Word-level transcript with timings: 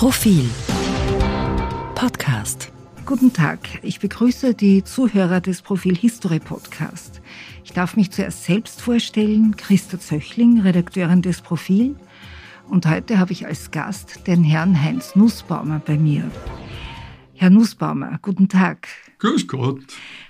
Profil 0.00 0.48
Podcast. 1.94 2.72
Guten 3.04 3.34
Tag, 3.34 3.58
ich 3.82 4.00
begrüße 4.00 4.54
die 4.54 4.82
Zuhörer 4.82 5.42
des 5.42 5.60
Profil 5.60 5.94
History 5.94 6.38
Podcast. 6.38 7.20
Ich 7.64 7.74
darf 7.74 7.96
mich 7.96 8.10
zuerst 8.10 8.44
selbst 8.44 8.80
vorstellen, 8.80 9.58
Christa 9.58 10.00
Zöchling, 10.00 10.62
Redakteurin 10.62 11.20
des 11.20 11.42
Profil. 11.42 11.96
Und 12.70 12.86
heute 12.86 13.18
habe 13.18 13.32
ich 13.32 13.44
als 13.44 13.72
Gast 13.72 14.26
den 14.26 14.42
Herrn 14.42 14.82
Heinz 14.82 15.16
Nussbaumer 15.16 15.82
bei 15.84 15.98
mir. 15.98 16.30
Herr 17.34 17.50
Nussbaumer, 17.50 18.18
guten 18.22 18.48
Tag. 18.48 18.88
Grüß 19.18 19.48
Gott. 19.48 19.82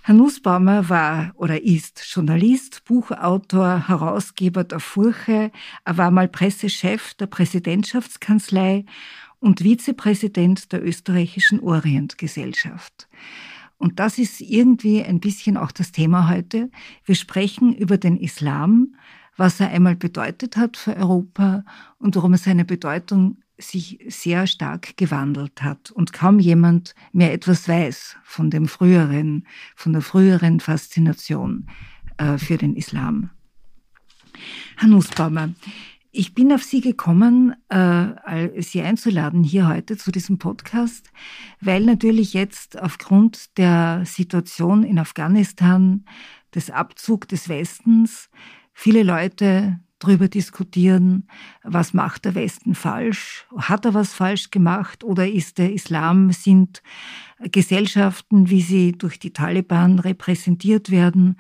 Herr 0.03 0.15
Nussbaumer 0.17 0.89
war 0.89 1.31
oder 1.37 1.63
ist 1.63 2.03
Journalist, 2.13 2.83
Buchautor, 2.87 3.87
Herausgeber 3.87 4.65
der 4.65 4.81
Furche. 4.81 5.53
Er 5.85 5.97
war 5.97 6.11
mal 6.11 6.27
Pressechef 6.27 7.15
der 7.15 7.27
Präsidentschaftskanzlei 7.27 8.85
und 9.41 9.61
Vizepräsident 9.61 10.73
der 10.73 10.85
österreichischen 10.85 11.61
Orientgesellschaft. 11.61 13.09
Und 13.79 13.99
das 13.99 14.19
ist 14.19 14.43
irgendwie 14.43 15.03
ein 15.03 15.21
bisschen 15.21 15.57
auch 15.57 15.73
das 15.73 15.91
Thema 15.91 16.29
heute. 16.29 16.71
Wir 17.05 17.15
sprechen 17.15 17.75
über 17.75 17.97
den 17.97 18.19
Islam, 18.19 18.95
was 19.37 19.59
er 19.59 19.71
einmal 19.71 19.97
bedeutet 19.97 20.59
hat 20.59 20.77
für 20.77 20.95
Europa 20.97 21.65
und 21.99 22.15
warum 22.15 22.37
seine 22.37 22.67
Bedeutung 22.67 23.39
sich 23.57 23.99
sehr 24.09 24.47
stark 24.47 24.97
gewandelt 24.97 25.63
hat 25.63 25.91
und 25.91 26.13
kaum 26.13 26.39
jemand 26.39 26.95
mehr 27.13 27.33
etwas 27.33 27.69
weiß 27.69 28.17
von 28.23 28.51
dem 28.51 28.69
früheren, 28.69 29.47
von 29.75 29.93
der 29.93 30.03
früheren 30.03 30.61
Faszination 30.61 31.67
äh, 32.19 32.39
für 32.39 32.59
den 32.59 32.75
Islam. 32.77 33.31
Herr 34.77 34.89
Nussbaumer, 34.89 35.51
ich 36.13 36.35
bin 36.35 36.53
auf 36.53 36.63
Sie 36.63 36.81
gekommen, 36.81 37.55
äh, 37.69 38.63
Sie 38.63 38.83
einzuladen 38.83 39.45
hier 39.45 39.69
heute 39.69 39.97
zu 39.97 40.11
diesem 40.11 40.39
Podcast, 40.39 41.11
weil 41.61 41.85
natürlich 41.85 42.35
jetzt 42.35 42.81
aufgrund 42.81 43.57
der 43.59 44.03
Situation 44.05 44.83
in 44.83 44.99
Afghanistan, 44.99 46.05
des 46.55 46.71
Abzug 46.71 47.29
des 47.29 47.49
Westens, 47.49 48.29
viele 48.73 49.05
Leute 49.05 49.79
darüber 50.01 50.29
diskutieren, 50.29 51.29
was 51.63 51.95
macht 51.95 52.25
der 52.25 52.35
Westen 52.35 52.75
falsch, 52.75 53.47
hat 53.57 53.85
er 53.85 53.95
was 53.95 54.13
falsch 54.13 54.51
gemacht 54.51 55.05
oder 55.05 55.29
ist 55.29 55.59
der 55.59 55.73
Islam, 55.73 56.33
sind 56.33 56.83
Gesellschaften, 57.39 58.51
wie 58.51 58.63
sie 58.63 58.93
durch 58.93 59.19
die 59.19 59.33
Taliban 59.33 59.99
repräsentiert 59.99 60.91
werden, 60.91 61.37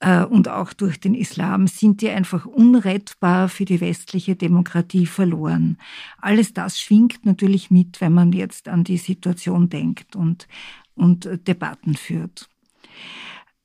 und 0.00 0.48
auch 0.48 0.72
durch 0.72 1.00
den 1.00 1.14
Islam 1.14 1.66
sind 1.66 2.02
die 2.02 2.10
einfach 2.10 2.46
unrettbar 2.46 3.48
für 3.48 3.64
die 3.64 3.80
westliche 3.80 4.36
Demokratie 4.36 5.06
verloren. 5.06 5.78
Alles 6.18 6.52
das 6.52 6.78
schwingt 6.78 7.26
natürlich 7.26 7.70
mit, 7.70 8.00
wenn 8.00 8.12
man 8.12 8.32
jetzt 8.32 8.68
an 8.68 8.84
die 8.84 8.98
Situation 8.98 9.68
denkt 9.68 10.14
und, 10.14 10.46
und 10.94 11.26
äh, 11.26 11.38
Debatten 11.38 11.96
führt. 11.96 12.48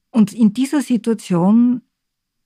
Und 0.09 0.33
in 0.33 0.53
dieser 0.53 0.81
Situation 0.81 1.81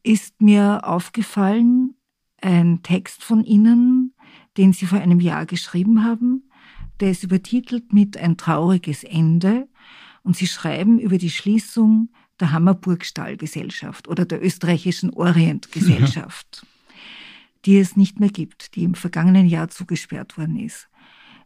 ist 0.04 0.42
mir 0.42 0.82
aufgefallen 0.84 1.96
ein 2.42 2.82
Text 2.84 3.24
von 3.24 3.44
Ihnen, 3.44 4.14
den 4.58 4.74
Sie 4.74 4.86
vor 4.86 5.00
einem 5.00 5.20
Jahr 5.20 5.46
geschrieben 5.46 6.04
haben. 6.04 6.50
Der 7.00 7.12
ist 7.12 7.24
übertitelt 7.24 7.94
mit 7.94 8.18
Ein 8.18 8.38
trauriges 8.38 9.04
Ende. 9.04 9.68
Und 10.24 10.36
Sie 10.36 10.48
schreiben 10.48 11.00
über 11.00 11.18
die 11.18 11.30
Schließung 11.30 12.10
der 12.40 12.52
Hammerburgstallgesellschaft 12.52 14.08
oder 14.08 14.26
der 14.26 14.44
österreichischen 14.44 15.12
Orientgesellschaft, 15.12 16.62
ja. 16.62 16.68
die 17.66 17.78
es 17.78 17.96
nicht 17.96 18.20
mehr 18.20 18.30
gibt, 18.30 18.76
die 18.76 18.84
im 18.84 18.96
vergangenen 18.96 19.48
Jahr 19.48 19.70
zugesperrt 19.70 20.38
worden 20.38 20.58
ist. 20.58 20.88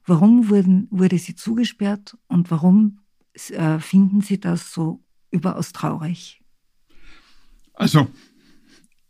Warum 0.05 0.49
wurden, 0.49 0.87
wurde 0.91 1.17
sie 1.17 1.35
zugesperrt 1.35 2.17
und 2.27 2.51
warum 2.51 2.99
äh, 3.49 3.79
finden 3.79 4.21
Sie 4.21 4.39
das 4.39 4.73
so 4.73 5.03
überaus 5.29 5.73
traurig? 5.73 6.41
Also, 7.73 8.07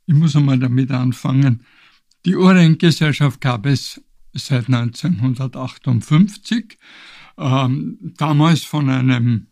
ich 0.06 0.14
muss 0.14 0.36
einmal 0.36 0.60
damit 0.60 0.92
anfangen. 0.92 1.64
Die 2.26 2.36
Orientgesellschaft 2.36 3.42
gab 3.42 3.66
es 3.66 4.02
seit 4.34 4.68
1958, 4.68 6.78
ähm, 7.38 8.14
damals 8.18 8.64
von 8.64 8.90
einem 8.90 9.48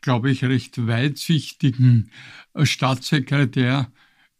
glaube 0.00 0.30
ich, 0.30 0.44
recht 0.44 0.86
weitsichtigen 0.86 2.10
äh, 2.54 2.66
Staatssekretär 2.66 3.90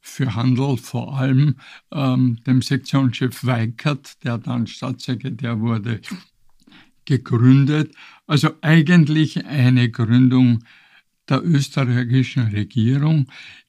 für 0.01 0.35
Handel, 0.35 0.77
vor 0.77 1.19
allem 1.19 1.57
ähm, 1.93 2.39
dem 2.47 2.63
Sektionschef 2.63 3.45
Weikert, 3.45 4.25
der 4.25 4.39
dann 4.39 4.67
Staatssekretär 4.67 5.61
wurde, 5.61 6.01
gegründet. 7.05 7.95
Also 8.27 8.51
eigentlich 8.63 9.45
eine 9.45 9.91
Gründung 9.91 10.65
der 11.29 11.45
österreichischen 11.45 12.49
Regierung, 12.49 13.27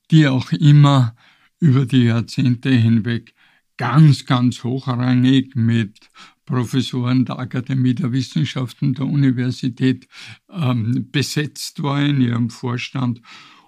die 0.09 0.27
auch 0.27 0.51
immer 0.51 1.15
über 1.59 1.85
die 1.85 2.05
Jahrzehnte 2.05 2.69
hinweg 2.69 3.33
ganz, 3.77 4.25
ganz 4.25 4.63
hochrangig 4.63 5.55
mit 5.55 6.09
Professoren 6.45 7.25
der 7.25 7.39
Akademie 7.39 7.93
der 7.93 8.11
Wissenschaften 8.11 8.93
der 8.93 9.05
Universität 9.05 10.07
ähm, 10.49 11.07
besetzt 11.11 11.83
war 11.83 12.01
in 12.01 12.21
ihrem 12.21 12.49
Vorstand 12.49 13.21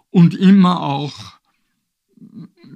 und 0.10 0.36
immer 0.36 0.82
auch, 0.82 1.40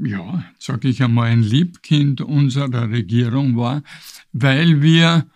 ja, 0.04 0.44
sage 0.60 0.88
ich 0.90 1.04
einmal, 1.04 1.30
ein 1.30 1.44
Liebkind 1.44 2.22
unserer 2.22 2.90
Regierung 2.90 3.58
war, 3.58 3.84
weil 4.32 4.82
wir 4.82 5.28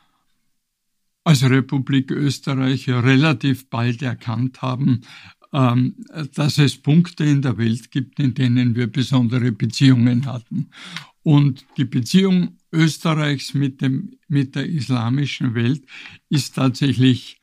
als 1.23 1.43
Republik 1.43 2.11
Österreich 2.11 2.89
relativ 2.89 3.69
bald 3.69 4.01
erkannt 4.01 4.61
haben, 4.61 5.01
ähm, 5.53 5.95
dass 6.33 6.57
es 6.57 6.77
Punkte 6.77 7.23
in 7.23 7.41
der 7.41 7.57
Welt 7.57 7.91
gibt, 7.91 8.19
in 8.19 8.33
denen 8.33 8.75
wir 8.75 8.87
besondere 8.87 9.51
Beziehungen 9.51 10.25
hatten. 10.25 10.69
Und 11.23 11.65
die 11.77 11.85
Beziehung 11.85 12.57
Österreichs 12.71 13.53
mit, 13.53 13.81
dem, 13.81 14.17
mit 14.27 14.55
der 14.55 14.67
islamischen 14.67 15.55
Welt 15.55 15.83
ist 16.29 16.55
tatsächlich, 16.55 17.41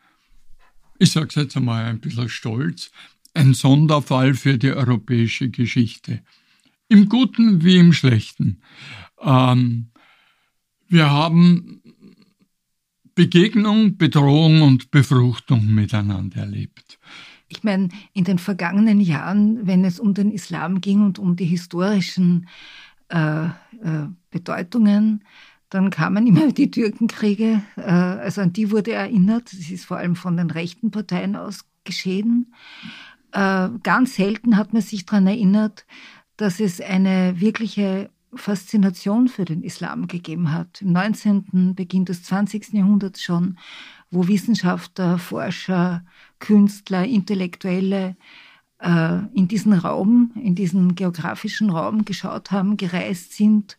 ich 0.98 1.10
sage 1.10 1.28
es 1.28 1.34
jetzt 1.34 1.56
einmal 1.56 1.84
ein 1.84 2.00
bisschen 2.00 2.28
stolz, 2.28 2.90
ein 3.34 3.54
Sonderfall 3.54 4.34
für 4.34 4.58
die 4.58 4.72
europäische 4.72 5.50
Geschichte. 5.50 6.22
Im 6.88 7.08
Guten 7.08 7.62
wie 7.62 7.76
im 7.76 7.92
Schlechten. 7.92 8.62
Ähm, 9.20 9.90
wir 10.88 11.10
haben 11.10 11.82
Begegnung, 13.14 13.96
Bedrohung 13.96 14.62
und 14.62 14.90
Befruchtung 14.90 15.74
miteinander 15.74 16.40
erlebt. 16.40 16.98
Ich 17.48 17.64
meine, 17.64 17.88
in 18.12 18.24
den 18.24 18.38
vergangenen 18.38 19.00
Jahren, 19.00 19.66
wenn 19.66 19.84
es 19.84 19.98
um 19.98 20.14
den 20.14 20.30
Islam 20.30 20.80
ging 20.80 21.02
und 21.02 21.18
um 21.18 21.34
die 21.34 21.46
historischen 21.46 22.48
äh, 23.08 23.46
äh, 23.46 23.50
Bedeutungen. 24.30 25.24
Dann 25.70 25.90
kamen 25.90 26.26
immer 26.26 26.52
die 26.52 26.70
Türkenkriege, 26.70 27.62
äh, 27.76 27.82
also 27.82 28.40
an 28.40 28.52
die 28.52 28.70
wurde 28.70 28.92
erinnert. 28.92 29.52
Das 29.52 29.70
ist 29.70 29.84
vor 29.84 29.98
allem 29.98 30.16
von 30.16 30.36
den 30.36 30.50
rechten 30.50 30.90
Parteien 30.90 31.36
aus 31.36 31.64
geschehen. 31.84 32.54
Äh, 33.32 33.68
ganz 33.82 34.16
selten 34.16 34.56
hat 34.56 34.72
man 34.72 34.82
sich 34.82 35.06
daran 35.06 35.26
erinnert, 35.26 35.86
dass 36.36 36.60
es 36.60 36.80
eine 36.80 37.40
wirkliche 37.40 38.10
Faszination 38.34 39.28
für 39.28 39.44
den 39.44 39.62
Islam 39.62 40.06
gegeben 40.06 40.52
hat. 40.52 40.82
Im 40.82 40.92
19., 40.92 41.74
Beginn 41.74 42.04
des 42.04 42.22
20. 42.24 42.74
Jahrhunderts 42.74 43.22
schon, 43.22 43.58
wo 44.10 44.28
Wissenschaftler, 44.28 45.18
Forscher, 45.18 46.04
Künstler, 46.38 47.04
Intellektuelle 47.04 48.16
in 48.80 49.48
diesen 49.48 49.72
Raum, 49.72 50.30
in 50.36 50.54
diesen 50.54 50.94
geografischen 50.94 51.70
Raum 51.70 52.04
geschaut 52.04 52.52
haben, 52.52 52.76
gereist 52.76 53.32
sind, 53.32 53.76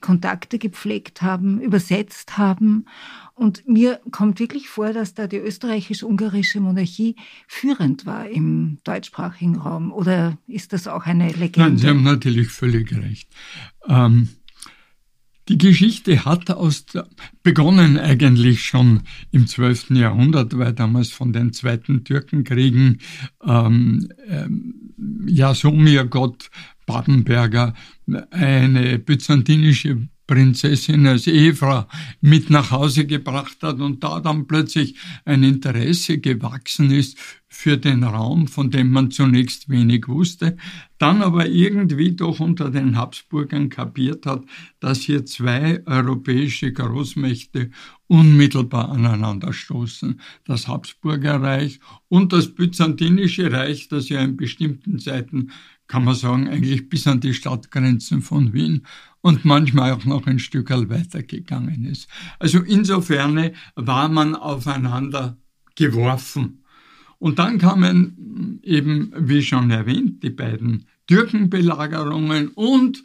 Kontakte 0.00 0.58
gepflegt 0.58 1.22
haben, 1.22 1.60
übersetzt 1.60 2.38
haben. 2.38 2.86
Und 3.34 3.66
mir 3.66 4.00
kommt 4.12 4.38
wirklich 4.38 4.68
vor, 4.68 4.92
dass 4.92 5.14
da 5.14 5.26
die 5.26 5.38
österreichisch-ungarische 5.38 6.60
Monarchie 6.60 7.16
führend 7.48 8.06
war 8.06 8.28
im 8.28 8.78
deutschsprachigen 8.84 9.56
Raum. 9.56 9.92
Oder 9.92 10.38
ist 10.46 10.72
das 10.72 10.86
auch 10.86 11.06
eine 11.06 11.28
Legende? 11.28 11.70
Nein, 11.70 11.78
Sie 11.78 11.88
haben 11.88 12.02
natürlich 12.02 12.48
völlig 12.48 12.94
recht. 12.96 13.28
Ähm, 13.88 14.28
die 15.48 15.58
Geschichte 15.58 16.24
hat 16.24 16.50
aus 16.50 16.86
der, 16.86 17.08
begonnen 17.42 17.98
eigentlich 17.98 18.64
schon 18.64 19.02
im 19.30 19.46
12. 19.46 19.90
Jahrhundert, 19.90 20.58
weil 20.58 20.72
damals 20.72 21.10
von 21.10 21.32
den 21.32 21.52
zweiten 21.52 22.04
Türkenkriegen 22.04 22.98
ähm, 23.44 24.08
ähm, 24.28 24.94
Jasomir 25.26 26.04
Gott 26.04 26.50
Babenberger 26.86 27.74
eine 28.30 28.98
byzantinische 28.98 30.08
Prinzessin 30.26 31.06
als 31.06 31.26
Ehefrau 31.26 31.86
mit 32.20 32.50
nach 32.50 32.70
Hause 32.70 33.06
gebracht 33.06 33.58
hat 33.62 33.80
und 33.80 34.02
da 34.02 34.20
dann 34.20 34.46
plötzlich 34.46 34.96
ein 35.24 35.42
Interesse 35.42 36.18
gewachsen 36.18 36.90
ist 36.90 37.16
für 37.48 37.78
den 37.78 38.02
Raum, 38.04 38.48
von 38.48 38.70
dem 38.70 38.90
man 38.90 39.10
zunächst 39.10 39.68
wenig 39.68 40.08
wusste, 40.08 40.56
dann 40.98 41.22
aber 41.22 41.46
irgendwie 41.46 42.12
doch 42.12 42.40
unter 42.40 42.70
den 42.70 42.96
Habsburgern 42.96 43.68
kapiert 43.68 44.26
hat, 44.26 44.44
dass 44.80 45.00
hier 45.00 45.24
zwei 45.24 45.82
europäische 45.86 46.72
Großmächte 46.72 47.70
unmittelbar 48.08 48.90
aneinander 48.90 49.52
stoßen. 49.52 50.20
Das 50.44 50.68
Habsburgerreich 50.68 51.80
und 52.08 52.32
das 52.32 52.54
Byzantinische 52.54 53.50
Reich, 53.50 53.88
das 53.88 54.08
ja 54.08 54.20
in 54.20 54.36
bestimmten 54.36 54.98
Zeiten, 54.98 55.50
kann 55.88 56.04
man 56.04 56.14
sagen, 56.14 56.48
eigentlich 56.48 56.88
bis 56.88 57.06
an 57.06 57.20
die 57.20 57.34
Stadtgrenzen 57.34 58.22
von 58.22 58.52
Wien 58.52 58.86
und 59.20 59.44
manchmal 59.44 59.92
auch 59.92 60.04
noch 60.04 60.26
ein 60.26 60.38
Stück 60.38 60.70
weitergegangen 60.70 61.84
ist. 61.84 62.08
Also 62.38 62.60
insofern 62.60 63.52
war 63.74 64.08
man 64.08 64.34
aufeinander 64.34 65.36
geworfen. 65.74 66.64
Und 67.18 67.38
dann 67.38 67.58
kamen 67.58 68.60
eben, 68.62 69.12
wie 69.16 69.42
schon 69.42 69.70
erwähnt, 69.70 70.22
die 70.22 70.30
beiden 70.30 70.86
Türkenbelagerungen 71.06 72.48
und 72.48 73.02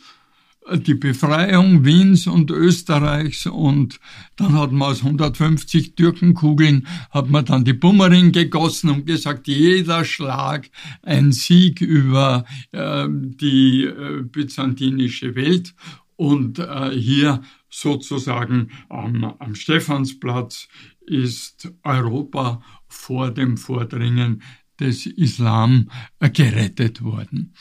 die 0.77 0.95
Befreiung 0.95 1.85
Wiens 1.85 2.27
und 2.27 2.51
Österreichs 2.51 3.45
und 3.45 3.99
dann 4.35 4.53
hat 4.57 4.71
man 4.71 4.91
aus 4.91 5.03
150 5.03 5.95
Türkenkugeln 5.95 6.87
hat 7.09 7.29
man 7.29 7.45
dann 7.45 7.65
die 7.65 7.73
Bummering 7.73 8.31
gegossen 8.31 8.89
und 8.89 9.05
gesagt, 9.05 9.47
jeder 9.47 10.05
Schlag 10.05 10.69
ein 11.01 11.31
Sieg 11.31 11.81
über 11.81 12.45
äh, 12.71 13.07
die 13.09 13.83
äh, 13.83 14.21
byzantinische 14.23 15.35
Welt 15.35 15.73
und 16.15 16.59
äh, 16.59 16.91
hier 16.91 17.41
sozusagen 17.69 18.69
am, 18.89 19.23
am 19.39 19.55
Stephansplatz 19.55 20.67
ist 21.05 21.73
Europa 21.83 22.61
vor 22.87 23.31
dem 23.31 23.57
Vordringen 23.57 24.41
des 24.79 25.05
Islam 25.05 25.89
äh, 26.19 26.29
gerettet 26.29 27.03
worden. 27.03 27.53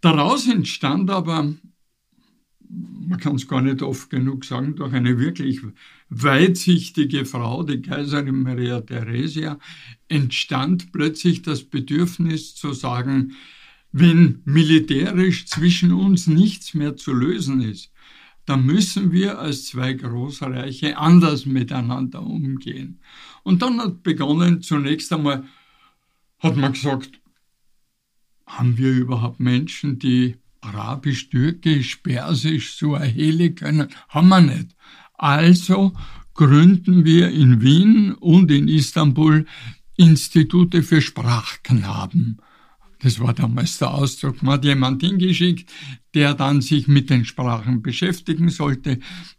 Daraus 0.00 0.46
entstand 0.48 1.10
aber, 1.10 1.54
man 2.72 3.18
kann 3.18 3.36
es 3.36 3.48
gar 3.48 3.60
nicht 3.60 3.82
oft 3.82 4.10
genug 4.10 4.44
sagen, 4.44 4.76
durch 4.76 4.92
eine 4.92 5.18
wirklich 5.18 5.60
weitsichtige 6.08 7.24
Frau, 7.24 7.62
die 7.62 7.82
Kaiserin 7.82 8.42
Maria 8.42 8.80
Theresia, 8.80 9.58
entstand 10.08 10.92
plötzlich 10.92 11.42
das 11.42 11.64
Bedürfnis 11.64 12.54
zu 12.54 12.72
sagen, 12.72 13.32
wenn 13.92 14.40
militärisch 14.44 15.46
zwischen 15.46 15.92
uns 15.92 16.26
nichts 16.28 16.74
mehr 16.74 16.96
zu 16.96 17.12
lösen 17.12 17.60
ist, 17.60 17.92
dann 18.46 18.64
müssen 18.64 19.12
wir 19.12 19.38
als 19.38 19.66
zwei 19.66 19.92
Großreiche 19.92 20.96
anders 20.96 21.46
miteinander 21.46 22.22
umgehen. 22.22 23.00
Und 23.42 23.62
dann 23.62 23.80
hat 23.80 24.02
begonnen, 24.02 24.62
zunächst 24.62 25.12
einmal 25.12 25.44
hat 26.38 26.56
man 26.56 26.72
gesagt, 26.72 27.20
haben 28.46 28.78
wir 28.78 28.92
überhaupt 28.92 29.40
Menschen, 29.40 29.98
die 29.98 30.36
Arabisch, 30.60 31.30
Türkisch, 31.30 31.96
Persisch, 31.96 32.76
Suaheli 32.76 33.54
können? 33.54 33.88
Haben 34.08 34.28
wir 34.28 34.40
nicht. 34.40 34.76
Also 35.14 35.92
gründen 36.34 37.04
wir 37.04 37.30
in 37.30 37.60
Wien 37.60 38.14
und 38.14 38.50
in 38.50 38.68
Istanbul 38.68 39.46
Institute 39.96 40.82
für 40.82 41.02
Sprachknaben. 41.02 42.40
Das 43.02 43.18
war 43.20 43.32
damals 43.32 43.78
der 43.78 43.92
Ausdruck. 43.92 44.42
Man 44.42 44.54
hat 44.54 44.64
jemand 44.64 45.02
hingeschickt, 45.02 45.70
der 46.14 46.34
dann 46.34 46.60
sich 46.60 46.86
mit 46.86 47.10
den 47.10 47.24
Sprachen 47.24 47.82
beschäftigen 47.82 48.50
sollte. 48.50 48.98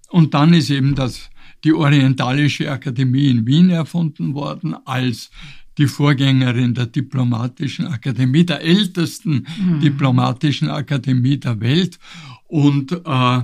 Und 0.10 0.34
dann 0.34 0.54
ist 0.54 0.70
eben 0.70 0.96
das, 0.96 1.30
die 1.64 1.74
Orientalische 1.74 2.72
Akademie 2.72 3.30
in 3.30 3.46
Wien 3.46 3.70
erfunden 3.70 4.34
worden 4.34 4.76
als 4.86 5.30
die 5.78 5.88
Vorgängerin 5.88 6.74
der 6.74 6.88
Diplomatischen 6.88 7.88
Akademie, 7.88 8.46
der 8.46 8.62
ältesten 8.62 9.48
mhm. 9.58 9.80
Diplomatischen 9.80 10.70
Akademie 10.70 11.38
der 11.38 11.60
Welt. 11.62 12.00
Und 12.48 12.92
äh, 12.92 13.42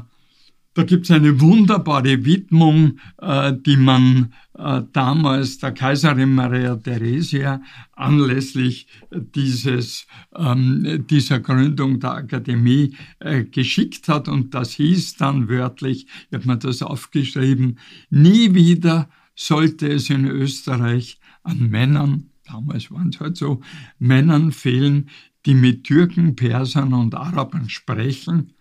da 0.77 0.83
gibt 0.83 1.05
es 1.05 1.11
eine 1.11 1.41
wunderbare 1.41 2.23
Widmung, 2.23 2.99
äh, 3.19 3.51
die 3.65 3.77
man 3.77 4.33
äh, 4.53 4.83
damals 4.93 5.57
der 5.57 5.71
Kaiserin 5.71 6.35
Maria 6.35 6.75
Theresia 6.75 7.63
anlässlich 7.93 8.87
dieses, 9.11 10.05
ähm, 10.35 11.03
dieser 11.09 11.39
Gründung 11.39 11.99
der 11.99 12.11
Akademie 12.11 12.95
äh, 13.19 13.43
geschickt 13.45 14.07
hat. 14.07 14.27
Und 14.27 14.53
das 14.53 14.73
hieß 14.73 15.15
dann 15.15 15.49
wörtlich, 15.49 16.05
ich 16.29 16.35
habe 16.35 16.47
mir 16.47 16.57
das 16.57 16.83
aufgeschrieben, 16.83 17.79
nie 18.11 18.53
wieder 18.53 19.09
sollte 19.33 19.87
es 19.87 20.11
in 20.11 20.25
Österreich 20.25 21.19
an 21.47 21.69
Männern, 21.69 22.29
damals 22.45 22.91
waren 22.91 23.09
es 23.09 23.19
halt 23.19 23.37
so, 23.37 23.61
Männern 23.99 24.51
fehlen, 24.51 25.09
die 25.45 25.53
mit 25.53 25.85
Türken, 25.85 26.35
Persern 26.35 26.93
und 26.93 27.15
Arabern 27.15 27.69
sprechen, 27.69 28.53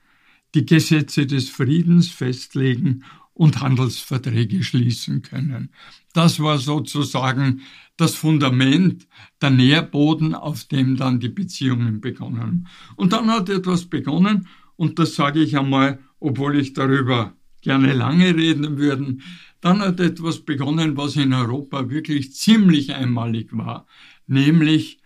die 0.55 0.65
Gesetze 0.65 1.27
des 1.27 1.51
Friedens 1.51 2.09
festlegen 2.09 3.05
und 3.35 3.61
Handelsverträge 3.61 4.63
schließen 4.63 5.23
können. 5.23 5.71
Das 6.15 6.41
war 6.41 6.59
sozusagen 6.59 7.61
das 7.97 8.15
Fundament, 8.15 9.07
der 9.43 9.51
Nährboden, 9.51 10.35
auf 10.35 10.65
dem 10.65 10.97
dann 10.97 11.21
die 11.21 11.29
Beziehungen 11.29 12.01
begonnen. 12.01 12.69
Und 12.95 13.13
dann 13.13 13.31
hat 13.31 13.49
etwas 13.49 13.87
begonnen, 13.87 14.49
und 14.77 14.99
das 14.99 15.15
sage 15.15 15.43
ich 15.43 15.59
einmal, 15.59 15.99
obwohl 16.21 16.57
ich 16.57 16.73
darüber 16.73 17.35
gerne 17.67 17.93
lange 17.95 18.37
reden 18.37 18.79
würde, 18.79 19.19
dann 19.61 19.81
hat 19.81 19.99
etwas 19.99 20.39
begonnen, 20.39 20.97
was 20.97 21.17
in 21.17 21.33
Europa 21.33 21.91
wirklich 21.91 22.33
ziemlich 22.33 22.95
einmalig 22.95 23.49
war, 23.51 23.89
nämlich 24.29 25.01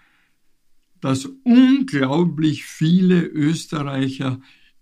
dass 1.00 1.24
unglaublich 1.44 2.66
viele 2.66 3.22
Österreicher 3.22 4.38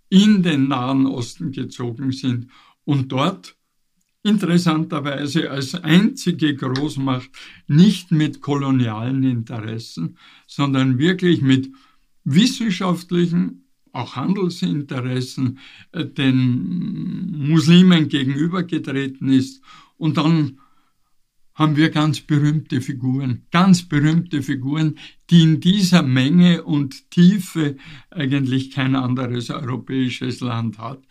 in 0.08 0.42
den 0.42 0.66
Nahen 0.66 1.06
Osten 1.06 1.52
gezogen 1.52 2.10
sind 2.10 2.48
und 2.84 3.12
dort 3.12 3.56
interessanterweise 4.24 5.48
als 5.52 5.76
einzige 5.76 6.56
Großmacht 6.56 7.30
nicht 7.68 8.10
mit 8.10 8.40
kolonialen 8.40 9.22
Interessen, 9.22 10.18
sondern 10.48 10.98
wirklich 10.98 11.42
mit 11.42 11.70
wissenschaftlichen, 12.24 13.67
auch 13.98 14.16
Handelsinteressen 14.16 15.58
äh, 15.92 16.04
den 16.04 17.48
Muslimen 17.48 18.08
gegenübergetreten 18.08 19.28
ist. 19.28 19.62
Und 19.96 20.16
dann 20.16 20.58
haben 21.54 21.76
wir 21.76 21.90
ganz 21.90 22.20
berühmte 22.20 22.80
Figuren, 22.80 23.42
ganz 23.50 23.82
berühmte 23.82 24.42
Figuren, 24.42 24.96
die 25.28 25.42
in 25.42 25.60
dieser 25.60 26.04
Menge 26.04 26.62
und 26.62 27.10
Tiefe 27.10 27.76
eigentlich 28.10 28.70
kein 28.70 28.94
anderes 28.94 29.50
europäisches 29.50 30.38
Land 30.38 30.78
hat, 30.78 31.02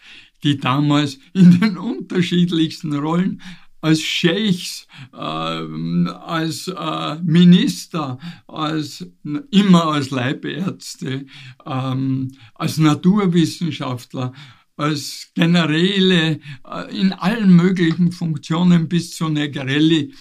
die 0.44 0.58
damals 0.58 1.20
in 1.34 1.60
den 1.60 1.78
unterschiedlichsten 1.78 2.94
Rollen 2.94 3.42
als 3.88 4.02
Scheichs, 4.02 4.86
äh, 5.14 5.18
als 5.18 6.68
äh, 6.68 7.16
Minister, 7.24 8.20
als 8.46 9.08
immer 9.50 9.86
als 9.86 10.10
Leibärzte, 10.10 11.26
ähm, 11.66 12.34
als 12.54 12.78
Naturwissenschaftler, 12.80 14.34
als 14.76 15.32
Generäle 15.36 16.42
äh, 16.66 17.00
in 17.00 17.14
allen 17.14 17.56
möglichen 17.56 18.12
Funktionen 18.12 18.90
bis 18.90 19.16
zu 19.16 19.30
Negrelli 19.30 20.14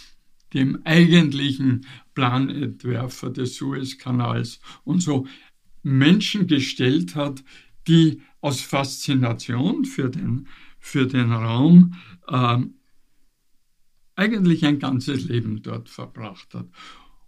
dem 0.55 0.79
eigentlichen 0.85 1.87
Planentwerfer 2.15 3.31
des 3.31 3.57
Suezkanals 3.57 4.61
und 4.85 5.01
so 5.01 5.27
Menschen 5.83 6.47
gestellt 6.47 7.17
hat, 7.17 7.43
die 7.89 8.23
aus 8.41 8.61
Faszination 8.61 9.85
für 9.85 10.09
den, 10.09 10.47
für 10.79 11.09
den 11.09 11.33
Raum 11.33 11.95
äh, 12.29 12.59
eigentlich 14.17 14.65
ein 14.65 14.79
ganzes 14.79 15.25
Leben 15.25 15.63
dort 15.63 15.89
verbracht 15.89 16.55
hat. 16.55 16.67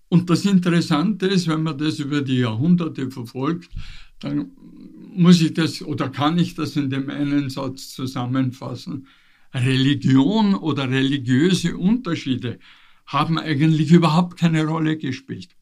Und 0.08 0.30
das 0.30 0.44
Interessante 0.44 1.26
ist, 1.26 1.48
wenn 1.48 1.62
man 1.62 1.78
das 1.78 1.98
über 1.98 2.22
die 2.22 2.38
Jahrhunderte 2.38 3.10
verfolgt, 3.10 3.70
dann 4.20 4.50
muss 5.14 5.40
ich 5.40 5.54
das 5.54 5.82
oder 5.82 6.08
kann 6.08 6.38
ich 6.38 6.54
das 6.54 6.76
in 6.76 6.90
dem 6.90 7.10
einen 7.10 7.50
Satz 7.50 7.90
zusammenfassen. 7.94 9.06
Religion 9.54 10.54
oder 10.54 10.88
religiöse 10.90 11.76
Unterschiede 11.76 12.58
haben 13.06 13.38
eigentlich 13.38 13.90
überhaupt 13.90 14.38
keine 14.38 14.66
Rolle 14.66 14.96
gespielt. 14.96 15.57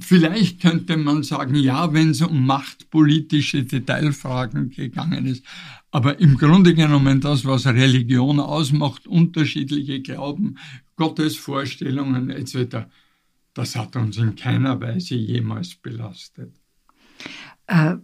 Vielleicht 0.00 0.60
könnte 0.60 0.96
man 0.96 1.22
sagen, 1.22 1.54
ja, 1.54 1.92
wenn 1.92 2.10
es 2.10 2.22
um 2.22 2.46
machtpolitische 2.46 3.64
Detailfragen 3.64 4.70
gegangen 4.70 5.26
ist. 5.26 5.44
Aber 5.90 6.18
im 6.18 6.36
Grunde 6.36 6.74
genommen 6.74 7.20
das, 7.20 7.44
was 7.44 7.66
Religion 7.66 8.40
ausmacht, 8.40 9.06
unterschiedliche 9.06 10.00
Glauben, 10.00 10.58
Gottesvorstellungen 10.96 12.30
etc., 12.30 12.86
das 13.52 13.76
hat 13.76 13.94
uns 13.94 14.16
in 14.16 14.34
keiner 14.34 14.80
Weise 14.80 15.14
jemals 15.14 15.76
belastet. 15.76 16.52
Äh, 17.68 17.96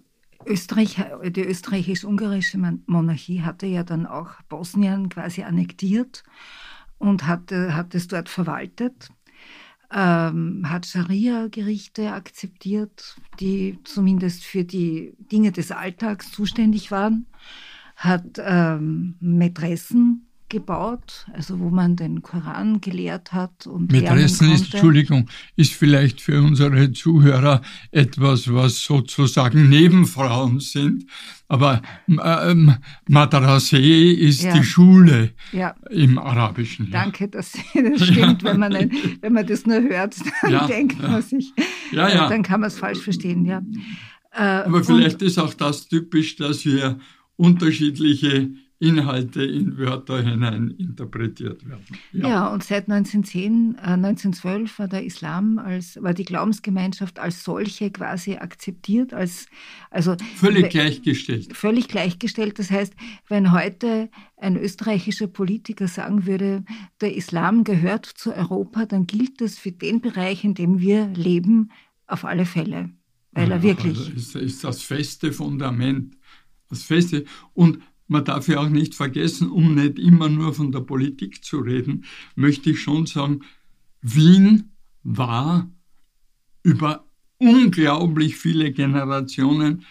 Österreich, 0.47 0.97
die 1.27 1.43
österreichisch-ungarische 1.43 2.59
Monarchie 2.87 3.43
hatte 3.43 3.67
ja 3.67 3.83
dann 3.83 4.07
auch 4.07 4.41
Bosnien 4.49 5.09
quasi 5.09 5.43
annektiert 5.43 6.23
und 6.99 7.27
hat, 7.27 7.51
hat 7.53 7.95
es 7.95 8.09
dort 8.09 8.29
verwaltet, 8.29 9.11
ähm, 9.93 10.69
hat 10.69 10.87
Scharia-Gerichte 10.87 12.13
akzeptiert, 12.13 13.17
die 13.41 13.79
zumindest 13.85 14.45
für 14.45 14.65
die 14.65 15.15
Dinge 15.19 15.53
des 15.53 15.73
Alltags 15.73 16.31
zuständig 16.31 16.91
waren, 16.91 17.27
hat 17.97 18.39
ähm, 18.39 19.17
Mätressen 19.21 20.30
gebaut, 20.51 21.27
also 21.33 21.59
wo 21.59 21.71
man 21.71 21.97
den 21.97 22.21
Koran 22.21 22.81
gelehrt 22.81 23.33
hat 23.33 23.67
und 23.67 23.91
Mätressen 23.91 24.53
ist, 24.53 24.75
Entschuldigung, 24.75 25.29
ist 25.57 25.73
vielleicht 25.73 26.21
für 26.21 26.43
unsere 26.43 26.93
Zuhörer 26.93 27.63
etwas, 27.91 28.53
was 28.53 28.83
sozusagen 28.83 29.71
Nebenfrauen 29.71 30.61
sind. 30.61 31.07
Aber 31.49 31.81
ähm, 32.09 32.75
Madrasee 33.09 34.13
ist 34.13 34.43
ja. 34.43 34.53
die 34.53 34.65
Schule 34.65 35.33
ja. 35.53 35.75
im 35.91 36.19
Arabischen. 36.19 36.87
Ja. 36.87 37.05
Danke, 37.05 37.29
dass 37.29 37.53
das 37.75 38.07
stimmt. 38.07 38.45
Wenn, 38.45 38.59
man, 38.59 38.73
wenn 39.21 39.33
man 39.33 39.47
das 39.47 39.67
nur 39.67 39.81
hört, 39.81 40.17
dann 40.43 40.67
denkt 40.69 41.01
man 41.01 41.23
sich, 41.23 41.53
ja. 41.93 42.29
dann 42.29 42.43
kann 42.43 42.61
man 42.61 42.69
es 42.69 42.79
falsch 42.79 43.01
verstehen. 43.01 43.47
Ja. 43.47 43.63
Äh, 44.33 44.67
Aber 44.67 44.85
vielleicht 44.85 45.23
ist 45.23 45.39
auch 45.39 45.55
das 45.55 45.89
typisch, 45.89 46.37
dass 46.37 46.65
wir 46.65 46.99
unterschiedliche 47.37 48.51
Inhalte 48.83 49.45
in 49.45 49.77
Wörter 49.77 50.23
hinein 50.23 50.71
interpretiert 50.71 51.69
werden. 51.69 51.85
Ja, 52.13 52.29
ja 52.29 52.47
und 52.49 52.65
seit 52.65 52.89
1910, 52.89 53.75
äh, 53.75 53.81
1912 53.81 54.79
war 54.79 54.89
der 54.89 55.05
Islam 55.05 55.59
als, 55.59 56.03
war 56.03 56.15
die 56.15 56.25
Glaubensgemeinschaft 56.25 57.19
als 57.19 57.45
solche 57.45 57.91
quasi 57.91 58.37
akzeptiert, 58.37 59.13
als, 59.13 59.47
also. 59.91 60.17
Völlig 60.37 60.71
gleichgestellt. 60.71 61.55
Völlig 61.55 61.89
gleichgestellt. 61.89 62.59
Das 62.59 62.71
heißt, 62.71 62.95
wenn 63.29 63.53
heute 63.53 64.09
ein 64.39 64.57
österreichischer 64.57 65.27
Politiker 65.27 65.87
sagen 65.87 66.25
würde, 66.25 66.65
der 67.03 67.15
Islam 67.15 67.65
gehört 67.65 68.07
zu 68.07 68.35
Europa, 68.35 68.87
dann 68.87 69.07
gilt 69.07 69.43
das 69.43 69.59
für 69.59 69.73
den 69.73 70.01
Bereich, 70.01 70.43
in 70.43 70.55
dem 70.55 70.81
wir 70.81 71.07
leben, 71.09 71.71
auf 72.07 72.25
alle 72.25 72.47
Fälle. 72.47 72.89
Weil 73.33 73.51
ja, 73.51 73.57
er 73.57 73.63
wirklich. 73.63 73.99
Also 73.99 74.11
ist, 74.13 74.35
ist 74.37 74.65
das 74.65 74.81
feste 74.81 75.33
Fundament. 75.33 76.17
Das 76.71 76.85
feste. 76.85 77.27
Und 77.53 77.81
man 78.11 78.25
darf 78.25 78.49
ja 78.49 78.59
auch 78.59 78.69
nicht 78.69 78.97
vergessen, 78.97 79.51
um 79.51 79.77
nicht 79.77 79.99
immer 79.99 80.29
nur 80.29 80.53
von 80.53 80.73
der 80.73 80.81
Politik 80.81 81.45
zu 81.45 81.61
reden, 81.61 82.05
möchte 82.35 82.71
ich 82.71 82.81
schon 82.81 83.07
sagen, 83.07 83.43
Wien 84.03 84.73
war 85.05 85.71
über 86.65 87.07
unglaublich 87.39 88.37
viele 88.37 88.73
Generationen 88.73 89.85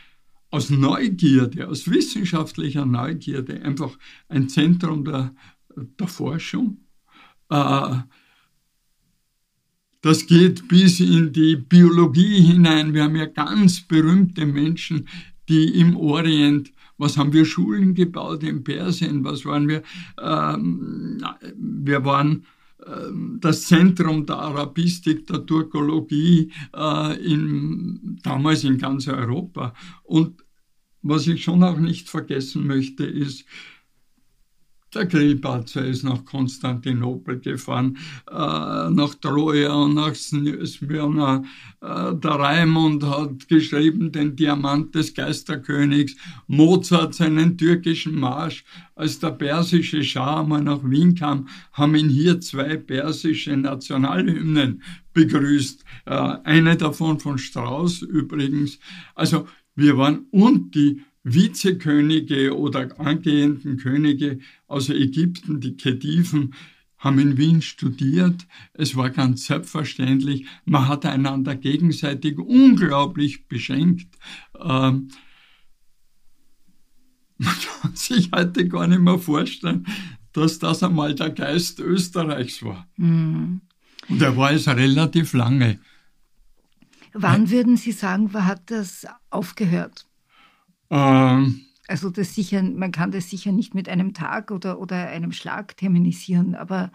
aus 0.52 0.70
Neugierde, 0.70 1.70
aus 1.70 1.90
wissenschaftlicher 1.90 2.86
Neugierde, 2.86 3.62
einfach 3.64 3.98
ein 4.28 4.50
Zentrum 4.50 5.06
der, 5.06 5.34
der 5.78 6.08
Forschung. 6.08 6.78
Äh, 7.50 8.00
das 10.02 10.28
geht 10.28 10.68
bis 10.68 11.00
in 11.00 11.32
die 11.32 11.56
Biologie 11.56 12.42
hinein. 12.42 12.94
Wir 12.94 13.04
haben 13.04 13.16
ja 13.16 13.28
ganz 13.28 13.80
berühmte 13.80 14.46
Menschen, 14.46 15.08
die 15.48 15.80
im 15.80 15.96
Orient 15.96 16.74
was 17.00 17.18
haben 17.18 17.34
wir 17.34 17.46
Schulen 17.46 17.96
gebaut 17.96 18.44
in 18.44 18.64
Persien? 18.64 19.24
Was 19.24 19.46
waren 19.46 19.68
wir? 19.68 19.82
Ähm, 20.22 21.18
wir 21.56 22.06
waren 22.06 22.46
ähm, 22.86 23.40
das 23.42 23.64
Zentrum 23.64 24.26
der 24.26 24.38
Arabistik, 24.38 25.26
der 25.26 25.46
Turkologie 25.46 26.52
äh, 26.76 27.34
in, 27.34 28.20
damals 28.22 28.64
in 28.64 28.78
ganz 28.78 29.08
Europa. 29.08 29.74
Und 30.04 30.44
was 31.02 31.26
ich 31.28 31.44
schon 31.44 31.64
auch 31.64 31.80
nicht 31.80 32.10
vergessen 32.10 32.68
möchte, 32.68 33.06
ist, 33.06 33.46
der 34.94 35.06
Grillparzer 35.06 35.86
ist 35.86 36.04
nach 36.04 36.26
Konstantinopel 36.26 37.40
gefahren, 37.40 37.98
äh, 38.30 38.34
nach 38.34 39.16
Troja 39.22 39.74
und 39.74 39.96
nach 39.96 40.16
Smyrna. 40.16 41.44
Äh, 41.82 42.16
der 42.16 42.32
Raimund 42.32 43.04
hat 43.04 43.48
geschrieben 43.48 44.12
den 44.12 44.36
Diamant 44.36 44.96
des 44.96 45.14
Geisterkönigs. 45.14 46.16
Mozart 46.48 47.14
seinen 47.16 47.58
türkischen 47.58 48.20
Marsch. 48.20 48.64
Als 48.96 49.20
der 49.20 49.32
persische 49.32 50.04
Schah 50.04 50.44
mal 50.44 50.64
nach 50.64 50.84
Wien 50.84 51.16
kam, 51.16 51.48
haben 51.72 51.96
ihn 51.96 52.10
hier 52.10 52.42
zwei 52.42 52.76
persische 52.76 53.56
Nationalhymnen 53.56 54.82
begrüßt. 55.14 55.84
Äh, 56.06 56.14
eine 56.44 56.76
davon 56.78 57.20
von 57.20 57.38
Strauss 57.38 58.02
übrigens. 58.02 58.80
Also 59.16 59.48
wir 59.76 59.98
waren 59.98 60.26
und 60.32 60.76
die 60.76 61.02
Vizekönige 61.24 62.58
oder 62.58 63.00
angehenden 63.00 63.78
Könige 63.78 64.40
aus 64.68 64.90
Ägypten, 64.90 65.60
die 65.60 65.76
Khediven, 65.76 66.54
haben 66.98 67.20
in 67.20 67.38
Wien 67.38 67.62
studiert. 67.62 68.46
Es 68.74 68.96
war 68.96 69.10
ganz 69.10 69.46
selbstverständlich. 69.46 70.46
Man 70.66 70.88
hat 70.88 71.06
einander 71.06 71.56
gegenseitig 71.56 72.38
unglaublich 72.38 73.48
beschenkt. 73.48 74.18
Ähm, 74.60 75.10
man 77.38 77.56
kann 77.82 77.96
sich 77.96 78.32
heute 78.34 78.68
gar 78.68 78.88
nicht 78.88 79.02
mehr 79.02 79.18
vorstellen, 79.18 79.88
dass 80.34 80.60
das 80.60 80.84
einmal 80.84 81.16
der 81.16 81.30
Geist 81.30 81.80
Österreichs 81.80 82.64
war. 82.64 82.88
Mhm. 82.98 83.62
Und 84.10 84.22
er 84.22 84.36
war 84.36 84.52
es 84.52 84.68
relativ 84.68 85.34
lange. 85.34 85.80
Wann 87.14 87.50
würden 87.50 87.78
Sie 87.78 87.92
sagen, 87.92 88.32
hat 88.34 88.70
das 88.70 89.06
aufgehört? 89.30 90.09
Ähm, 90.90 91.62
also 91.88 92.12
das 92.12 92.36
sicher, 92.36 92.62
man 92.62 92.92
kann 92.92 93.12
das 93.12 93.30
sicher 93.30 93.52
nicht 93.52 93.74
mit 93.74 93.90
einem 93.90 94.14
Tag 94.14 94.52
oder, 94.52 94.80
oder 94.80 95.08
einem 95.08 95.32
Schlag 95.32 95.76
terminisieren, 95.76 96.54
aber, 96.54 96.92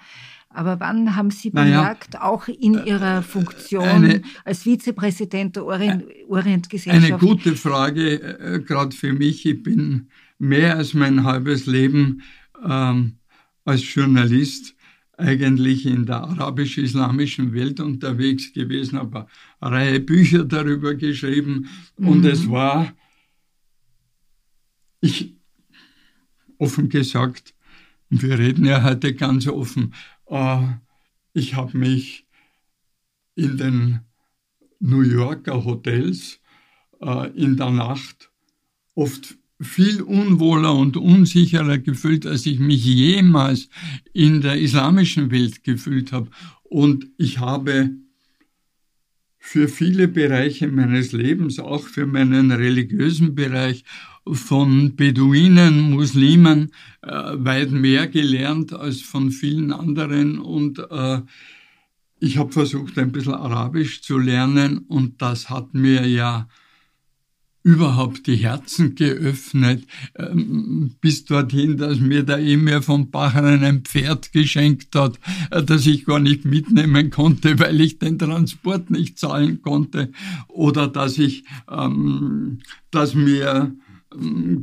aber 0.50 0.78
wann 0.78 1.16
haben 1.16 1.32
Sie 1.32 1.50
bemerkt, 1.50 2.14
naja, 2.14 2.24
auch 2.24 2.46
in 2.46 2.78
äh, 2.78 2.90
Ihrer 2.90 3.22
Funktion 3.22 3.82
eine, 3.82 4.22
als 4.44 4.62
Vizepräsident 4.62 5.56
der 5.56 5.64
Orient, 5.64 6.04
Orientgesellschaft? 6.28 7.12
Eine 7.12 7.18
gute 7.18 7.56
Frage, 7.56 8.20
äh, 8.20 8.60
gerade 8.60 8.94
für 8.94 9.12
mich. 9.12 9.44
Ich 9.44 9.62
bin 9.64 10.10
mehr 10.38 10.76
als 10.76 10.94
mein 10.94 11.24
halbes 11.24 11.66
Leben 11.66 12.22
ähm, 12.64 13.16
als 13.64 13.94
Journalist 13.94 14.74
eigentlich 15.16 15.86
in 15.86 16.06
der 16.06 16.22
arabisch-islamischen 16.22 17.52
Welt 17.52 17.80
unterwegs 17.80 18.52
gewesen, 18.52 18.98
habe 18.98 19.26
eine 19.60 19.76
Reihe 19.76 20.00
Bücher 20.00 20.44
darüber 20.44 20.94
geschrieben 20.94 21.68
und 21.96 22.20
mhm. 22.20 22.26
es 22.26 22.48
war 22.48 22.92
ich, 25.04 25.36
offen 26.58 26.88
gesagt, 26.88 27.54
wir 28.08 28.38
reden 28.38 28.64
ja 28.64 28.82
heute 28.82 29.14
ganz 29.14 29.46
offen, 29.46 29.94
äh, 30.26 30.62
ich 31.34 31.54
habe 31.54 31.76
mich 31.76 32.26
in 33.34 33.58
den 33.58 34.00
New 34.80 35.02
Yorker 35.02 35.64
Hotels 35.64 36.40
äh, 37.00 37.30
in 37.36 37.56
der 37.56 37.70
Nacht 37.70 38.30
oft 38.94 39.36
viel 39.60 40.00
unwohler 40.02 40.74
und 40.74 40.96
unsicherer 40.96 41.78
gefühlt, 41.78 42.26
als 42.26 42.46
ich 42.46 42.58
mich 42.58 42.84
jemals 42.84 43.68
in 44.12 44.40
der 44.40 44.58
islamischen 44.58 45.30
Welt 45.30 45.64
gefühlt 45.64 46.12
habe. 46.12 46.30
Und 46.62 47.08
ich 47.18 47.38
habe 47.40 47.90
für 49.46 49.68
viele 49.68 50.08
Bereiche 50.08 50.68
meines 50.68 51.12
Lebens, 51.12 51.58
auch 51.60 51.86
für 51.86 52.06
meinen 52.06 52.50
religiösen 52.50 53.34
Bereich 53.34 53.84
von 54.26 54.96
Beduinen, 54.96 55.92
Muslimen 55.92 56.72
äh, 57.02 57.10
weit 57.10 57.70
mehr 57.70 58.08
gelernt 58.08 58.72
als 58.72 59.02
von 59.02 59.30
vielen 59.30 59.70
anderen. 59.70 60.38
Und 60.38 60.78
äh, 60.90 61.20
ich 62.20 62.38
habe 62.38 62.52
versucht, 62.52 62.98
ein 62.98 63.12
bisschen 63.12 63.34
Arabisch 63.34 64.00
zu 64.00 64.18
lernen 64.18 64.78
und 64.78 65.20
das 65.20 65.50
hat 65.50 65.74
mir 65.74 66.08
ja 66.08 66.48
überhaupt 67.64 68.26
die 68.26 68.36
Herzen 68.36 68.94
geöffnet, 68.94 69.84
ähm, 70.16 70.94
bis 71.00 71.24
dorthin, 71.24 71.78
dass 71.78 71.98
mir 71.98 72.22
der 72.22 72.38
Emir 72.38 72.82
von 72.82 73.10
Bachern 73.10 73.64
ein 73.64 73.80
Pferd 73.80 74.32
geschenkt 74.32 74.94
hat, 74.94 75.18
äh, 75.50 75.62
das 75.62 75.86
ich 75.86 76.04
gar 76.04 76.20
nicht 76.20 76.44
mitnehmen 76.44 77.10
konnte, 77.10 77.58
weil 77.58 77.80
ich 77.80 77.98
den 77.98 78.18
Transport 78.18 78.90
nicht 78.90 79.18
zahlen 79.18 79.62
konnte, 79.62 80.12
oder 80.46 80.86
dass 80.86 81.18
ich, 81.18 81.44
ähm, 81.68 82.60
dass 82.90 83.14
mir 83.14 83.74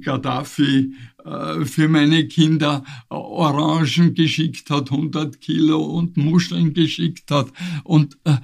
Gaddafi 0.01 0.93
äh, 1.25 1.65
für 1.65 1.89
meine 1.89 2.27
Kinder 2.27 2.84
Orangen 3.10 4.13
geschickt 4.13 4.70
hat, 4.70 4.91
100 4.91 5.41
Kilo 5.41 5.84
und 5.84 6.17
Muscheln 6.17 6.74
geschickt 6.74 7.31
hat. 7.31 7.51
Und 7.84 8.17
äh, 8.24 8.38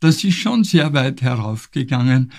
das 0.00 0.22
ist 0.24 0.36
schon 0.36 0.64
sehr 0.64 0.92
weit 0.92 1.20
heraufgegangen. 1.20 2.32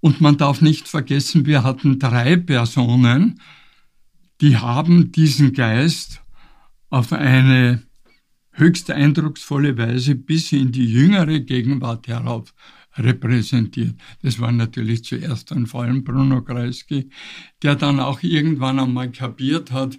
Und 0.00 0.20
man 0.20 0.36
darf 0.36 0.60
nicht 0.60 0.88
vergessen, 0.88 1.46
wir 1.46 1.64
hatten 1.64 1.98
drei 1.98 2.36
Personen, 2.36 3.40
die 4.40 4.56
haben 4.56 5.10
diesen 5.10 5.52
Geist 5.52 6.22
auf 6.90 7.12
eine 7.12 7.82
höchst 8.52 8.90
eindrucksvolle 8.90 9.76
Weise 9.76 10.14
bis 10.14 10.52
in 10.52 10.72
die 10.72 10.86
jüngere 10.86 11.40
Gegenwart 11.40 12.06
herauf 12.08 12.54
repräsentiert. 12.96 13.94
Das 14.22 14.40
war 14.40 14.52
natürlich 14.52 15.04
zuerst 15.04 15.52
und 15.52 15.66
vor 15.66 15.82
allem 15.82 16.04
Bruno 16.04 16.42
Kreisky, 16.42 17.10
der 17.62 17.76
dann 17.76 18.00
auch 18.00 18.22
irgendwann 18.22 18.80
einmal 18.80 19.10
kapiert 19.10 19.70
hat, 19.70 19.98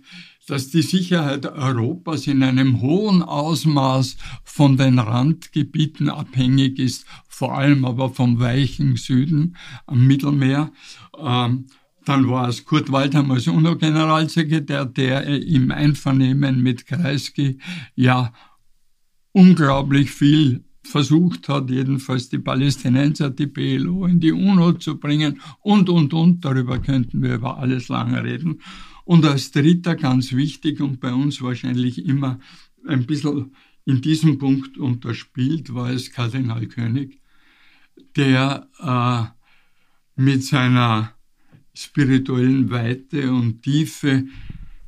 dass 0.50 0.70
die 0.70 0.82
Sicherheit 0.82 1.46
Europas 1.46 2.28
in 2.28 2.42
einem 2.44 2.82
hohen 2.82 3.22
Ausmaß 3.22 4.18
von 4.44 4.78
den 4.78 5.00
Randgebieten 5.00 6.10
abhängig 6.10 6.80
ist, 6.80 7.06
vor 7.28 7.58
allem 7.58 7.86
aber 7.86 8.10
vom 8.10 8.40
weichen 8.40 8.96
Süden 8.96 9.56
am 9.86 10.08
Mittelmeer. 10.08 10.72
Ähm, 11.18 11.68
dann 12.06 12.28
war 12.28 12.50
es 12.50 12.66
Kurt 12.66 12.92
Waldheim 12.92 13.30
als 13.30 13.48
UNO-Generalsekretär, 13.48 14.86
der 14.86 15.26
im 15.26 15.70
Einvernehmen 15.70 16.64
mit 16.64 16.88
Kreisky 16.88 17.60
ja 17.96 18.34
unglaublich 19.32 20.10
viel 20.10 20.64
versucht 20.82 21.50
hat, 21.50 21.70
jedenfalls 21.70 22.30
die 22.30 22.40
Palästinenser, 22.40 23.30
die 23.30 23.48
PLO 23.48 24.08
in 24.08 24.20
die 24.20 24.32
UNO 24.32 24.74
zu 24.74 25.00
bringen 25.00 25.40
und, 25.62 25.90
und, 25.90 26.14
und. 26.14 26.44
Darüber 26.44 26.80
könnten 26.80 27.22
wir 27.22 27.36
über 27.36 27.58
alles 27.60 27.90
lange 27.90 28.24
reden. 28.24 28.62
Und 29.10 29.26
als 29.26 29.50
dritter, 29.50 29.96
ganz 29.96 30.34
wichtig 30.34 30.82
und 30.82 31.00
bei 31.00 31.12
uns 31.12 31.42
wahrscheinlich 31.42 32.06
immer 32.06 32.40
ein 32.88 33.08
bisschen 33.08 33.56
in 33.84 34.02
diesem 34.02 34.38
Punkt 34.38 34.78
unterspielt, 34.78 35.74
war 35.74 35.90
es 35.90 36.12
Kardinal 36.12 36.68
König, 36.68 37.20
der 38.16 38.68
äh, 38.78 40.22
mit 40.22 40.44
seiner 40.44 41.16
spirituellen 41.74 42.70
Weite 42.70 43.32
und 43.32 43.64
Tiefe 43.64 44.28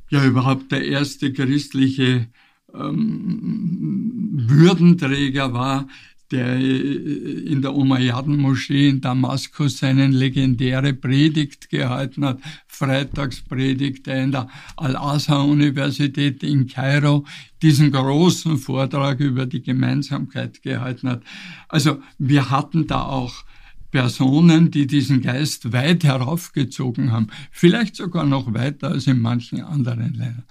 ja 0.08 0.24
überhaupt 0.24 0.70
der 0.70 0.84
erste 0.84 1.32
christliche 1.32 2.28
ähm, 2.72 4.30
Würdenträger 4.34 5.52
war, 5.52 5.88
der 6.32 6.56
in 6.56 7.62
der 7.62 7.74
Umayyaden-Moschee 7.74 8.88
in 8.88 9.00
Damaskus 9.00 9.78
seine 9.78 10.08
legendäre 10.08 10.94
Predigt 10.94 11.70
gehalten 11.70 12.24
hat, 12.24 12.40
Freitagspredigt, 12.66 14.06
der 14.06 14.24
in 14.24 14.32
der 14.32 14.48
Al-Azhar-Universität 14.76 16.42
in 16.42 16.66
Kairo 16.66 17.24
diesen 17.60 17.92
großen 17.92 18.58
Vortrag 18.58 19.20
über 19.20 19.46
die 19.46 19.62
Gemeinsamkeit 19.62 20.62
gehalten 20.62 21.08
hat. 21.08 21.22
Also 21.68 22.00
wir 22.18 22.50
hatten 22.50 22.86
da 22.86 23.02
auch 23.02 23.44
Personen, 23.90 24.70
die 24.70 24.86
diesen 24.86 25.20
Geist 25.20 25.72
weit 25.72 26.02
heraufgezogen 26.02 27.12
haben, 27.12 27.28
vielleicht 27.50 27.94
sogar 27.94 28.24
noch 28.24 28.54
weiter 28.54 28.88
als 28.88 29.06
in 29.06 29.20
manchen 29.20 29.60
anderen 29.60 30.14
Ländern. 30.14 30.44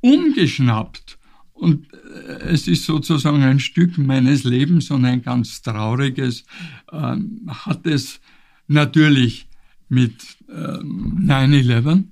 Umgeschnappt 0.00 1.17
und 1.58 1.92
äh, 1.92 2.50
es 2.50 2.68
ist 2.68 2.84
sozusagen 2.84 3.42
ein 3.42 3.60
Stück 3.60 3.98
meines 3.98 4.44
Lebens 4.44 4.90
und 4.90 5.04
ein 5.04 5.22
ganz 5.22 5.60
trauriges, 5.62 6.44
ähm, 6.92 7.42
hat 7.48 7.86
es 7.86 8.20
natürlich 8.68 9.48
mit 9.88 10.14
ähm, 10.48 11.24
9-11, 11.26 12.04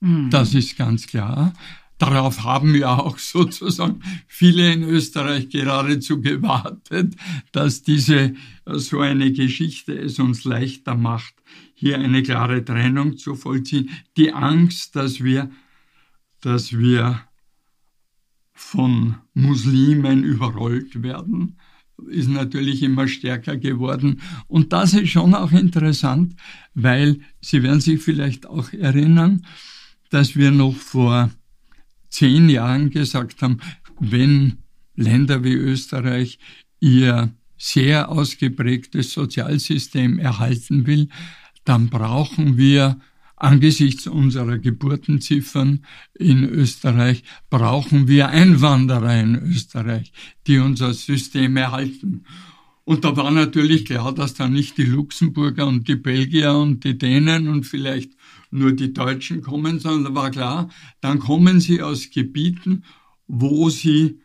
mhm. 0.00 0.30
das 0.30 0.54
ist 0.54 0.76
ganz 0.76 1.06
klar. 1.06 1.52
Darauf 1.98 2.44
haben 2.44 2.74
ja 2.74 2.98
auch 2.98 3.18
sozusagen 3.18 4.00
viele 4.26 4.72
in 4.72 4.82
Österreich 4.82 5.48
geradezu 5.48 6.20
gewartet, 6.20 7.14
dass 7.52 7.82
diese 7.82 8.34
so 8.66 9.00
eine 9.00 9.32
Geschichte 9.32 9.92
es 9.98 10.18
uns 10.18 10.44
leichter 10.44 10.94
macht, 10.94 11.34
hier 11.74 11.98
eine 11.98 12.22
klare 12.22 12.64
Trennung 12.64 13.16
zu 13.16 13.34
vollziehen. 13.34 13.90
Die 14.16 14.32
Angst, 14.32 14.96
dass 14.96 15.22
wir, 15.22 15.50
dass 16.40 16.76
wir 16.76 17.22
von 18.60 19.16
Muslimen 19.32 20.22
überrollt 20.22 21.02
werden, 21.02 21.56
ist 22.08 22.28
natürlich 22.28 22.82
immer 22.82 23.08
stärker 23.08 23.56
geworden. 23.56 24.20
Und 24.48 24.72
das 24.72 24.92
ist 24.92 25.10
schon 25.10 25.34
auch 25.34 25.50
interessant, 25.50 26.36
weil 26.74 27.20
Sie 27.40 27.62
werden 27.62 27.80
sich 27.80 28.00
vielleicht 28.00 28.46
auch 28.46 28.72
erinnern, 28.72 29.44
dass 30.10 30.36
wir 30.36 30.50
noch 30.50 30.76
vor 30.76 31.30
zehn 32.10 32.48
Jahren 32.48 32.90
gesagt 32.90 33.42
haben, 33.42 33.58
wenn 33.98 34.58
Länder 34.94 35.42
wie 35.42 35.54
Österreich 35.54 36.38
ihr 36.80 37.34
sehr 37.56 38.10
ausgeprägtes 38.10 39.12
Sozialsystem 39.12 40.18
erhalten 40.18 40.86
will, 40.86 41.08
dann 41.64 41.88
brauchen 41.88 42.56
wir 42.56 43.00
Angesichts 43.40 44.06
unserer 44.06 44.58
Geburtenziffern 44.58 45.86
in 46.12 46.44
Österreich 46.44 47.24
brauchen 47.48 48.06
wir 48.06 48.28
Einwanderer 48.28 49.18
in 49.18 49.34
Österreich, 49.34 50.12
die 50.46 50.58
unser 50.58 50.92
System 50.92 51.56
erhalten. 51.56 52.26
Und 52.84 53.06
da 53.06 53.16
war 53.16 53.30
natürlich 53.30 53.86
klar, 53.86 54.14
dass 54.14 54.34
da 54.34 54.46
nicht 54.46 54.76
die 54.76 54.84
Luxemburger 54.84 55.66
und 55.66 55.88
die 55.88 55.96
Belgier 55.96 56.52
und 56.52 56.84
die 56.84 56.98
Dänen 56.98 57.48
und 57.48 57.64
vielleicht 57.64 58.12
nur 58.50 58.72
die 58.72 58.92
Deutschen 58.92 59.40
kommen, 59.40 59.78
sondern 59.78 60.14
war 60.14 60.30
klar, 60.30 60.68
dann 61.00 61.18
kommen 61.18 61.60
sie 61.60 61.80
aus 61.80 62.10
Gebieten, 62.10 62.84
wo 63.26 63.70
sie 63.70 64.20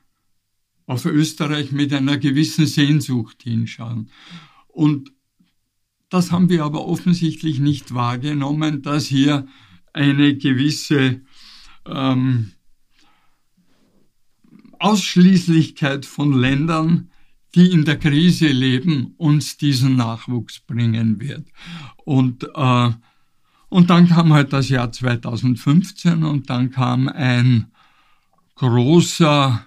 auf 0.88 1.06
Österreich 1.06 1.71
mit 1.71 1.93
einer 1.93 2.17
gewissen 2.17 2.67
Sehnsucht 2.67 3.43
hinschauen. 3.43 4.10
Und 4.67 5.14
das 6.09 6.31
haben 6.31 6.49
wir 6.49 6.63
aber 6.63 6.85
offensichtlich 6.85 7.59
nicht 7.59 7.93
wahrgenommen, 7.93 8.81
dass 8.81 9.05
hier 9.05 9.47
eine 9.93 10.35
gewisse 10.35 11.21
ähm, 11.85 12.51
Ausschließlichkeit 14.79 16.05
von 16.05 16.33
Ländern, 16.33 17.09
die 17.55 17.71
in 17.71 17.85
der 17.85 17.97
Krise 17.97 18.47
leben, 18.47 19.13
uns 19.17 19.57
diesen 19.57 19.95
Nachwuchs 19.95 20.59
bringen 20.59 21.21
wird. 21.21 21.47
Und, 22.03 22.43
äh, 22.53 22.91
und 23.69 23.89
dann 23.89 24.07
kam 24.07 24.33
halt 24.33 24.53
das 24.53 24.69
Jahr 24.69 24.91
2015 24.91 26.23
und 26.23 26.49
dann 26.49 26.71
kam 26.71 27.07
ein 27.07 27.71
großer 28.55 29.65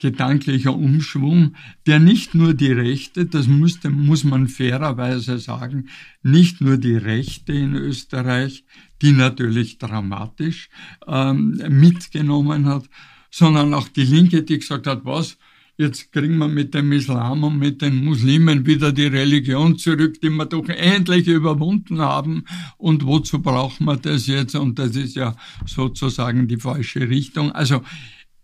gedanklicher 0.00 0.74
Umschwung, 0.74 1.54
der 1.86 2.00
nicht 2.00 2.34
nur 2.34 2.54
die 2.54 2.72
Rechte, 2.72 3.26
das 3.26 3.46
musste, 3.46 3.90
muss 3.90 4.24
man 4.24 4.48
fairerweise 4.48 5.38
sagen, 5.38 5.88
nicht 6.22 6.60
nur 6.60 6.78
die 6.78 6.96
Rechte 6.96 7.52
in 7.52 7.74
Österreich, 7.74 8.64
die 9.02 9.12
natürlich 9.12 9.78
dramatisch 9.78 10.70
ähm, 11.06 11.62
mitgenommen 11.68 12.66
hat, 12.66 12.88
sondern 13.30 13.72
auch 13.74 13.88
die 13.88 14.04
Linke, 14.04 14.42
die 14.42 14.58
gesagt 14.58 14.86
hat, 14.86 15.04
was, 15.04 15.36
jetzt 15.76 16.12
kriegen 16.12 16.36
wir 16.36 16.48
mit 16.48 16.74
dem 16.74 16.92
Islam 16.92 17.42
und 17.44 17.58
mit 17.58 17.80
den 17.80 18.04
Muslimen 18.04 18.66
wieder 18.66 18.92
die 18.92 19.06
Religion 19.06 19.78
zurück, 19.78 20.20
die 20.20 20.28
wir 20.28 20.44
doch 20.44 20.68
endlich 20.68 21.26
überwunden 21.26 22.00
haben. 22.00 22.44
Und 22.76 23.06
wozu 23.06 23.40
brauchen 23.40 23.86
wir 23.86 23.96
das 23.96 24.26
jetzt? 24.26 24.54
Und 24.54 24.78
das 24.78 24.94
ist 24.94 25.16
ja 25.16 25.34
sozusagen 25.66 26.48
die 26.48 26.58
falsche 26.58 27.08
Richtung. 27.08 27.52
Also 27.52 27.82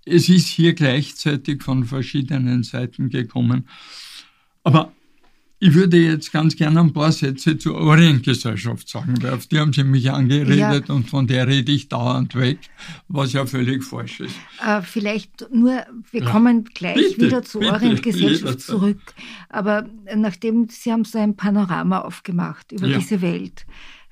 es 0.06 0.28
ist 0.28 0.46
hier 0.46 0.72
gleichzeitig 0.74 1.62
von 1.62 1.84
verschiedenen 1.84 2.62
Seiten 2.62 3.10
gekommen. 3.10 3.68
Aber 4.62 4.92
ich 5.58 5.74
würde 5.74 5.96
jetzt 5.96 6.32
ganz 6.32 6.54
gerne 6.54 6.80
ein 6.80 6.92
paar 6.92 7.12
Sätze 7.12 7.56
zur 7.56 7.76
Orientgesellschaft 7.76 8.88
sagen, 8.88 9.14
weil 9.22 9.32
auf 9.32 9.46
die 9.46 9.58
haben 9.58 9.72
Sie 9.72 9.84
mich 9.84 10.10
angeredet 10.10 10.88
ja. 10.88 10.94
und 10.94 11.08
von 11.08 11.26
der 11.26 11.48
rede 11.48 11.72
ich 11.72 11.88
dauernd 11.88 12.34
weg, 12.34 12.58
was 13.08 13.32
ja 13.32 13.46
völlig 13.46 13.82
falsch 13.82 14.20
ist. 14.20 14.34
Äh, 14.64 14.82
vielleicht 14.82 15.46
nur, 15.52 15.82
wir 16.10 16.22
ja. 16.22 16.30
kommen 16.30 16.64
gleich 16.64 17.16
bitte, 17.16 17.22
wieder 17.22 17.42
zur 17.42 17.62
Orientgesellschaft 17.62 18.60
zurück. 18.60 19.00
Aber 19.48 19.88
nachdem 20.14 20.68
Sie 20.68 20.92
haben 20.92 21.04
so 21.04 21.18
ein 21.18 21.36
Panorama 21.36 22.00
aufgemacht 22.00 22.72
über 22.72 22.86
ja. 22.86 22.98
diese 22.98 23.22
Welt, 23.22 23.64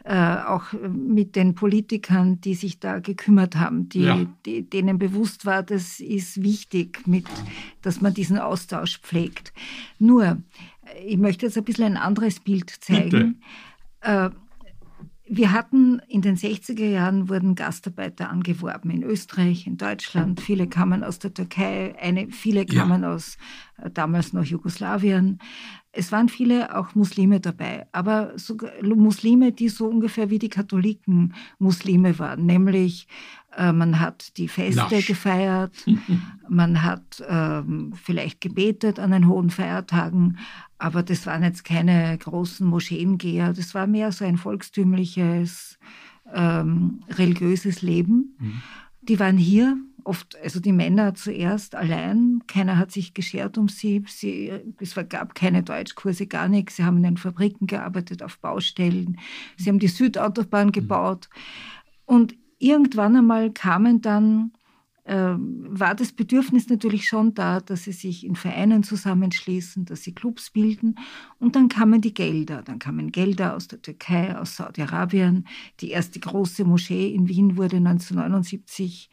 äh, 0.04 0.36
auch 0.36 0.64
mit 0.86 1.34
den 1.34 1.54
Politikern, 1.54 2.38
die 2.40 2.54
sich 2.54 2.78
da 2.78 2.98
gekümmert 2.98 3.56
haben, 3.56 3.88
die, 3.88 4.02
ja. 4.02 4.26
die, 4.44 4.68
denen 4.68 4.98
bewusst 4.98 5.46
war, 5.46 5.62
das 5.62 5.98
ist 5.98 6.42
wichtig, 6.42 7.06
mit, 7.06 7.26
dass 7.80 8.02
man 8.02 8.12
diesen 8.12 8.38
Austausch 8.38 9.00
pflegt. 9.00 9.54
Nur, 9.98 10.42
ich 11.06 11.16
möchte 11.16 11.46
jetzt 11.46 11.56
ein 11.56 11.64
bisschen 11.64 11.84
ein 11.84 11.96
anderes 11.96 12.40
Bild 12.40 12.70
zeigen. 12.70 13.40
Äh, 14.00 14.28
wir 15.26 15.52
hatten 15.52 16.00
in 16.06 16.20
den 16.20 16.36
60er 16.36 16.84
Jahren 16.84 17.30
wurden 17.30 17.54
Gastarbeiter 17.54 18.28
angeworben 18.28 18.90
in 18.90 19.02
Österreich, 19.02 19.66
in 19.66 19.78
Deutschland. 19.78 20.38
Viele 20.40 20.66
kamen 20.66 21.02
aus 21.02 21.18
der 21.18 21.32
Türkei, 21.32 21.94
eine, 21.98 22.28
viele 22.30 22.66
kamen 22.66 23.04
ja. 23.04 23.14
aus 23.14 23.38
äh, 23.78 23.90
damals 23.90 24.34
noch 24.34 24.44
Jugoslawien. 24.44 25.38
Es 25.96 26.10
waren 26.10 26.28
viele 26.28 26.76
auch 26.76 26.94
Muslime 26.94 27.40
dabei, 27.40 27.86
aber 27.92 28.36
sogar 28.36 28.70
Muslime, 28.82 29.52
die 29.52 29.68
so 29.68 29.86
ungefähr 29.86 30.28
wie 30.30 30.38
die 30.38 30.48
Katholiken 30.48 31.34
Muslime 31.58 32.18
waren, 32.18 32.46
nämlich 32.46 33.06
äh, 33.56 33.72
man 33.72 34.00
hat 34.00 34.36
die 34.36 34.48
Feste 34.48 34.88
Lasch. 34.90 35.06
gefeiert, 35.06 35.72
man 36.48 36.82
hat 36.82 37.22
ähm, 37.28 37.92
vielleicht 37.94 38.40
gebetet 38.40 38.98
an 38.98 39.12
den 39.12 39.28
hohen 39.28 39.50
Feiertagen, 39.50 40.38
aber 40.78 41.02
das 41.02 41.26
waren 41.26 41.42
jetzt 41.42 41.64
keine 41.64 42.16
großen 42.18 42.66
Moscheengeher, 42.66 43.52
das 43.52 43.74
war 43.74 43.86
mehr 43.86 44.10
so 44.12 44.24
ein 44.24 44.36
volkstümliches, 44.36 45.78
ähm, 46.32 47.00
religiöses 47.10 47.82
Leben. 47.82 48.36
Mhm. 48.38 48.62
Die 49.02 49.20
waren 49.20 49.36
hier 49.36 49.76
oft, 50.04 50.36
also 50.42 50.60
die 50.60 50.72
Männer 50.72 51.14
zuerst 51.14 51.74
allein, 51.74 52.42
keiner 52.46 52.78
hat 52.78 52.92
sich 52.92 53.14
geschert 53.14 53.58
um 53.58 53.68
sie, 53.68 54.04
sie 54.06 54.52
es 54.80 54.94
gab 55.08 55.34
keine 55.34 55.62
Deutschkurse, 55.62 56.26
gar 56.26 56.48
nichts, 56.48 56.76
sie 56.76 56.84
haben 56.84 56.98
in 56.98 57.02
den 57.04 57.16
Fabriken 57.16 57.66
gearbeitet, 57.66 58.22
auf 58.22 58.38
Baustellen, 58.38 59.18
sie 59.56 59.68
haben 59.68 59.78
die 59.78 59.88
Südautobahn 59.88 60.72
gebaut 60.72 61.28
und 62.04 62.34
irgendwann 62.58 63.16
einmal 63.16 63.52
kamen 63.52 64.00
dann 64.00 64.52
ähm, 65.06 65.66
war 65.68 65.94
das 65.94 66.12
Bedürfnis 66.12 66.70
natürlich 66.70 67.06
schon 67.06 67.34
da, 67.34 67.60
dass 67.60 67.84
sie 67.84 67.92
sich 67.92 68.24
in 68.24 68.36
Vereinen 68.36 68.82
zusammenschließen, 68.82 69.84
dass 69.84 70.02
sie 70.02 70.14
Clubs 70.14 70.48
bilden. 70.50 70.94
Und 71.38 71.56
dann 71.56 71.68
kamen 71.68 72.00
die 72.00 72.14
Gelder. 72.14 72.62
Dann 72.62 72.78
kamen 72.78 73.12
Gelder 73.12 73.54
aus 73.54 73.68
der 73.68 73.82
Türkei, 73.82 74.34
aus 74.36 74.56
Saudi-Arabien. 74.56 75.46
Die 75.80 75.90
erste 75.90 76.20
große 76.20 76.64
Moschee 76.64 77.14
in 77.14 77.28
Wien 77.28 77.58
wurde 77.58 77.76
1979 77.76 79.10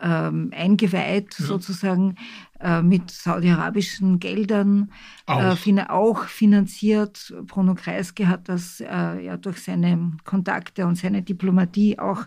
ähm, 0.00 0.50
eingeweiht, 0.54 1.36
ja. 1.38 1.46
sozusagen 1.46 2.16
äh, 2.60 2.82
mit 2.82 3.10
saudi-arabischen 3.10 4.18
Geldern, 4.18 4.92
auch. 5.26 5.66
Äh, 5.66 5.86
auch 5.88 6.24
finanziert. 6.24 7.34
Bruno 7.46 7.74
Kreisky 7.74 8.24
hat 8.24 8.48
das 8.48 8.80
äh, 8.80 9.24
ja 9.24 9.36
durch 9.36 9.62
seine 9.62 10.12
Kontakte 10.24 10.86
und 10.86 10.96
seine 10.96 11.22
Diplomatie 11.22 11.98
auch 11.98 12.26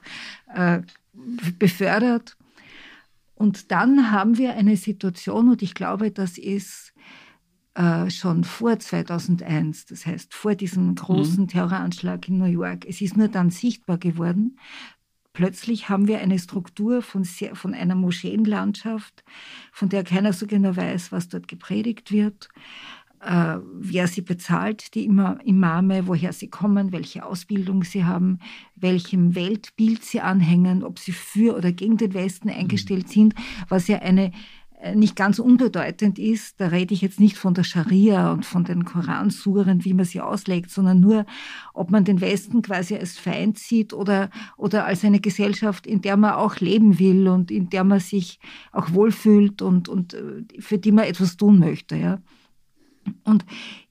äh, 0.53 0.81
befördert. 1.59 2.37
Und 3.35 3.71
dann 3.71 4.11
haben 4.11 4.37
wir 4.37 4.53
eine 4.55 4.77
Situation, 4.77 5.49
und 5.49 5.61
ich 5.61 5.73
glaube, 5.73 6.11
das 6.11 6.37
ist 6.37 6.93
äh, 7.75 8.09
schon 8.09 8.43
vor 8.43 8.77
2001, 8.77 9.87
das 9.87 10.05
heißt 10.05 10.33
vor 10.33 10.55
diesem 10.55 10.95
großen 10.95 11.43
mhm. 11.43 11.47
Terroranschlag 11.47 12.27
in 12.27 12.37
New 12.37 12.45
York. 12.45 12.85
Es 12.87 13.01
ist 13.01 13.17
nur 13.17 13.29
dann 13.29 13.49
sichtbar 13.49 13.97
geworden. 13.97 14.59
Plötzlich 15.33 15.89
haben 15.89 16.07
wir 16.07 16.19
eine 16.19 16.37
Struktur 16.39 17.01
von, 17.01 17.23
sehr, 17.23 17.55
von 17.55 17.73
einer 17.73 17.95
Moscheenlandschaft, 17.95 19.23
von 19.71 19.89
der 19.89 20.03
keiner 20.03 20.31
so 20.31 20.45
genau 20.45 20.75
weiß, 20.75 21.11
was 21.11 21.27
dort 21.27 21.47
gepredigt 21.47 22.11
wird 22.11 22.49
äh, 23.25 23.57
wer 23.73 24.07
sie 24.07 24.21
bezahlt, 24.21 24.93
die 24.95 25.05
Imame, 25.05 26.07
woher 26.07 26.33
sie 26.33 26.49
kommen, 26.49 26.91
welche 26.91 27.25
Ausbildung 27.25 27.83
sie 27.83 28.03
haben, 28.03 28.39
welchem 28.75 29.35
Weltbild 29.35 30.03
sie 30.03 30.21
anhängen, 30.21 30.83
ob 30.83 30.99
sie 30.99 31.13
für 31.13 31.55
oder 31.55 31.71
gegen 31.71 31.97
den 31.97 32.13
Westen 32.13 32.49
eingestellt 32.49 33.07
mhm. 33.07 33.11
sind, 33.11 33.35
was 33.69 33.87
ja 33.87 33.99
eine 33.99 34.31
nicht 34.95 35.15
ganz 35.15 35.39
unbedeutend 35.39 36.19
ist, 36.19 36.59
da 36.59 36.67
rede 36.67 36.93
ich 36.93 37.01
jetzt 37.01 37.19
nicht 37.19 37.37
von 37.37 37.53
der 37.53 37.63
Scharia 37.63 38.31
und 38.31 38.45
von 38.45 38.65
den 38.65 38.83
Koransuren, 38.83 39.85
wie 39.85 39.93
man 39.93 40.05
sie 40.05 40.19
auslegt, 40.19 40.69
sondern 40.69 40.99
nur, 40.99 41.25
ob 41.73 41.89
man 41.89 42.03
den 42.03 42.19
Westen 42.19 42.61
quasi 42.61 42.95
als 42.95 43.17
Feind 43.17 43.57
sieht 43.57 43.93
oder, 43.93 44.29
oder 44.57 44.85
als 44.85 45.05
eine 45.05 45.19
Gesellschaft, 45.19 45.87
in 45.87 46.01
der 46.01 46.17
man 46.17 46.33
auch 46.33 46.57
leben 46.57 46.99
will 46.99 47.27
und 47.27 47.49
in 47.49 47.69
der 47.69 47.83
man 47.83 47.99
sich 47.99 48.39
auch 48.71 48.91
wohlfühlt 48.91 49.61
und, 49.61 49.87
und 49.87 50.15
äh, 50.15 50.43
für 50.59 50.77
die 50.77 50.91
man 50.91 51.05
etwas 51.05 51.37
tun 51.37 51.59
möchte. 51.59 51.95
Ja. 51.95 52.19
Und 53.23 53.45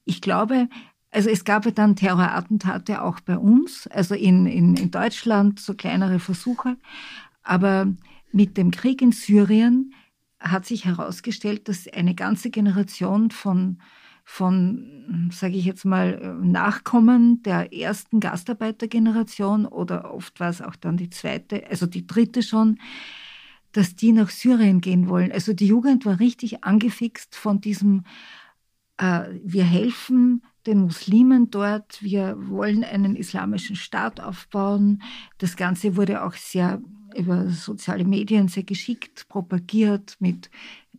ich 0.04 0.20
glaube, 0.20 0.68
also 1.10 1.30
es 1.30 1.44
gab 1.44 1.64
ja 1.64 1.70
dann 1.70 1.96
Terrorattentate 1.96 3.02
auch 3.02 3.20
bei 3.20 3.38
uns, 3.38 3.86
also 3.86 4.14
in, 4.14 4.46
in, 4.46 4.76
in 4.76 4.90
Deutschland 4.90 5.60
so 5.60 5.74
kleinere 5.74 6.18
Versuche. 6.18 6.76
Aber 7.42 7.86
mit 8.32 8.56
dem 8.56 8.70
Krieg 8.70 9.02
in 9.02 9.12
Syrien 9.12 9.92
hat 10.42 10.66
sich 10.66 10.84
herausgestellt, 10.84 11.68
dass 11.68 11.88
eine 11.88 12.14
ganze 12.14 12.50
Generation 12.50 13.30
von, 13.30 13.80
von 14.24 15.30
sage 15.32 15.56
ich 15.56 15.64
jetzt 15.64 15.84
mal, 15.84 16.36
Nachkommen 16.42 17.42
der 17.42 17.72
ersten 17.72 18.20
Gastarbeitergeneration 18.20 19.66
oder 19.66 20.12
oft 20.12 20.38
war 20.40 20.50
es 20.50 20.60
auch 20.60 20.76
dann 20.76 20.96
die 20.96 21.10
zweite, 21.10 21.66
also 21.68 21.86
die 21.86 22.06
dritte 22.06 22.42
schon, 22.42 22.78
dass 23.72 23.96
die 23.96 24.12
nach 24.12 24.30
Syrien 24.30 24.80
gehen 24.80 25.08
wollen. 25.08 25.32
Also 25.32 25.54
die 25.54 25.66
Jugend 25.66 26.04
war 26.04 26.20
richtig 26.20 26.62
angefixt 26.64 27.36
von 27.36 27.60
diesem 27.60 28.04
äh, 28.98 29.24
wir 29.42 29.64
helfen 29.64 30.42
den 30.66 30.80
Muslimen 30.80 31.50
dort, 31.50 32.02
wir 32.02 32.36
wollen 32.48 32.84
einen 32.84 33.16
islamischen 33.16 33.76
Staat 33.76 34.20
aufbauen. 34.20 35.02
Das 35.38 35.56
Ganze 35.56 35.96
wurde 35.96 36.24
auch 36.24 36.34
sehr 36.34 36.80
über 37.16 37.48
soziale 37.50 38.04
Medien 38.04 38.48
sehr 38.48 38.62
geschickt 38.62 39.26
propagiert 39.28 40.16
mit, 40.18 40.50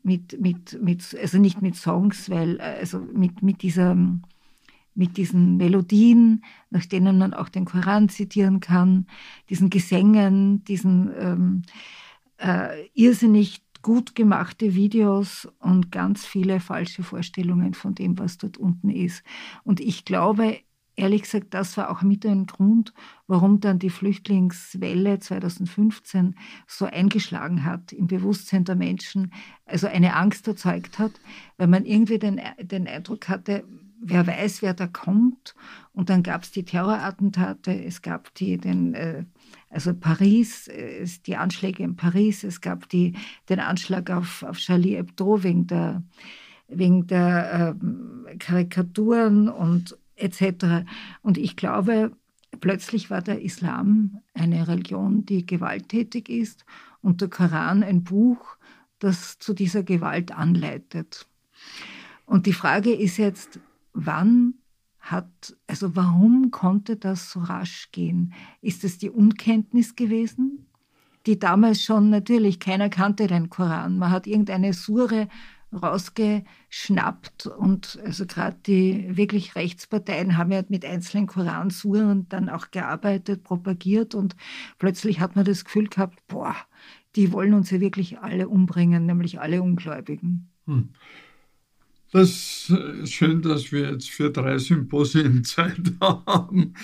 mit, 0.03 0.39
mit, 0.39 0.81
mit 0.81 1.17
also 1.19 1.37
nicht 1.37 1.61
mit 1.61 1.75
Songs, 1.75 2.29
weil, 2.29 2.59
äh, 2.59 2.77
also 2.79 2.99
mit, 2.99 3.41
mit 3.41 3.61
dieser, 3.61 3.95
mit 4.95 5.17
diesen 5.17 5.57
Melodien, 5.57 6.43
nach 6.69 6.85
denen 6.85 7.17
man 7.17 7.33
auch 7.33 7.49
den 7.49 7.65
Koran 7.65 8.09
zitieren 8.09 8.59
kann, 8.59 9.07
diesen 9.49 9.69
Gesängen, 9.69 10.63
diesen 10.65 11.11
ähm, 11.17 11.61
äh, 12.37 12.87
irrsinnig 12.93 13.61
gut 13.83 14.15
gemachte 14.15 14.73
Videos 14.73 15.47
und 15.59 15.91
ganz 15.91 16.25
viele 16.25 16.59
falsche 16.59 17.03
Vorstellungen 17.03 17.75
von 17.75 17.93
dem, 17.93 18.17
was 18.17 18.39
dort 18.39 18.57
unten 18.57 18.89
ist. 18.89 19.23
Und 19.63 19.79
ich 19.79 20.05
glaube, 20.05 20.57
ehrlich 20.95 21.23
gesagt, 21.23 21.53
das 21.53 21.77
war 21.77 21.91
auch 21.91 22.01
mit 22.01 22.25
ein 22.25 22.45
Grund, 22.45 22.93
warum 23.27 23.59
dann 23.59 23.79
die 23.79 23.89
Flüchtlingswelle 23.89 25.19
2015 25.19 26.35
so 26.67 26.85
eingeschlagen 26.85 27.63
hat 27.63 27.91
im 27.91 28.07
Bewusstsein 28.07 28.63
der 28.63 28.75
Menschen, 28.75 29.33
also 29.65 29.87
eine 29.87 30.15
Angst 30.15 30.47
erzeugt 30.47 30.99
hat, 30.99 31.11
weil 31.57 31.67
man 31.67 31.85
irgendwie 31.85 32.19
den, 32.19 32.41
den 32.59 32.87
Eindruck 32.87 33.27
hatte, 33.29 33.63
wer 33.99 34.27
weiß, 34.27 34.61
wer 34.61 34.73
da 34.73 34.87
kommt. 34.87 35.55
Und 35.93 36.09
dann 36.09 36.23
gab 36.23 36.43
es 36.43 36.51
die 36.51 36.65
Terrorattentate, 36.65 37.83
es 37.83 38.01
gab 38.01 38.33
die, 38.35 38.57
den, 38.57 38.93
äh, 38.93 39.25
also 39.69 39.93
Paris, 39.93 40.67
äh, 40.67 41.05
die 41.25 41.35
Anschläge 41.35 41.83
in 41.83 41.95
Paris, 41.95 42.43
es 42.43 42.61
gab 42.61 42.89
die, 42.89 43.13
den 43.49 43.59
Anschlag 43.59 44.09
auf, 44.11 44.43
auf 44.43 44.57
Charlie 44.57 44.95
Hebdo 44.95 45.43
wegen 45.43 45.67
der, 45.67 46.03
wegen 46.67 47.07
der 47.07 47.75
äh, 48.27 48.35
Karikaturen 48.37 49.49
und 49.49 49.97
etc. 50.15 50.85
Und 51.21 51.37
ich 51.37 51.55
glaube, 51.55 52.11
plötzlich 52.61 53.09
war 53.09 53.21
der 53.21 53.41
Islam 53.41 54.19
eine 54.33 54.67
Religion, 54.67 55.25
die 55.25 55.45
gewalttätig 55.45 56.29
ist 56.29 56.65
und 57.01 57.21
der 57.21 57.29
Koran 57.29 57.83
ein 57.83 58.03
Buch, 58.03 58.57
das 58.99 59.37
zu 59.39 59.53
dieser 59.53 59.83
Gewalt 59.83 60.31
anleitet. 60.31 61.27
Und 62.25 62.45
die 62.45 62.53
Frage 62.53 62.93
ist 62.93 63.17
jetzt, 63.17 63.59
wann 63.93 64.55
hat, 65.03 65.55
also 65.67 65.95
warum 65.95 66.49
konnte 66.49 66.95
das 66.95 67.29
so 67.29 67.41
rasch 67.41 67.89
gehen? 67.91 68.33
Ist 68.61 68.85
es 68.85 68.97
die 68.97 69.09
Unkenntnis 69.09 69.95
gewesen? 69.95 70.65
Die 71.25 71.37
damals 71.37 71.81
schon 71.81 72.09
natürlich, 72.09 72.59
keiner 72.59 72.89
kannte 72.89 73.27
den 73.27 73.49
Koran. 73.49 73.97
Man 73.97 74.11
hat 74.11 74.27
irgendeine 74.27 74.73
Sure 74.73 75.27
rausgeschnappt 75.73 77.47
und 77.47 77.99
also 78.05 78.25
gerade 78.25 78.57
die 78.65 79.17
wirklich 79.17 79.55
Rechtsparteien 79.55 80.37
haben 80.37 80.51
ja 80.51 80.63
mit 80.69 80.85
einzelnen 80.85 81.27
Koransuren 81.27 82.27
dann 82.29 82.47
auch 82.47 82.71
gearbeitet, 82.71 83.43
propagiert 83.43 84.15
und 84.15 84.35
plötzlich 84.77 85.19
hat 85.19 85.35
man 85.35 85.45
das 85.45 85.65
Gefühl 85.65 85.87
gehabt, 85.87 86.19
boah, 86.27 86.55
die 87.15 87.31
wollen 87.31 87.53
uns 87.53 87.71
ja 87.71 87.79
wirklich 87.79 88.19
alle 88.19 88.47
umbringen, 88.47 89.05
nämlich 89.05 89.39
alle 89.39 89.61
Ungläubigen. 89.61 90.49
Hm. 90.65 90.89
Das 92.13 92.69
ist 92.69 93.11
schön, 93.11 93.41
dass 93.41 93.71
wir 93.71 93.89
jetzt 93.91 94.11
für 94.11 94.29
drei 94.29 94.59
Symposien 94.59 95.43
Zeit 95.43 95.81
haben. 95.99 96.75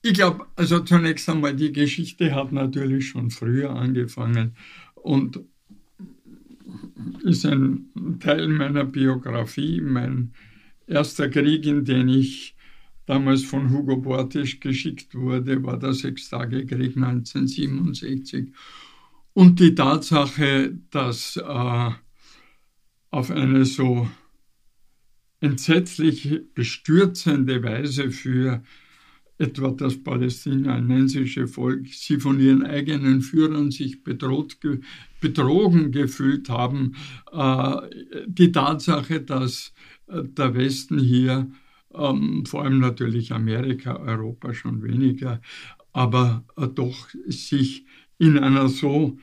Ich 0.00 0.14
glaube, 0.14 0.46
also 0.54 0.78
zunächst 0.78 1.28
einmal, 1.28 1.56
die 1.56 1.72
Geschichte 1.72 2.32
hat 2.36 2.52
natürlich 2.52 3.08
schon 3.08 3.30
früher 3.30 3.70
angefangen 3.70 4.54
und 4.94 5.40
ist 7.24 7.44
ein 7.44 7.90
Teil 8.20 8.46
meiner 8.46 8.84
Biografie. 8.84 9.80
Mein 9.80 10.34
erster 10.86 11.28
Krieg, 11.28 11.66
in 11.66 11.84
den 11.84 12.08
ich 12.08 12.54
damals 13.06 13.42
von 13.42 13.72
Hugo 13.72 13.96
Bortisch 13.96 14.60
geschickt 14.60 15.16
wurde, 15.16 15.64
war 15.64 15.80
der 15.80 15.94
Sechstagekrieg 15.94 16.96
1967. 16.96 18.52
Und 19.32 19.58
die 19.58 19.74
Tatsache, 19.74 20.78
dass 20.90 21.36
äh, 21.36 21.90
auf 23.10 23.30
eine 23.32 23.64
so 23.64 24.08
entsetzlich 25.40 26.40
bestürzende 26.54 27.62
Weise 27.62 28.10
für 28.10 28.62
etwa 29.40 29.70
das 29.70 29.96
palästinensische 30.02 31.48
Volk, 31.48 31.88
sie 31.88 32.20
von 32.20 32.38
ihren 32.38 32.64
eigenen 32.64 33.22
Führern 33.22 33.70
sich 33.70 34.04
bedroht, 34.04 34.58
betrogen 35.20 35.92
gefühlt 35.92 36.50
haben. 36.50 36.94
Äh, 37.32 37.76
die 38.26 38.52
Tatsache, 38.52 39.22
dass 39.22 39.72
äh, 40.08 40.22
der 40.24 40.54
Westen 40.54 40.98
hier, 40.98 41.50
ähm, 41.94 42.44
vor 42.44 42.64
allem 42.64 42.80
natürlich 42.80 43.32
Amerika, 43.32 43.96
Europa 43.96 44.52
schon 44.52 44.82
weniger, 44.82 45.40
aber 45.92 46.44
äh, 46.58 46.68
doch 46.68 47.08
sich 47.26 47.86
in 48.18 48.38
einer 48.38 48.68
so 48.68 49.18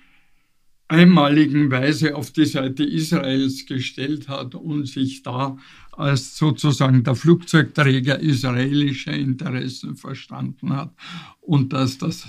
einmaligen 0.88 1.70
Weise 1.70 2.16
auf 2.16 2.32
die 2.32 2.46
Seite 2.46 2.84
Israels 2.84 3.66
gestellt 3.66 4.28
hat 4.30 4.56
und 4.56 4.88
sich 4.88 5.24
da 5.24 5.58
als 5.92 6.38
sozusagen 6.38 7.04
der 7.04 7.16
Flugzeugträger 7.16 8.20
israelischer 8.20 9.14
Interessen 9.14 9.96
verstanden 9.96 10.74
hat 10.74 10.94
und 11.42 11.74
dass 11.74 11.98
das 11.98 12.28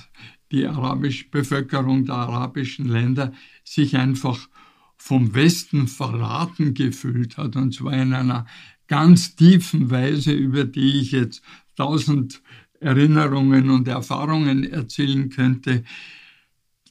die 0.50 0.66
arabische 0.66 1.28
Bevölkerung 1.30 2.06
der 2.06 2.16
arabischen 2.16 2.88
Länder 2.88 3.32
sich 3.64 3.96
einfach 3.96 4.48
vom 4.96 5.34
Westen 5.34 5.86
verraten 5.86 6.74
gefühlt 6.74 7.36
hat, 7.36 7.54
und 7.54 7.72
zwar 7.72 7.92
in 7.92 8.14
einer 8.14 8.46
ganz 8.88 9.36
tiefen 9.36 9.90
Weise, 9.90 10.32
über 10.32 10.64
die 10.64 11.00
ich 11.00 11.12
jetzt 11.12 11.42
tausend 11.76 12.42
Erinnerungen 12.80 13.70
und 13.70 13.86
Erfahrungen 13.86 14.64
erzählen 14.64 15.28
könnte. 15.28 15.84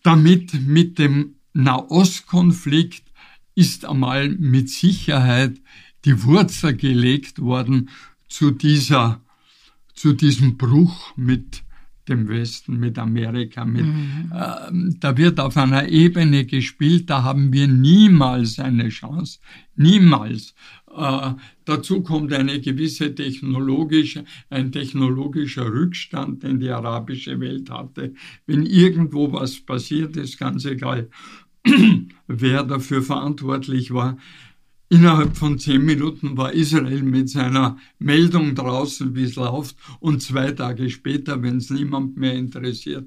Damit 0.04 0.54
mit 0.66 1.00
dem 1.00 1.37
Nahostkonflikt 1.58 3.04
ist 3.56 3.86
einmal 3.86 4.30
mit 4.30 4.70
Sicherheit 4.70 5.60
die 6.06 6.24
Wurzel 6.24 6.76
gelegt 6.76 7.40
worden 7.40 7.90
zu 8.28 8.52
dieser, 8.52 9.22
zu 9.96 10.14
diesem 10.14 10.58
Bruch 10.58 11.18
mit 11.18 11.64
dem 12.08 12.28
Westen, 12.30 12.80
mit 12.80 12.98
Amerika, 13.00 13.66
mit, 13.66 13.86
mhm. 13.86 14.32
äh, 14.34 14.96
da 15.00 15.18
wird 15.18 15.40
auf 15.40 15.58
einer 15.58 15.90
Ebene 15.90 16.46
gespielt, 16.46 17.10
da 17.10 17.24
haben 17.24 17.52
wir 17.52 17.68
niemals 17.68 18.60
eine 18.60 18.90
Chance, 18.90 19.40
niemals. 19.76 20.54
Äh, 20.96 21.32
dazu 21.66 22.02
kommt 22.02 22.32
eine 22.34 22.62
gewisse 22.62 23.14
technologische, 23.14 24.24
ein 24.50 24.72
technologischer 24.72 25.66
Rückstand, 25.66 26.44
den 26.44 26.60
die 26.60 26.70
arabische 26.70 27.40
Welt 27.40 27.70
hatte. 27.70 28.14
Wenn 28.46 28.66
irgendwo 28.66 29.34
was 29.34 29.60
passiert, 29.60 30.16
ist 30.16 30.38
ganz 30.38 30.64
egal, 30.66 31.10
wer 32.28 32.64
dafür 32.64 33.02
verantwortlich 33.02 33.94
war. 33.94 34.18
Innerhalb 34.90 35.36
von 35.36 35.60
zehn 35.60 35.84
Minuten 35.84 36.38
war 36.38 36.54
Israel 36.54 37.04
mit 37.04 37.30
seiner 37.30 37.78
Meldung 38.00 38.56
draußen, 38.56 39.14
wie 39.16 39.24
es 39.24 39.36
läuft, 39.36 39.76
und 40.00 40.22
zwei 40.22 40.52
Tage 40.52 40.90
später, 40.90 41.44
wenn 41.44 41.58
es 41.58 41.70
niemand 41.70 42.16
mehr 42.16 42.34
interessiert 42.36 43.06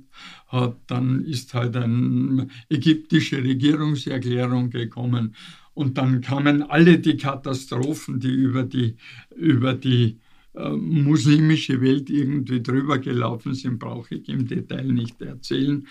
hat, 0.49 0.77
dann 0.89 1.25
ist 1.25 1.55
halt 1.55 1.77
eine 1.77 2.49
ägyptische 2.69 3.43
Regierungserklärung 3.43 4.69
gekommen 4.69 5.35
und 5.73 5.97
dann 5.97 6.21
kamen 6.21 6.63
alle 6.63 6.99
die 6.99 7.17
Katastrophen, 7.17 8.21
die 8.21 8.35
über 8.35 8.65
die, 8.65 8.97
über 9.35 9.73
die 9.73 10.19
äh, 10.53 10.69
muslimische 10.69 11.81
Welt 11.81 12.11
irgendwie 12.11 12.63
drüber 12.63 12.99
gelaufen 12.99 13.55
sind, 13.55 13.79
brauche 13.79 14.17
ich 14.17 14.29
im 14.29 14.47
Detail 14.47 14.93
nicht 14.93 15.23
erzählen. 15.23 15.87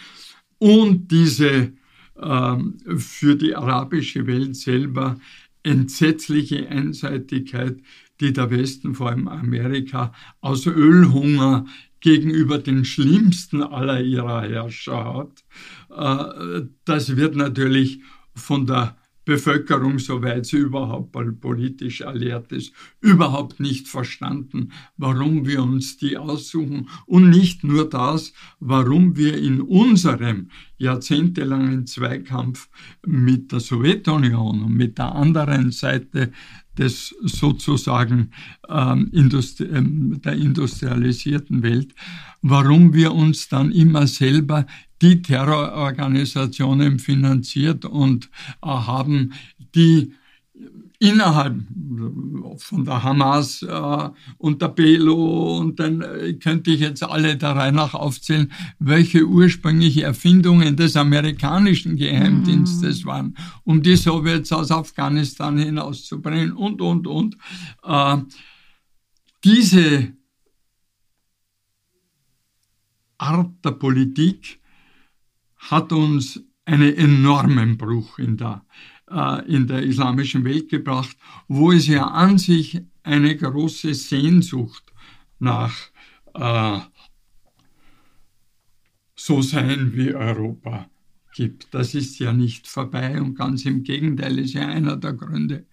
Und 0.60 1.10
diese 1.10 1.72
für 2.98 3.36
die 3.36 3.56
arabische 3.56 4.28
Welt 4.28 4.56
selber 4.56 5.18
entsetzliche 5.64 6.68
Einseitigkeit, 6.68 7.78
die 8.20 8.34
der 8.34 8.50
Westen, 8.50 8.96
vor 8.96 9.10
allem 9.10 9.28
Amerika, 9.28 10.14
aus 10.42 10.66
Ölhunger 10.66 11.66
gegenüber 12.02 12.58
den 12.58 12.86
schlimmsten 12.86 13.62
aller 13.62 14.02
ihrer 14.02 14.42
Herrscher 14.44 15.14
hat. 15.14 15.44
Äh, 15.90 16.68
das 16.86 17.16
wird 17.16 17.36
natürlich 17.36 18.02
von 18.36 18.66
der 18.66 18.98
Bevölkerung, 19.30 20.00
soweit 20.00 20.48
sie 20.48 20.58
überhaupt 20.58 21.12
politisch 21.40 22.02
alert 22.02 22.52
ist, 22.52 22.74
überhaupt 23.00 23.60
nicht 23.60 23.88
verstanden, 23.88 24.72
warum 24.98 25.46
wir 25.46 25.62
uns 25.62 25.98
die 25.98 26.18
aussuchen. 26.18 26.90
Und 27.06 27.30
nicht 27.30 27.64
nur 27.64 27.88
das, 27.88 28.34
warum 28.60 29.16
wir 29.18 29.38
in 29.38 29.62
unserem 29.62 30.50
jahrzehntelangen 30.80 31.86
Zweikampf 31.86 32.70
mit 33.06 33.52
der 33.52 33.60
Sowjetunion 33.60 34.64
und 34.64 34.74
mit 34.74 34.98
der 34.98 35.14
anderen 35.14 35.72
Seite 35.72 36.32
des 36.76 37.14
sozusagen 37.22 38.32
ähm, 38.68 39.10
Industri 39.12 39.66
ähm, 39.66 40.22
der 40.24 40.34
industrialisierten 40.34 41.62
Welt, 41.62 41.94
warum 42.42 42.94
wir 42.94 43.14
uns 43.14 43.50
dann 43.50 43.72
immer 43.72 44.08
selber 44.08 44.66
die 45.02 45.22
Terrororganisationen 45.22 47.00
finanziert 47.00 47.86
und 47.86 48.30
äh, 48.62 48.68
haben, 48.68 49.34
die 49.76 50.14
innerhalb 51.00 51.56
von 52.58 52.84
der 52.84 53.04
Hamas 53.04 53.62
äh, 53.64 54.10
und 54.38 54.62
der 54.62 54.68
Belo 54.68 55.58
und 55.58 55.80
dann 55.80 56.02
äh, 56.02 56.34
könnte 56.34 56.72
ich 56.72 56.82
jetzt 56.82 57.04
alle 57.04 57.38
der 57.38 57.56
Reihe 57.56 57.72
nach 57.72 57.94
aufzählen, 57.94 58.52
welche 58.80 59.26
ursprüngliche 59.26 60.04
Erfindungen 60.04 60.76
des 60.76 60.98
amerikanischen 60.98 61.96
Geheimdienstes 61.96 63.06
mhm. 63.06 63.08
waren, 63.08 63.38
um 63.64 63.82
die 63.82 63.96
Sowjets 63.96 64.52
aus 64.52 64.72
Afghanistan 64.72 65.58
hinauszubringen 65.58 66.52
und, 66.52 66.82
und, 66.82 67.08
und. 67.08 67.38
Äh, 67.84 68.18
diese 69.46 70.12
Art 73.18 73.52
der 73.64 73.72
Politik 73.72 74.59
hat 75.70 75.92
uns 75.92 76.44
einen 76.66 76.96
enormen 76.96 77.78
Bruch 77.78 78.20
in 78.20 78.38
der, 78.38 78.66
äh, 79.10 79.46
in 79.48 79.68
der 79.68 79.84
islamischen 79.84 80.44
Welt 80.46 80.70
gebracht, 80.70 81.18
wo 81.48 81.72
es 81.72 81.88
ja 81.88 82.08
an 82.08 82.38
sich 82.38 82.82
eine 83.04 83.36
große 83.36 83.94
Sehnsucht 83.94 84.84
nach 85.40 85.76
äh, 86.34 86.80
so 89.16 89.42
sein 89.42 89.94
wie 89.96 90.14
Europa 90.14 90.90
gibt. 91.34 91.68
Das 91.72 91.94
ist 91.94 92.20
ja 92.20 92.34
nicht 92.34 92.68
vorbei 92.68 93.22
und 93.22 93.36
ganz 93.36 93.66
im 93.66 93.84
Gegenteil 93.84 94.40
ist 94.40 94.54
ja 94.54 94.68
einer 94.68 94.98
der 94.98 95.14
Gründe, 95.14 95.66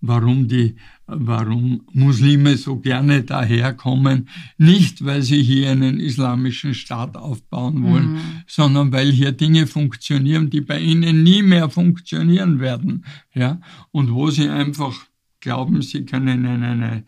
warum 0.00 0.48
die, 0.48 0.76
warum 1.06 1.82
Muslime 1.92 2.56
so 2.56 2.78
gerne 2.78 3.22
daherkommen. 3.22 4.28
Nicht, 4.58 5.04
weil 5.04 5.22
sie 5.22 5.42
hier 5.42 5.70
einen 5.70 6.00
islamischen 6.00 6.74
Staat 6.74 7.16
aufbauen 7.16 7.82
wollen, 7.82 8.12
mhm. 8.14 8.20
sondern 8.46 8.92
weil 8.92 9.10
hier 9.10 9.32
Dinge 9.32 9.66
funktionieren, 9.66 10.50
die 10.50 10.60
bei 10.60 10.80
ihnen 10.80 11.22
nie 11.22 11.42
mehr 11.42 11.68
funktionieren 11.68 12.60
werden. 12.60 13.04
Ja, 13.34 13.60
und 13.90 14.12
wo 14.12 14.30
sie 14.30 14.48
einfach 14.48 15.06
glauben, 15.40 15.82
sie 15.82 16.04
können 16.04 16.44
in 16.44 16.62
eine 16.62 17.04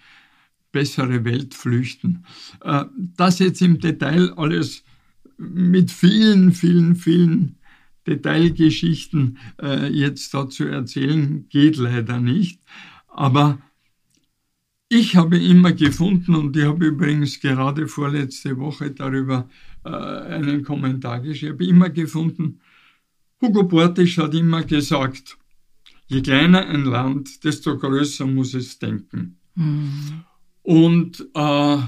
bessere 0.72 1.24
Welt 1.24 1.54
flüchten. 1.54 2.24
Äh, 2.62 2.84
das 3.16 3.38
jetzt 3.38 3.62
im 3.62 3.78
Detail 3.78 4.32
alles 4.36 4.84
mit 5.38 5.90
vielen, 5.90 6.52
vielen, 6.52 6.96
vielen 6.96 7.56
Detailgeschichten 8.06 9.38
äh, 9.60 9.88
jetzt 9.88 10.34
dazu 10.34 10.64
erzählen, 10.64 11.48
geht 11.48 11.76
leider 11.76 12.20
nicht. 12.20 12.60
Aber 13.08 13.58
ich 14.88 15.16
habe 15.16 15.38
immer 15.38 15.72
gefunden, 15.72 16.34
und 16.34 16.56
ich 16.56 16.64
habe 16.64 16.86
übrigens 16.86 17.40
gerade 17.40 17.88
vorletzte 17.88 18.56
Woche 18.58 18.90
darüber 18.90 19.48
äh, 19.84 19.88
einen 19.88 20.62
Kommentar 20.62 21.20
geschrieben, 21.20 21.46
ich 21.46 21.52
habe 21.52 21.64
immer 21.64 21.90
gefunden, 21.90 22.60
Hugo 23.40 23.64
Portisch 23.64 24.18
hat 24.18 24.34
immer 24.34 24.62
gesagt, 24.62 25.36
je 26.06 26.22
kleiner 26.22 26.66
ein 26.66 26.84
Land, 26.84 27.44
desto 27.44 27.76
größer 27.78 28.26
muss 28.26 28.54
es 28.54 28.78
denken. 28.78 29.38
Mhm. 29.54 30.24
Und 30.62 31.28
äh, 31.34 31.78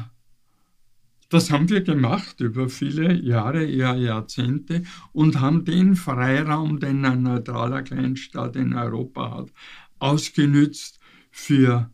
das 1.28 1.50
haben 1.50 1.68
wir 1.68 1.82
gemacht 1.82 2.40
über 2.40 2.68
viele 2.68 3.14
Jahre, 3.14 3.64
eher 3.64 3.96
Jahrzehnte 3.96 4.84
und 5.12 5.40
haben 5.40 5.64
den 5.64 5.96
Freiraum, 5.96 6.78
den 6.78 7.04
ein 7.04 7.22
neutraler 7.22 7.82
Kleinstaat 7.82 8.56
in 8.56 8.74
Europa 8.74 9.36
hat, 9.36 9.52
ausgenützt 9.98 11.00
für 11.30 11.90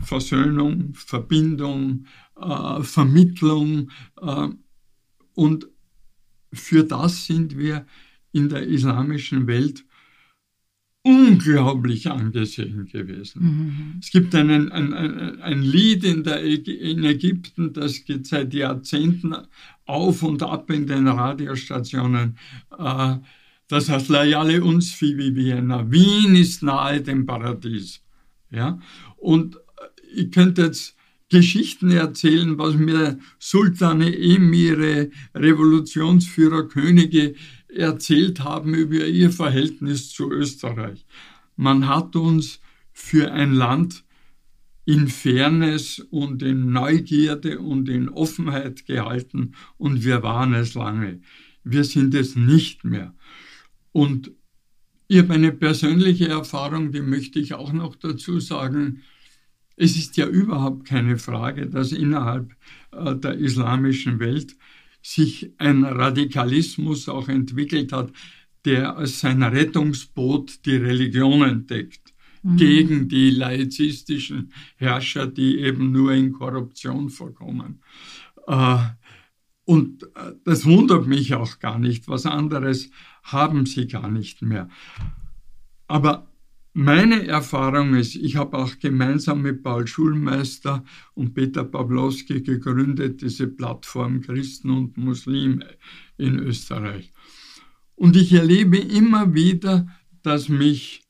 Versöhnung, 0.00 0.94
Verbindung, 0.94 2.06
äh, 2.36 2.82
Vermittlung 2.82 3.90
äh, 4.20 4.48
und 5.34 5.68
für 6.52 6.84
das 6.84 7.26
sind 7.26 7.58
wir 7.58 7.86
in 8.32 8.48
der 8.48 8.66
islamischen 8.66 9.46
Welt 9.46 9.84
unglaublich 11.02 12.10
angesehen 12.10 12.86
gewesen. 12.86 13.42
Mhm. 13.42 13.94
Es 14.00 14.10
gibt 14.10 14.34
einen, 14.34 14.70
ein, 14.70 14.92
ein, 14.92 15.40
ein 15.40 15.62
Lied 15.62 16.04
in, 16.04 16.24
der, 16.24 16.42
in 16.42 17.04
Ägypten, 17.04 17.72
das 17.72 18.04
geht 18.04 18.26
seit 18.26 18.52
Jahrzehnten 18.52 19.34
auf 19.86 20.22
und 20.22 20.42
ab 20.42 20.70
in 20.70 20.86
den 20.86 21.08
Radiostationen. 21.08 22.36
Äh, 22.78 23.16
das 23.68 23.88
heißt 23.88 24.08
Layale 24.08 24.62
uns 24.62 24.92
fi 24.92 25.16
Vienna. 25.16 25.90
Wien 25.90 26.34
ist 26.36 26.62
nahe 26.62 27.00
dem 27.00 27.24
Paradies. 27.24 28.02
Ja? 28.50 28.80
Und 29.16 29.58
ich 30.14 30.30
könnte 30.32 30.62
jetzt 30.62 30.96
Geschichten 31.30 31.92
erzählen, 31.92 32.58
was 32.58 32.74
mir 32.74 33.20
Sultane, 33.38 34.12
Emire, 34.18 35.10
Revolutionsführer, 35.34 36.68
Könige 36.68 37.34
erzählt 37.74 38.40
haben 38.40 38.74
über 38.74 39.06
ihr 39.06 39.30
Verhältnis 39.30 40.10
zu 40.10 40.30
Österreich. 40.30 41.06
Man 41.56 41.88
hat 41.88 42.16
uns 42.16 42.60
für 42.92 43.32
ein 43.32 43.52
Land 43.52 44.04
in 44.84 45.08
Fairness 45.08 46.00
und 46.10 46.42
in 46.42 46.72
Neugierde 46.72 47.60
und 47.60 47.88
in 47.88 48.08
Offenheit 48.08 48.86
gehalten 48.86 49.54
und 49.76 50.04
wir 50.04 50.22
waren 50.22 50.54
es 50.54 50.74
lange. 50.74 51.20
Wir 51.64 51.84
sind 51.84 52.14
es 52.14 52.34
nicht 52.36 52.84
mehr. 52.84 53.14
Und 53.92 54.32
ich 55.06 55.18
habe 55.18 55.34
eine 55.34 55.52
persönliche 55.52 56.28
Erfahrung, 56.28 56.92
die 56.92 57.02
möchte 57.02 57.38
ich 57.40 57.54
auch 57.54 57.72
noch 57.72 57.96
dazu 57.96 58.40
sagen. 58.40 59.02
Es 59.76 59.96
ist 59.96 60.16
ja 60.16 60.26
überhaupt 60.26 60.86
keine 60.86 61.18
Frage, 61.18 61.66
dass 61.68 61.92
innerhalb 61.92 62.54
äh, 62.92 63.16
der 63.16 63.34
islamischen 63.34 64.20
Welt 64.20 64.56
sich 65.02 65.52
ein 65.58 65.84
Radikalismus 65.84 67.08
auch 67.08 67.28
entwickelt 67.28 67.92
hat, 67.92 68.12
der 68.64 68.96
als 68.96 69.20
sein 69.20 69.42
Rettungsboot 69.42 70.64
die 70.66 70.76
Religion 70.76 71.42
entdeckt, 71.42 72.12
mhm. 72.42 72.56
gegen 72.56 73.08
die 73.08 73.30
laizistischen 73.30 74.52
Herrscher, 74.76 75.26
die 75.26 75.58
eben 75.58 75.92
nur 75.92 76.12
in 76.12 76.32
Korruption 76.32 77.08
vorkommen. 77.08 77.80
Äh, 78.46 78.78
und 79.64 80.02
äh, 80.02 80.32
das 80.44 80.66
wundert 80.66 81.06
mich 81.06 81.34
auch 81.34 81.58
gar 81.58 81.78
nicht. 81.78 82.08
Was 82.08 82.26
anderes 82.26 82.90
haben 83.22 83.66
sie 83.66 83.86
gar 83.86 84.10
nicht 84.10 84.42
mehr. 84.42 84.68
Aber 85.86 86.29
meine 86.72 87.26
Erfahrung 87.26 87.94
ist, 87.94 88.14
ich 88.14 88.36
habe 88.36 88.56
auch 88.56 88.78
gemeinsam 88.78 89.42
mit 89.42 89.62
Paul 89.62 89.86
Schulmeister 89.86 90.84
und 91.14 91.34
Peter 91.34 91.64
Pawlowski 91.64 92.42
gegründet, 92.42 93.22
diese 93.22 93.48
Plattform 93.48 94.20
Christen 94.20 94.70
und 94.70 94.96
Muslime 94.96 95.66
in 96.16 96.38
Österreich. 96.38 97.12
Und 97.96 98.16
ich 98.16 98.32
erlebe 98.32 98.78
immer 98.78 99.34
wieder, 99.34 99.88
dass 100.22 100.48
mich 100.48 101.02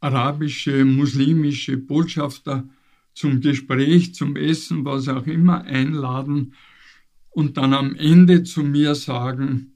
arabische, 0.00 0.84
muslimische 0.84 1.76
Botschafter 1.76 2.68
zum 3.14 3.40
Gespräch, 3.40 4.14
zum 4.14 4.36
Essen, 4.36 4.84
was 4.84 5.08
auch 5.08 5.26
immer 5.26 5.64
einladen 5.64 6.54
und 7.30 7.56
dann 7.56 7.72
am 7.72 7.94
Ende 7.94 8.42
zu 8.42 8.62
mir 8.62 8.94
sagen, 8.94 9.73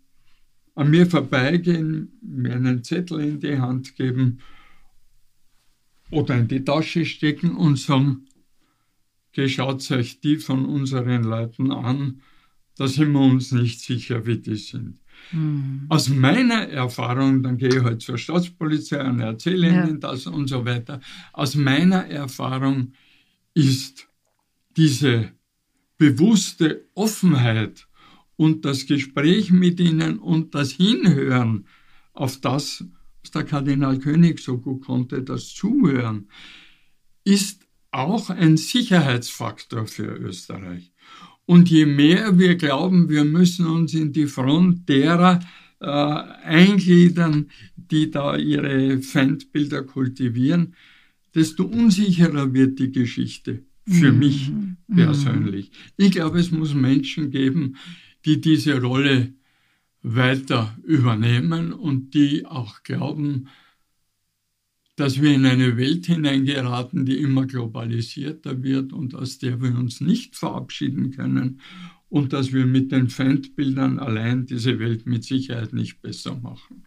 an 0.78 0.90
mir 0.90 1.06
vorbeigehen, 1.06 2.12
mir 2.22 2.54
einen 2.54 2.84
Zettel 2.84 3.18
in 3.20 3.40
die 3.40 3.58
Hand 3.58 3.96
geben 3.96 4.38
oder 6.12 6.36
in 6.36 6.46
die 6.46 6.64
Tasche 6.64 7.04
stecken 7.04 7.56
und 7.56 7.80
sagen, 7.80 8.26
geschaut 9.32 9.90
euch 9.90 10.20
die 10.20 10.36
von 10.36 10.66
unseren 10.66 11.24
Leuten 11.24 11.72
an, 11.72 12.20
da 12.76 12.86
sind 12.86 13.10
wir 13.10 13.22
uns 13.22 13.50
nicht 13.50 13.80
sicher, 13.80 14.24
wie 14.24 14.38
die 14.38 14.54
sind. 14.54 15.00
Mhm. 15.32 15.86
Aus 15.88 16.10
meiner 16.10 16.68
Erfahrung, 16.68 17.42
dann 17.42 17.58
gehe 17.58 17.70
ich 17.70 17.82
halt 17.82 18.00
zur 18.00 18.16
Staatspolizei 18.16 19.04
und 19.04 19.18
erzähle 19.18 19.66
ja. 19.66 19.84
ihnen 19.84 19.98
das 19.98 20.28
und 20.28 20.46
so 20.46 20.64
weiter. 20.64 21.00
Aus 21.32 21.56
meiner 21.56 22.06
Erfahrung 22.06 22.92
ist 23.52 24.06
diese 24.76 25.32
bewusste 25.96 26.84
Offenheit 26.94 27.87
und 28.38 28.64
das 28.64 28.86
Gespräch 28.86 29.50
mit 29.50 29.80
ihnen 29.80 30.20
und 30.20 30.54
das 30.54 30.70
Hinhören 30.70 31.66
auf 32.12 32.40
das, 32.40 32.84
was 33.20 33.32
der 33.32 33.42
Kardinal 33.42 33.98
König 33.98 34.38
so 34.38 34.58
gut 34.58 34.86
konnte, 34.86 35.22
das 35.22 35.48
Zuhören, 35.48 36.28
ist 37.24 37.66
auch 37.90 38.30
ein 38.30 38.56
Sicherheitsfaktor 38.56 39.88
für 39.88 40.06
Österreich. 40.06 40.92
Und 41.46 41.68
je 41.68 41.84
mehr 41.84 42.38
wir 42.38 42.54
glauben, 42.54 43.08
wir 43.08 43.24
müssen 43.24 43.66
uns 43.66 43.92
in 43.92 44.12
die 44.12 44.28
Front 44.28 44.88
derer 44.88 45.40
äh, 45.80 45.86
eingliedern, 45.86 47.50
die 47.74 48.08
da 48.08 48.36
ihre 48.36 49.00
Feindbilder 49.02 49.82
kultivieren, 49.82 50.76
desto 51.34 51.64
unsicherer 51.64 52.54
wird 52.54 52.78
die 52.78 52.92
Geschichte 52.92 53.64
für 53.84 54.12
mhm. 54.12 54.18
mich 54.18 54.50
mhm. 54.50 54.76
persönlich. 54.94 55.72
Ich 55.96 56.12
glaube, 56.12 56.38
es 56.38 56.52
muss 56.52 56.74
Menschen 56.74 57.30
geben, 57.30 57.76
die 58.28 58.42
diese 58.42 58.78
Rolle 58.82 59.32
weiter 60.02 60.76
übernehmen 60.84 61.72
und 61.72 62.12
die 62.12 62.44
auch 62.44 62.82
glauben, 62.82 63.48
dass 64.96 65.22
wir 65.22 65.32
in 65.34 65.46
eine 65.46 65.78
Welt 65.78 66.04
hineingeraten, 66.06 67.06
die 67.06 67.16
immer 67.16 67.46
globalisierter 67.46 68.62
wird 68.62 68.92
und 68.92 69.14
aus 69.14 69.38
der 69.38 69.62
wir 69.62 69.74
uns 69.74 70.02
nicht 70.02 70.36
verabschieden 70.36 71.10
können 71.12 71.62
und 72.10 72.34
dass 72.34 72.52
wir 72.52 72.66
mit 72.66 72.92
den 72.92 73.08
Feindbildern 73.08 73.98
allein 73.98 74.44
diese 74.44 74.78
Welt 74.78 75.06
mit 75.06 75.24
Sicherheit 75.24 75.72
nicht 75.72 76.02
besser 76.02 76.34
machen. 76.34 76.84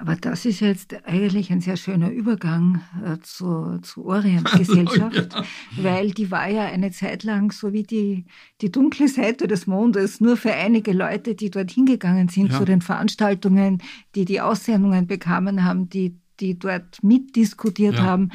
Aber 0.00 0.16
das 0.16 0.46
ist 0.46 0.60
jetzt 0.60 0.96
eigentlich 1.04 1.52
ein 1.52 1.60
sehr 1.60 1.76
schöner 1.76 2.10
Übergang 2.10 2.80
äh, 3.04 3.18
zur, 3.22 3.80
zur 3.82 4.06
Orientgesellschaft, 4.06 5.34
ja. 5.34 5.44
weil 5.76 6.12
die 6.12 6.30
war 6.30 6.48
ja 6.48 6.64
eine 6.64 6.90
Zeit 6.90 7.22
lang 7.22 7.52
so 7.52 7.74
wie 7.74 7.82
die, 7.82 8.24
die 8.62 8.72
dunkle 8.72 9.08
Seite 9.08 9.46
des 9.46 9.66
Mondes, 9.66 10.18
nur 10.22 10.38
für 10.38 10.54
einige 10.54 10.92
Leute, 10.92 11.34
die 11.34 11.50
dort 11.50 11.70
hingegangen 11.70 12.28
sind 12.28 12.50
ja. 12.50 12.58
zu 12.58 12.64
den 12.64 12.80
Veranstaltungen, 12.80 13.82
die 14.14 14.24
die 14.24 14.40
Aussendungen 14.40 15.06
bekamen 15.06 15.64
haben, 15.64 15.90
die 15.90 16.16
die 16.40 16.58
dort 16.58 17.02
mitdiskutiert 17.02 17.96
ja. 17.96 18.02
haben. 18.02 18.30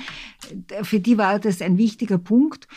Für 0.84 0.99
die 0.99 1.17
war 1.17 1.39
das 1.39 1.60
ein 1.62 1.80
wichtiger 1.80 2.19
Punkt. 2.19 2.67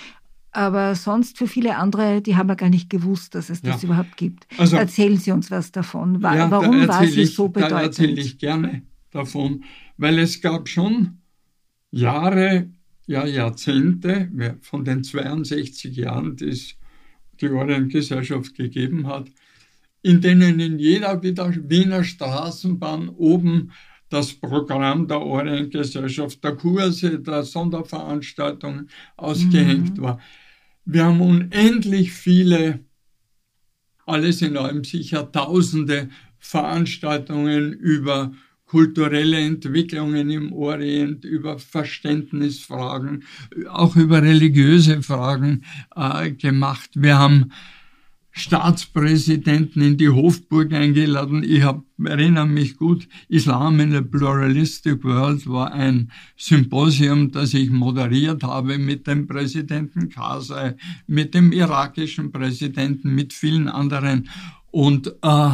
Aber 0.50 0.94
sonst 0.94 1.36
für 1.36 1.46
viele 1.46 1.76
andere, 1.76 2.22
die 2.22 2.36
haben 2.36 2.48
ja 2.48 2.54
gar 2.54 2.70
nicht 2.70 2.88
gewusst, 2.88 3.34
dass 3.34 3.50
es 3.50 3.60
das 3.60 3.84
überhaupt 3.84 4.16
gibt. 4.16 4.46
Also, 4.56 4.76
Erzählen 4.76 5.18
Sie 5.18 5.30
uns 5.30 5.50
was 5.50 5.72
davon. 5.72 6.22
War, 6.22 6.36
ja, 6.36 6.50
warum 6.50 6.80
da 6.80 6.88
war 6.88 7.06
sie 7.06 7.22
ich, 7.22 7.34
so 7.34 7.48
bedeutend? 7.48 7.78
Da 7.78 7.82
erzähle 7.82 8.20
ich 8.20 8.38
gerne 8.38 8.82
davon, 9.10 9.64
weil 9.98 10.18
es 10.18 10.40
gab 10.40 10.68
schon 10.68 11.18
Jahre, 11.90 12.70
ja 13.06 13.26
Jahrzehnte, 13.26 14.30
von 14.62 14.84
den 14.84 15.04
62 15.04 15.96
Jahren, 15.96 16.36
die 16.36 16.48
es 16.48 16.76
die 17.40 17.48
Orientgesellschaft 17.50 18.54
gegeben 18.54 19.06
hat, 19.06 19.30
in 20.02 20.20
denen 20.20 20.60
in 20.60 20.78
jeder 20.78 21.22
Wiener 21.22 22.04
Straßenbahn 22.04 23.08
oben 23.10 23.72
das 24.08 24.32
Programm 24.32 25.06
der 25.06 25.20
Orientgesellschaft, 25.20 26.42
der 26.42 26.56
Kurse, 26.56 27.18
der 27.20 27.42
Sonderveranstaltungen 27.42 28.88
ausgehängt 29.16 29.98
mhm. 29.98 30.02
war. 30.02 30.20
Wir 30.84 31.04
haben 31.04 31.20
unendlich 31.20 32.12
viele, 32.12 32.80
alles 34.06 34.40
in 34.40 34.56
allem 34.56 34.84
sicher 34.84 35.30
tausende 35.30 36.08
Veranstaltungen 36.38 37.72
über 37.72 38.32
kulturelle 38.64 39.38
Entwicklungen 39.38 40.30
im 40.30 40.52
Orient, 40.52 41.24
über 41.24 41.58
Verständnisfragen, 41.58 43.24
auch 43.68 43.96
über 43.96 44.22
religiöse 44.22 45.02
Fragen 45.02 45.64
äh, 45.96 46.30
gemacht. 46.30 46.90
Wir 46.94 47.18
haben 47.18 47.52
Staatspräsidenten 48.38 49.82
in 49.82 49.96
die 49.96 50.08
Hofburg 50.08 50.72
eingeladen. 50.72 51.42
Ich 51.42 51.62
hab, 51.62 51.84
erinnere 52.02 52.46
mich 52.46 52.76
gut, 52.76 53.08
Islam 53.28 53.80
in 53.80 53.94
a 53.94 54.00
Pluralistic 54.00 55.02
World 55.02 55.46
war 55.48 55.72
ein 55.72 56.12
Symposium, 56.36 57.32
das 57.32 57.52
ich 57.54 57.70
moderiert 57.70 58.44
habe 58.44 58.78
mit 58.78 59.06
dem 59.06 59.26
Präsidenten 59.26 60.08
Karzai, 60.08 60.76
mit 61.06 61.34
dem 61.34 61.50
irakischen 61.52 62.30
Präsidenten, 62.30 63.14
mit 63.14 63.32
vielen 63.32 63.68
anderen. 63.68 64.28
Und 64.70 65.08
äh, 65.22 65.50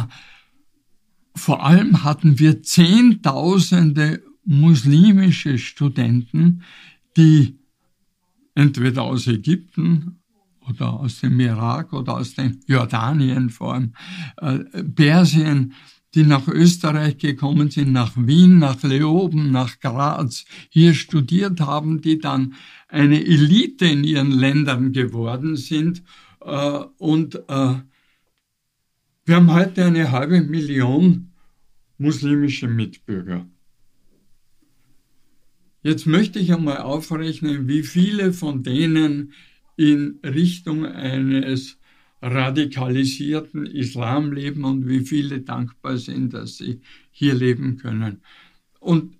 vor 1.35 1.65
allem 1.65 2.03
hatten 2.03 2.37
wir 2.37 2.61
Zehntausende 2.61 4.21
muslimische 4.45 5.57
Studenten, 5.57 6.61
die 7.17 7.57
entweder 8.53 9.03
aus 9.03 9.25
Ägypten 9.25 10.19
oder 10.69 10.99
aus 10.99 11.21
dem 11.21 11.39
Irak 11.39 11.93
oder 11.93 12.17
aus 12.17 12.35
den 12.35 12.61
Jordanien 12.67 13.49
vor 13.49 13.73
allem, 13.73 13.93
äh, 14.37 14.83
Persien, 14.83 15.73
die 16.13 16.23
nach 16.23 16.47
Österreich 16.47 17.17
gekommen 17.17 17.69
sind, 17.69 17.91
nach 17.91 18.13
Wien, 18.15 18.57
nach 18.57 18.81
Leoben, 18.83 19.51
nach 19.51 19.79
Graz, 19.79 20.45
hier 20.69 20.93
studiert 20.93 21.59
haben, 21.59 22.01
die 22.01 22.19
dann 22.19 22.55
eine 22.87 23.25
Elite 23.25 23.85
in 23.85 24.05
ihren 24.05 24.31
Ländern 24.31 24.93
geworden 24.93 25.57
sind. 25.57 26.03
Äh, 26.39 26.79
und 26.97 27.35
äh, 27.49 27.75
wir 29.25 29.35
haben 29.35 29.51
heute 29.53 29.85
eine 29.85 30.11
halbe 30.11 30.41
Million 30.41 31.33
muslimische 31.97 32.67
Mitbürger. 32.67 33.45
Jetzt 35.81 36.07
möchte 36.07 36.39
ich 36.39 36.53
einmal 36.53 36.77
aufrechnen, 36.77 37.67
wie 37.67 37.83
viele 37.83 38.33
von 38.33 38.63
denen 38.63 39.33
in 39.75 40.19
Richtung 40.23 40.85
eines 40.85 41.77
radikalisierten 42.21 43.65
Islam 43.65 44.31
leben 44.31 44.63
und 44.63 44.87
wie 44.87 45.01
viele 45.01 45.41
dankbar 45.41 45.97
sind, 45.97 46.33
dass 46.33 46.57
sie 46.57 46.81
hier 47.11 47.35
leben 47.35 47.77
können. 47.77 48.21
Und 48.79 49.15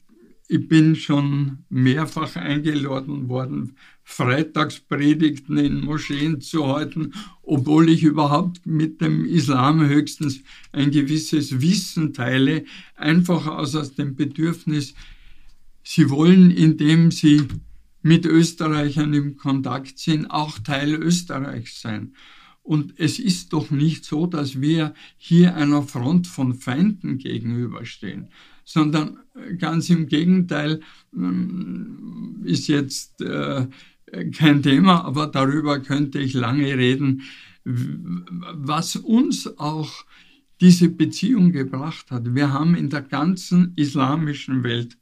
ich 0.47 0.67
bin 0.67 0.95
schon 0.95 1.59
mehrfach 1.69 2.35
eingeladen 2.35 3.29
worden, 3.29 3.77
Freitagspredigten 4.03 5.57
in 5.57 5.81
Moscheen 5.81 6.39
zu 6.39 6.67
halten, 6.67 7.13
obwohl 7.41 7.89
ich 7.89 8.03
überhaupt 8.03 8.65
mit 8.65 9.01
dem 9.01 9.25
Islam 9.25 9.87
höchstens 9.87 10.41
ein 10.71 10.91
gewisses 10.91 11.61
Wissen 11.61 12.13
teile, 12.13 12.65
einfach 12.95 13.47
aus, 13.47 13.75
aus 13.75 13.95
dem 13.95 14.15
Bedürfnis, 14.15 14.93
sie 15.83 16.09
wollen, 16.11 16.51
indem 16.51 17.09
sie 17.09 17.43
mit 18.05 18.27
Österreichern 18.27 19.15
im 19.15 19.35
Kontakt 19.35 19.97
sind, 19.97 20.29
auch 20.29 20.59
Teil 20.59 20.93
Österreichs 20.93 21.81
sein. 21.81 22.13
Und 22.61 22.93
es 22.99 23.17
ist 23.17 23.51
doch 23.51 23.71
nicht 23.71 24.05
so, 24.05 24.27
dass 24.27 24.61
wir 24.61 24.93
hier 25.17 25.55
einer 25.55 25.81
Front 25.81 26.27
von 26.27 26.53
Feinden 26.53 27.17
gegenüberstehen, 27.17 28.27
sondern 28.63 29.17
ganz 29.57 29.89
im 29.89 30.05
Gegenteil 30.05 30.81
ähm, 31.15 32.43
ist 32.43 32.67
jetzt 32.67 33.21
äh, 33.21 33.65
kein 34.37 34.61
Thema, 34.61 35.03
aber 35.03 35.25
darüber 35.25 35.79
könnte 35.79 36.19
ich 36.19 36.33
lange 36.33 36.77
reden, 36.77 37.23
was 37.63 38.97
uns 38.97 39.57
auch 39.57 40.05
diese 40.61 40.89
Beziehung 40.89 41.51
gebracht 41.51 42.11
hat. 42.11 42.35
Wir 42.35 42.53
haben 42.53 42.75
in 42.75 42.91
der 42.91 43.01
ganzen 43.01 43.73
islamischen 43.75 44.61
Welt 44.61 44.95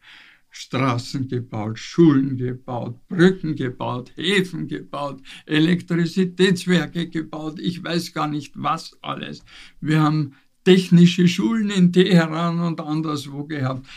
Straßen 0.56 1.28
gebaut, 1.28 1.80
Schulen 1.80 2.38
gebaut, 2.38 2.96
Brücken 3.08 3.56
gebaut, 3.56 4.14
Häfen 4.16 4.68
gebaut, 4.68 5.20
Elektrizitätswerke 5.48 7.10
gebaut, 7.10 7.60
ich 7.60 7.84
weiß 7.84 8.14
gar 8.14 8.28
nicht 8.28 8.54
was 8.56 8.96
alles. 9.02 9.44
Wir 9.82 10.04
haben 10.04 10.36
technische 10.64 11.28
Schulen 11.28 11.72
in 11.72 11.92
Teheran 11.92 12.60
und 12.60 12.80
anderswo 12.82 13.46
gehabt. 13.46 13.88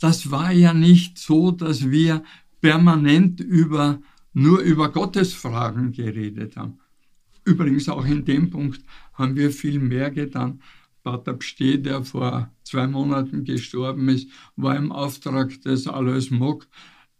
Das 0.00 0.32
war 0.32 0.50
ja 0.50 0.74
nicht 0.74 1.16
so, 1.16 1.52
dass 1.52 1.90
wir 1.90 2.24
permanent 2.60 3.38
über, 3.38 4.02
nur 4.32 4.58
über 4.58 4.90
Gottesfragen 4.90 5.92
geredet 5.92 6.56
haben. 6.56 6.80
Übrigens 7.44 7.88
auch 7.88 8.04
in 8.04 8.24
dem 8.24 8.50
Punkt 8.50 8.82
haben 9.14 9.36
wir 9.36 9.52
viel 9.52 9.78
mehr 9.78 10.10
getan. 10.10 10.60
Pater 11.10 11.34
Pste, 11.34 11.80
der 11.80 12.04
vor 12.04 12.52
zwei 12.62 12.86
Monaten 12.86 13.42
gestorben 13.42 14.08
ist, 14.10 14.28
war 14.54 14.76
im 14.76 14.92
Auftrag 14.92 15.60
des 15.62 15.88
Alois 15.88 16.30
Mock 16.30 16.68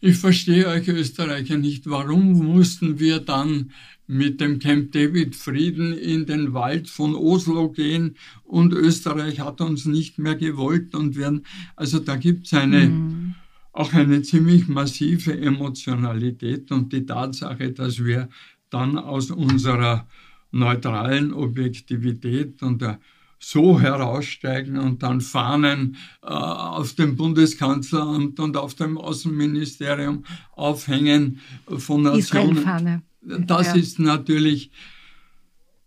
ich 0.00 0.16
verstehe 0.16 0.68
euch 0.68 0.86
Österreicher 0.88 1.58
nicht, 1.58 1.88
warum 1.90 2.32
mussten 2.34 3.00
wir 3.00 3.18
dann 3.18 3.72
mit 4.06 4.40
dem 4.40 4.58
Camp 4.60 4.92
David 4.92 5.34
Frieden 5.34 5.92
in 5.92 6.24
den 6.24 6.54
Wald 6.54 6.88
von 6.88 7.16
Oslo 7.16 7.70
gehen? 7.70 8.14
Und 8.44 8.72
Österreich 8.72 9.40
hat 9.40 9.60
uns 9.60 9.86
nicht 9.86 10.18
mehr 10.18 10.36
gewollt 10.36 10.94
und 10.94 11.16
werden, 11.16 11.44
also 11.74 11.98
da 11.98 12.14
gibt 12.14 12.46
es 12.46 12.54
eine, 12.54 12.86
mhm. 12.86 13.34
auch 13.72 13.92
eine 13.92 14.22
ziemlich 14.22 14.68
massive 14.68 15.36
Emotionalität 15.36 16.70
und 16.70 16.92
die 16.92 17.04
Tatsache, 17.04 17.72
dass 17.72 18.04
wir 18.04 18.28
dann 18.70 18.98
aus 18.98 19.30
unserer 19.30 20.06
neutralen 20.50 21.32
Objektivität 21.32 22.62
und 22.62 22.82
der 22.82 22.98
so 23.40 23.80
heraussteigen 23.80 24.78
und 24.78 25.04
dann 25.04 25.20
Fahnen 25.20 25.96
äh, 26.22 26.26
auf 26.26 26.94
dem 26.94 27.14
Bundeskanzleramt 27.14 28.40
und 28.40 28.56
auf 28.56 28.74
dem 28.74 28.98
Außenministerium 28.98 30.24
aufhängen 30.56 31.38
von 31.78 32.02
Nationen 32.02 33.02
das 33.28 33.68
ja. 33.68 33.74
ist 33.74 33.98
natürlich, 33.98 34.70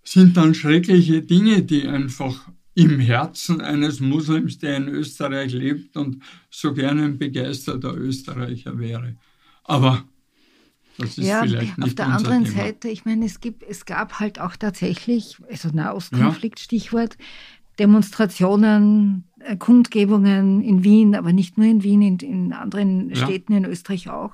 sind 0.03 0.37
dann 0.37 0.53
schreckliche 0.53 1.21
Dinge, 1.21 1.63
die 1.63 1.87
einfach 1.87 2.49
im 2.73 2.99
Herzen 2.99 3.61
eines 3.61 3.99
Muslims, 3.99 4.57
der 4.59 4.77
in 4.77 4.87
Österreich 4.87 5.51
lebt 5.51 5.97
und 5.97 6.21
so 6.49 6.73
gerne 6.73 7.03
ein 7.03 7.17
begeisterter 7.17 7.95
Österreicher 7.95 8.79
wäre. 8.79 9.17
Aber 9.63 10.05
ja, 11.15 11.43
auf 11.81 11.95
der 11.95 12.07
anderen 12.07 12.45
Thema. 12.45 12.57
Seite, 12.57 12.89
ich 12.89 13.05
meine, 13.05 13.25
es, 13.25 13.39
gibt, 13.39 13.63
es 13.63 13.85
gab 13.85 14.19
halt 14.19 14.39
auch 14.39 14.55
tatsächlich, 14.55 15.37
also 15.49 15.69
Nahostkonflikt, 15.69 16.59
ja. 16.59 16.63
Stichwort, 16.63 17.17
Demonstrationen, 17.79 19.23
äh, 19.39 19.55
Kundgebungen 19.57 20.61
in 20.61 20.83
Wien, 20.83 21.15
aber 21.15 21.33
nicht 21.33 21.57
nur 21.57 21.67
in 21.67 21.83
Wien, 21.83 22.01
in, 22.01 22.17
in 22.19 22.53
anderen 22.53 23.09
ja. 23.09 23.15
Städten 23.15 23.53
in 23.53 23.65
Österreich 23.65 24.09
auch. 24.09 24.33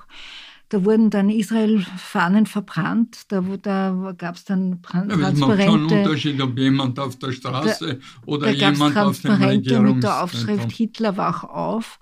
Da 0.70 0.84
wurden 0.84 1.10
dann 1.10 1.30
Israel-Fahnen 1.30 2.46
verbrannt. 2.46 3.32
Da, 3.32 3.42
da 3.62 4.14
gab 4.18 4.36
es 4.36 4.44
dann 4.44 4.82
Tran 4.82 5.10
ja, 5.10 5.16
Transparente. 5.16 5.34
Es 5.34 5.40
macht 5.40 5.62
schon 5.62 5.92
einen 5.92 6.06
Unterschied, 6.06 6.42
ob 6.42 6.58
jemand 6.60 7.00
auf 7.00 7.16
der 7.16 7.32
Straße 7.32 7.94
da, 7.96 8.22
oder 8.26 8.48
da 8.48 8.52
jemand 8.52 8.98
auf 8.98 9.22
dem 9.22 9.30
Transparente 9.30 9.80
mit 9.80 10.04
der 10.04 10.24
Aufschrift 10.24 10.72
Hitler 10.74 11.16
wach 11.16 11.46
auf. 11.46 12.00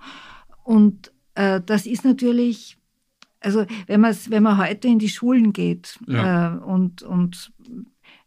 Und 0.64 1.12
äh, 1.36 1.62
das 1.64 1.86
ist 1.86 2.06
natürlich, 2.06 2.78
also 3.46 3.66
wenn, 3.86 4.02
wenn 4.02 4.44
man 4.44 4.58
heute 4.58 4.88
in 4.88 5.00
die 5.00 5.10
Schulen 5.10 5.54
geht 5.54 6.00
ja. 6.08 6.56
äh, 6.56 6.58
und, 6.58 7.04
und 7.04 7.54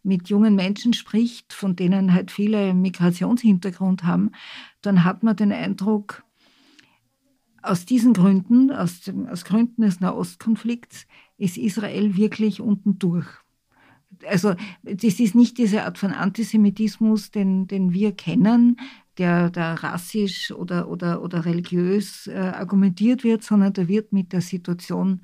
mit 0.04 0.28
jungen 0.28 0.54
Menschen 0.54 0.92
spricht, 0.92 1.52
von 1.52 1.74
denen 1.74 2.14
halt 2.14 2.30
viele 2.30 2.72
Migrationshintergrund 2.72 4.04
haben, 4.04 4.30
dann 4.80 5.04
hat 5.04 5.22
man 5.22 5.36
den 5.36 5.52
Eindruck, 5.52 6.22
aus 7.60 7.84
diesen 7.84 8.14
Gründen, 8.14 8.70
aus, 8.70 9.00
dem, 9.00 9.26
aus 9.26 9.44
Gründen 9.44 9.82
des 9.82 10.00
Nahostkonflikts, 10.00 11.06
ist 11.36 11.58
Israel 11.58 12.16
wirklich 12.16 12.60
unten 12.60 12.98
durch. 13.00 13.26
Also 14.26 14.54
das 14.82 15.20
ist 15.20 15.34
nicht 15.34 15.58
diese 15.58 15.82
Art 15.82 15.98
von 15.98 16.12
Antisemitismus, 16.12 17.30
den, 17.30 17.66
den 17.66 17.92
wir 17.92 18.12
kennen, 18.12 18.78
der 19.18 19.50
da 19.50 19.74
rassisch 19.74 20.50
oder, 20.52 20.88
oder, 20.88 21.22
oder 21.22 21.44
religiös 21.44 22.26
äh, 22.26 22.36
argumentiert 22.36 23.24
wird, 23.24 23.42
sondern 23.42 23.72
da 23.72 23.88
wird 23.88 24.12
mit 24.12 24.32
der 24.32 24.40
Situation 24.40 25.22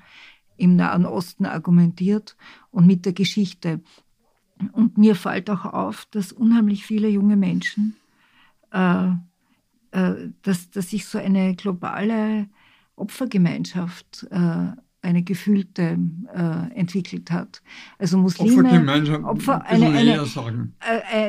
im 0.57 0.75
Nahen 0.75 1.05
Osten 1.05 1.45
argumentiert 1.45 2.37
und 2.71 2.85
mit 2.85 3.05
der 3.05 3.13
Geschichte. 3.13 3.81
Und 4.71 4.97
mir 4.97 5.15
fällt 5.15 5.49
auch 5.49 5.65
auf, 5.65 6.07
dass 6.11 6.31
unheimlich 6.31 6.85
viele 6.85 7.09
junge 7.09 7.35
Menschen 7.35 7.95
äh, 8.71 9.11
äh, 9.95 10.29
dass, 10.41 10.69
dass 10.71 10.89
sich 10.89 11.05
so 11.05 11.17
eine 11.17 11.55
globale 11.55 12.49
Opfergemeinschaft, 12.97 14.27
äh, 14.29 14.71
eine 15.05 15.23
gefühlte, 15.23 15.97
äh, 16.33 16.79
entwickelt 16.79 17.31
hat. 17.31 17.61
Also 17.97 18.17
Muslime, 18.17 18.63
Opfergemeinschaft, 18.63 19.23
Opfer, 19.23 19.65
eine, 19.65 19.89
eine, 19.89 20.25
sagen. 20.25 20.75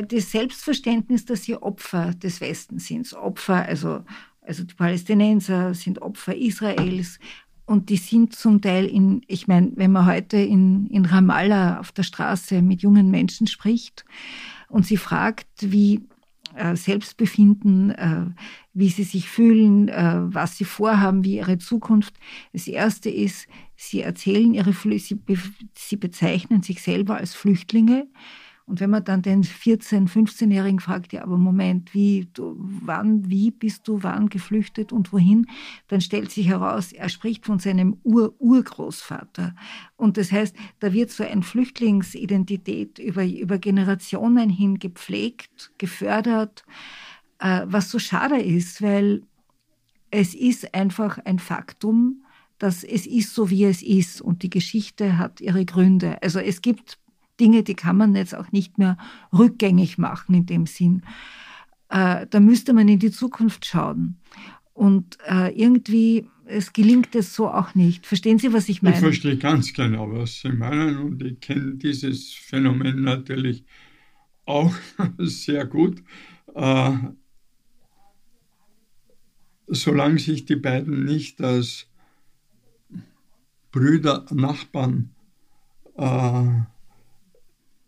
das 0.09 0.31
Selbstverständnis, 0.31 1.24
dass 1.24 1.45
sie 1.45 1.57
Opfer 1.57 2.14
des 2.14 2.41
Westens 2.41 2.87
sind. 2.87 3.12
Opfer, 3.14 3.64
also, 3.66 4.01
also 4.41 4.64
die 4.64 4.74
Palästinenser 4.74 5.74
sind 5.74 6.03
Opfer 6.03 6.35
Israels, 6.35 7.18
und 7.66 7.91
die 7.91 7.97
sind 7.97 8.35
zum 8.35 8.61
Teil 8.61 8.87
in, 8.87 9.22
ich 9.27 9.49
meine, 9.49 9.72
wenn 9.74 9.91
man 9.91 10.07
heute 10.07 10.37
in, 10.37 10.87
in 10.87 11.05
Ramallah 11.05 11.81
auf 11.81 11.91
der 11.91 12.05
Straße 12.05 12.62
mit 12.62 12.83
jungen 12.83 13.11
Menschen 13.11 13.49
spricht 13.49 14.05
und 14.68 14.87
sie 14.87 14.97
fragt, 14.97 15.49
wie, 15.61 15.97
äh, 15.97 16.01
Selbstbefinden, 16.77 17.91
äh, 17.91 18.27
wie 18.75 18.89
sie 18.89 19.05
sich 19.05 19.29
fühlen, 19.29 19.89
äh, 19.89 20.21
was 20.23 20.57
sie 20.57 20.65
vorhaben, 20.65 21.25
wie 21.25 21.37
ihre 21.37 21.59
Zukunft. 21.59 22.15
Das 22.53 22.69
Erste 22.69 23.11
ist, 23.11 23.49
sie 23.77 24.01
erzählen 24.03 24.55
ihre, 24.55 24.73
sie, 24.73 25.21
sie 25.75 25.97
bezeichnen 25.97 26.63
sich 26.63 26.83
selber 26.83 27.17
als 27.17 27.35
Flüchtlinge 27.35 28.09
und 28.67 28.81
wenn 28.81 28.91
man 28.91 29.05
dann 29.05 29.23
den 29.23 29.45
14-, 29.45 30.09
15-Jährigen 30.09 30.81
fragt, 30.81 31.12
ja, 31.12 31.23
aber 31.23 31.39
Moment, 31.39 31.95
wie, 31.95 32.29
du, 32.35 32.57
wann, 32.59 33.31
wie 33.31 33.53
bist 33.53 33.87
du, 33.87 34.03
wann 34.03 34.29
geflüchtet 34.29 34.93
und 34.93 35.12
wohin, 35.12 35.47
dann 35.87 36.01
stellt 36.01 36.33
sich 36.33 36.49
heraus, 36.49 36.93
er 36.93 37.09
spricht 37.09 37.47
von 37.47 37.61
seinem 37.61 37.99
Ur-Urgroßvater. 38.03 39.55
Und 39.95 40.17
das 40.17 40.33
heißt, 40.33 40.57
da 40.81 40.93
wird 40.93 41.11
so 41.11 41.23
eine 41.23 41.43
Flüchtlingsidentität 41.43 42.99
über, 42.99 43.25
über 43.25 43.59
Generationen 43.59 44.51
hin 44.51 44.81
gepflegt, 44.81 45.71
gefördert, 45.79 46.64
äh, 47.39 47.62
was 47.67 47.89
so 47.89 48.01
schade 48.01 48.43
ist, 48.43 48.83
weil 48.83 49.23
es 50.11 50.35
ist 50.35 50.75
einfach 50.75 51.19
ein 51.25 51.39
Faktum, 51.39 52.25
dass 52.59 52.83
es 52.83 53.07
ist 53.07 53.33
so, 53.33 53.49
wie 53.49 53.64
es 53.64 53.81
ist 53.81 54.21
und 54.21 54.43
die 54.43 54.51
Geschichte 54.51 55.19
hat 55.19 55.41
ihre 55.41 55.64
Gründe. 55.64 56.21
Also 56.21 56.41
es 56.41 56.62
gibt 56.62 56.99
Dinge, 57.41 57.62
die 57.62 57.74
kann 57.74 57.97
man 57.97 58.14
jetzt 58.14 58.34
auch 58.34 58.53
nicht 58.53 58.78
mehr 58.78 58.97
rückgängig 59.32 59.99
machen 59.99 60.34
in 60.34 60.47
dem 60.47 60.66
Sinn. 60.66 61.03
Äh, 61.89 62.26
da 62.28 62.41
müsste 62.41 62.72
man 62.72 62.89
in 62.89 62.99
die 62.99 63.11
Zukunft 63.11 63.66
schauen. 63.66 64.16
Und 64.72 65.18
äh, 65.26 65.51
irgendwie, 65.51 66.28
es 66.45 66.72
gelingt 66.72 67.14
es 67.14 67.34
so 67.34 67.49
auch 67.49 67.74
nicht. 67.74 68.07
Verstehen 68.07 68.39
Sie, 68.39 68.53
was 68.53 68.68
ich 68.68 68.82
meine? 68.82 68.97
Ich 68.97 69.01
verstehe 69.01 69.37
ganz 69.37 69.72
genau, 69.72 70.12
was 70.12 70.41
Sie 70.41 70.51
meinen 70.51 70.99
und 70.99 71.22
ich 71.22 71.41
kenne 71.41 71.74
dieses 71.76 72.32
Phänomen 72.32 73.03
natürlich 73.03 73.64
auch 74.45 74.74
sehr 75.18 75.64
gut. 75.64 76.03
Äh, 76.55 76.93
solange 79.66 80.18
sich 80.18 80.45
die 80.45 80.57
beiden 80.57 81.05
nicht 81.05 81.41
als 81.41 81.89
Brüder, 83.72 84.24
Nachbarn 84.30 85.11
äh, 85.97 86.61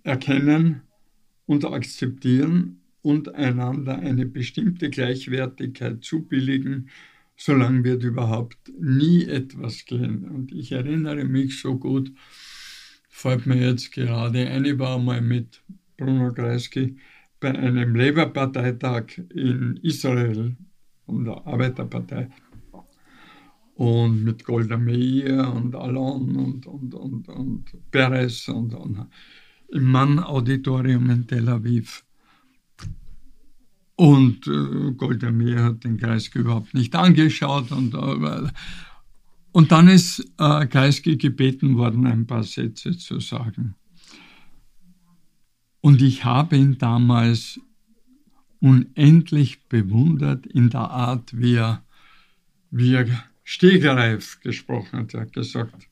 erkennen 0.09 0.83
und 1.47 1.65
akzeptieren 1.65 2.81
und 3.03 3.35
einander 3.35 3.99
eine 3.99 4.27
bestimmte 4.27 4.91
Gleichwertigkeit 4.91 6.03
zubilligen, 6.03 6.89
solange 7.37 7.85
wird 7.85 8.03
überhaupt 8.03 8.73
nie 8.81 9.25
etwas 9.25 9.85
gehen. 9.85 10.25
Und 10.29 10.53
ich 10.53 10.73
erinnere 10.73 11.25
mich 11.25 11.61
so 11.61 11.79
gut, 11.79 12.11
fällt 13.09 13.47
mir 13.47 13.57
jetzt 13.57 13.93
gerade 13.93 14.49
ein, 14.49 14.65
ich 14.65 14.79
war 14.79 14.99
mal 14.99 15.21
mit 15.21 15.63
Bruno 15.97 16.33
Kreisky, 16.33 16.97
bei 17.39 17.57
einem 17.57 17.95
Labour-Parteitag 17.95 19.19
in 19.35 19.79
Israel 19.83 20.57
von 21.07 21.25
der 21.25 21.47
Arbeiterpartei 21.47 22.29
und 23.75 24.25
mit 24.25 24.45
Golda 24.45 24.77
Meir 24.77 25.53
und 25.55 25.77
Alon 25.77 26.35
und, 26.37 26.67
und, 26.67 26.95
und, 26.95 27.29
und 27.29 27.65
Perez 27.93 28.49
und, 28.49 28.75
und 28.75 29.07
im 29.69 29.85
Mann-Auditorium 29.85 31.11
in 31.11 31.27
Tel 31.27 31.49
Aviv. 31.49 32.05
Und 33.97 34.47
äh, 34.47 34.93
Golda 34.93 35.31
Meir 35.33 35.65
hat 35.65 35.85
den 35.85 35.97
Kreisky 35.97 36.39
überhaupt 36.39 36.73
nicht 36.73 36.95
angeschaut. 36.95 37.73
Und, 37.73 37.95
äh, 37.95 38.49
und 39.53 39.73
dann 39.73 39.89
ist 39.89 40.21
äh, 40.39 40.67
Kreisky 40.67 41.17
gebeten 41.17 41.77
worden, 41.77 42.07
ein 42.07 42.27
paar 42.27 42.45
Sätze 42.45 42.97
zu 42.97 43.19
sagen. 43.19 43.75
Und 45.81 46.01
ich 46.03 46.25
habe 46.25 46.57
ihn 46.57 46.79
damals 46.79 47.61
unendlich 48.61 49.65
bewundert 49.69 50.47
in 50.47 50.71
der 50.71 50.91
Art, 50.91 51.37
wie 51.39 51.55
er, 51.55 51.85
wie 52.71 52.95
er 52.95 53.07
stegreif 53.45 54.41
gesprochen 54.41 55.01
hat. 55.01 55.15
Er 55.15 55.23
hat 55.23 55.33
gesagt, 55.33 55.89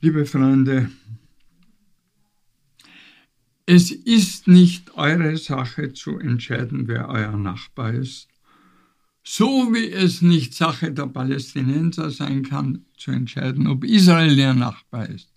liebe 0.00 0.24
Freunde, 0.26 0.90
es 3.66 3.90
ist 3.90 4.48
nicht 4.48 4.94
eure 4.96 5.36
Sache 5.36 5.92
zu 5.92 6.18
entscheiden, 6.18 6.88
wer 6.88 7.08
euer 7.08 7.36
Nachbar 7.36 7.94
ist, 7.94 8.28
so 9.24 9.72
wie 9.72 9.90
es 9.90 10.20
nicht 10.20 10.54
Sache 10.54 10.92
der 10.92 11.06
Palästinenser 11.06 12.10
sein 12.10 12.42
kann, 12.42 12.86
zu 12.96 13.12
entscheiden, 13.12 13.66
ob 13.68 13.84
Israel 13.84 14.36
ihr 14.36 14.54
Nachbar 14.54 15.08
ist. 15.08 15.32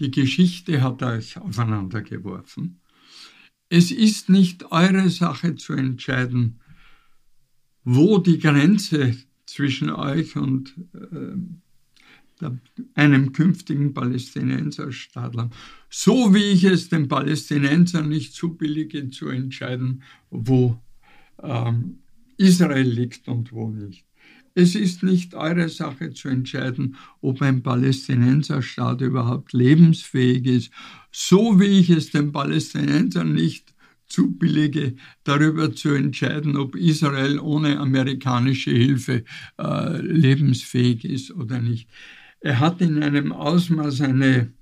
Die 0.00 0.10
Geschichte 0.10 0.82
hat 0.82 1.02
euch 1.02 1.38
aufeinander 1.38 2.02
geworfen. 2.02 2.80
Es 3.68 3.90
ist 3.90 4.28
nicht 4.28 4.70
eure 4.70 5.08
Sache 5.08 5.54
zu 5.56 5.72
entscheiden, 5.72 6.60
wo 7.84 8.18
die 8.18 8.38
Grenze 8.38 9.16
zwischen 9.46 9.90
euch 9.90 10.36
und 10.36 10.74
äh, 10.94 11.36
einem 12.94 13.32
künftigen 13.32 13.94
Palästinenserstaat. 13.94 15.34
So 15.88 16.34
wie 16.34 16.44
ich 16.44 16.64
es 16.64 16.88
den 16.88 17.08
Palästinensern 17.08 18.08
nicht 18.08 18.34
zubillige, 18.34 19.10
zu 19.10 19.28
entscheiden, 19.28 20.02
wo 20.30 20.80
ähm, 21.42 21.98
Israel 22.36 22.88
liegt 22.88 23.28
und 23.28 23.52
wo 23.52 23.70
nicht. 23.70 24.04
Es 24.56 24.76
ist 24.76 25.02
nicht 25.02 25.34
eure 25.34 25.68
Sache 25.68 26.12
zu 26.12 26.28
entscheiden, 26.28 26.96
ob 27.20 27.42
ein 27.42 27.62
Palästinenserstaat 27.62 29.00
überhaupt 29.00 29.52
lebensfähig 29.52 30.46
ist, 30.46 30.70
so 31.10 31.58
wie 31.58 31.80
ich 31.80 31.90
es 31.90 32.10
den 32.10 32.30
Palästinensern 32.30 33.32
nicht 33.32 33.74
zubillige, 34.06 34.94
darüber 35.24 35.74
zu 35.74 35.90
entscheiden, 35.90 36.56
ob 36.56 36.76
Israel 36.76 37.40
ohne 37.40 37.80
amerikanische 37.80 38.70
Hilfe 38.70 39.24
äh, 39.58 40.00
lebensfähig 40.00 41.04
ist 41.04 41.32
oder 41.32 41.60
nicht. 41.60 41.88
Er 42.44 42.60
hat 42.60 42.82
in 42.82 43.02
einem 43.02 43.32
Ausmaß 43.32 44.02
eine 44.02 44.52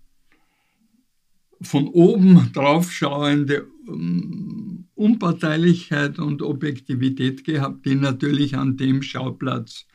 von 1.61 1.89
oben 1.89 2.53
draufschauende 2.53 3.67
um, 3.89 4.87
Unparteilichkeit 4.95 6.21
und 6.21 6.43
Objektivität 6.43 7.43
gehabt, 7.43 7.85
die 7.85 7.97
natürlich 7.97 8.57
an 8.57 8.77
dem 8.77 9.03
Schauplatz 9.03 9.87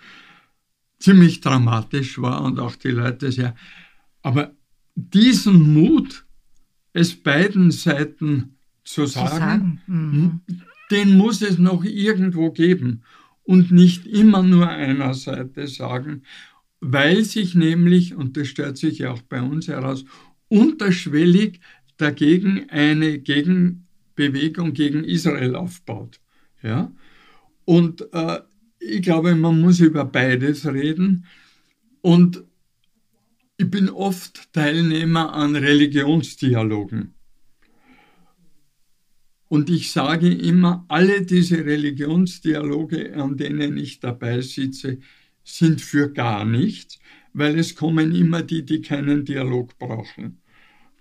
ziemlich 0.99 1.39
dramatisch 1.39 2.21
war 2.21 2.43
und 2.43 2.59
auch 2.59 2.75
die 2.75 2.89
Leute 2.89 3.31
sehr. 3.31 3.55
Aber 4.21 4.51
diesen 4.95 5.73
Mut, 5.73 6.25
es 6.91 7.15
beiden 7.15 7.71
Seiten 7.71 8.57
zu 8.83 9.05
sagen, 9.05 9.29
zu 9.29 9.37
sagen. 9.37 9.81
Mhm. 9.87 10.41
den 10.91 11.15
muss 11.17 11.41
es 11.41 11.57
noch 11.57 11.85
irgendwo 11.85 12.51
geben 12.51 13.03
und 13.43 13.71
nicht 13.71 14.05
immer 14.05 14.43
nur 14.43 14.67
einer 14.67 15.13
Seite 15.13 15.67
sagen 15.67 16.23
weil 16.79 17.23
sich 17.23 17.55
nämlich, 17.55 18.15
und 18.15 18.37
das 18.37 18.47
stellt 18.47 18.77
sich 18.77 18.99
ja 18.99 19.11
auch 19.11 19.21
bei 19.21 19.41
uns 19.41 19.67
heraus, 19.67 20.05
unterschwellig 20.47 21.59
dagegen 21.97 22.69
eine 22.69 23.19
Gegenbewegung 23.19 24.73
gegen 24.73 25.03
Israel 25.03 25.55
aufbaut. 25.55 26.19
Ja? 26.61 26.91
Und 27.65 28.07
äh, 28.13 28.39
ich 28.79 29.01
glaube, 29.01 29.35
man 29.35 29.59
muss 29.59 29.79
über 29.79 30.05
beides 30.05 30.65
reden. 30.65 31.25
Und 32.01 32.43
ich 33.57 33.69
bin 33.69 33.89
oft 33.89 34.53
Teilnehmer 34.53 35.33
an 35.33 35.55
Religionsdialogen. 35.55 37.13
Und 39.49 39.69
ich 39.69 39.91
sage 39.91 40.29
immer, 40.29 40.85
alle 40.89 41.25
diese 41.25 41.65
Religionsdialoge, 41.65 43.15
an 43.15 43.37
denen 43.37 43.77
ich 43.77 43.99
dabei 43.99 44.41
sitze, 44.41 44.99
sind 45.47 45.81
für 45.81 46.11
gar 46.11 46.43
nichts, 46.45 46.99
weil 47.33 47.57
es 47.57 47.75
kommen 47.75 48.13
immer 48.13 48.43
die, 48.43 48.65
die 48.65 48.81
keinen 48.81 49.23
Dialog 49.23 49.77
brauchen. 49.77 50.41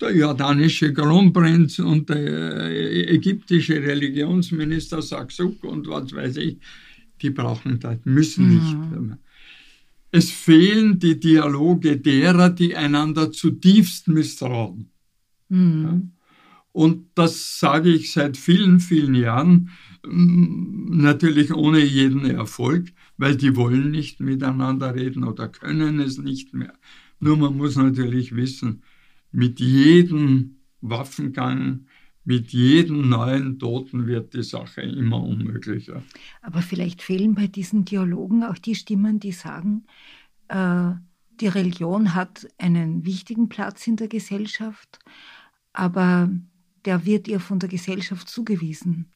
Der 0.00 0.14
jordanische 0.14 0.92
Kronprinz 0.92 1.78
und 1.78 2.08
der 2.08 2.70
äh, 2.70 3.14
ägyptische 3.14 3.82
Religionsminister 3.82 5.02
Saksuk 5.02 5.64
und 5.64 5.88
was 5.88 6.12
weiß 6.12 6.36
ich, 6.36 6.58
die 7.22 7.30
brauchen 7.30 7.80
das, 7.80 7.98
müssen 8.04 8.48
nicht. 8.50 8.74
Mhm. 8.74 9.16
Es 10.12 10.30
fehlen 10.30 10.98
die 10.98 11.18
Dialoge 11.18 11.96
derer, 11.96 12.50
die 12.50 12.76
einander 12.76 13.32
zutiefst 13.32 14.06
misstrauen. 14.08 14.90
Mhm. 15.48 15.82
Ja? 15.84 16.00
Und 16.72 17.06
das 17.14 17.58
sage 17.58 17.88
ich 17.88 18.12
seit 18.12 18.36
vielen, 18.36 18.80
vielen 18.80 19.14
Jahren, 19.14 19.70
natürlich 20.08 21.52
ohne 21.54 21.80
jeden 21.80 22.24
Erfolg 22.24 22.92
weil 23.18 23.36
die 23.36 23.56
wollen 23.56 23.90
nicht 23.90 24.20
miteinander 24.20 24.94
reden 24.94 25.24
oder 25.24 25.48
können 25.48 26.00
es 26.00 26.18
nicht 26.18 26.52
mehr. 26.54 26.74
Nur 27.18 27.36
man 27.36 27.56
muss 27.56 27.76
natürlich 27.76 28.34
wissen, 28.34 28.82
mit 29.32 29.58
jedem 29.58 30.56
Waffengang, 30.80 31.86
mit 32.24 32.52
jedem 32.52 33.08
neuen 33.08 33.58
Toten 33.58 34.06
wird 34.06 34.34
die 34.34 34.42
Sache 34.42 34.82
immer 34.82 35.22
unmöglicher. 35.22 36.02
Aber 36.42 36.60
vielleicht 36.60 37.02
fehlen 37.02 37.34
bei 37.34 37.46
diesen 37.46 37.84
Dialogen 37.84 38.42
auch 38.42 38.58
die 38.58 38.74
Stimmen, 38.74 39.20
die 39.20 39.32
sagen, 39.32 39.84
äh, 40.48 40.90
die 41.40 41.48
Religion 41.48 42.14
hat 42.14 42.48
einen 42.58 43.04
wichtigen 43.04 43.48
Platz 43.48 43.86
in 43.86 43.96
der 43.96 44.08
Gesellschaft, 44.08 44.98
aber 45.72 46.30
der 46.84 47.04
wird 47.04 47.28
ihr 47.28 47.40
von 47.40 47.58
der 47.58 47.68
Gesellschaft 47.68 48.28
zugewiesen. 48.28 49.12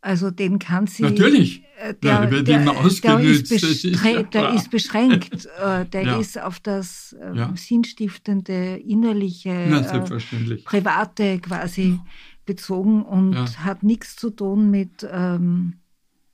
Also 0.00 0.30
den 0.30 0.58
kann 0.58 0.86
sie. 0.86 1.02
Natürlich. 1.02 1.64
Der, 2.02 2.10
ja, 2.10 2.26
der, 2.26 2.42
der, 2.42 2.80
ist, 2.84 3.04
ist 3.04 3.04
der 3.04 4.54
ist 4.54 4.70
beschränkt. 4.70 5.48
Der 5.92 6.02
ja. 6.02 6.18
ist 6.18 6.40
auf 6.40 6.58
das 6.58 7.14
äh, 7.20 7.36
ja. 7.36 7.52
sinnstiftende, 7.56 8.76
innerliche, 8.84 9.50
äh, 9.50 10.56
private 10.64 11.38
quasi 11.38 12.00
bezogen 12.46 13.02
und 13.02 13.36
hat 13.64 13.84
nichts 13.84 14.16
zu 14.16 14.30
tun 14.30 14.70
mit, 14.70 15.06
ähm, 15.08 15.74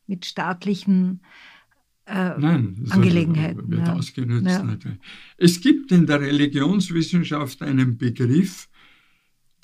mit 0.07 0.25
staatlichen 0.25 1.21
äh, 2.07 2.39
Nein, 2.39 2.87
Angelegenheiten. 2.91 3.71
Wird 3.71 3.89
ausgenutzt 3.89 4.65
natürlich. 4.65 4.99
Es 5.37 5.61
gibt 5.61 5.91
in 5.91 6.07
der 6.07 6.21
Religionswissenschaft 6.21 7.63
einen 7.63 7.97
Begriff, 7.97 8.69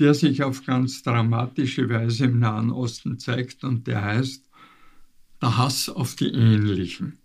der 0.01 0.15
sich 0.15 0.43
auf 0.43 0.65
ganz 0.65 1.03
dramatische 1.03 1.89
Weise 1.89 2.25
im 2.25 2.39
Nahen 2.39 2.71
Osten 2.71 3.19
zeigt 3.19 3.63
und 3.65 3.87
der 3.87 4.03
heißt 4.03 4.49
der 5.43 5.57
Hass 5.57 5.89
auf 5.89 6.17
die 6.17 6.29
Ähnlichen. 6.29 7.19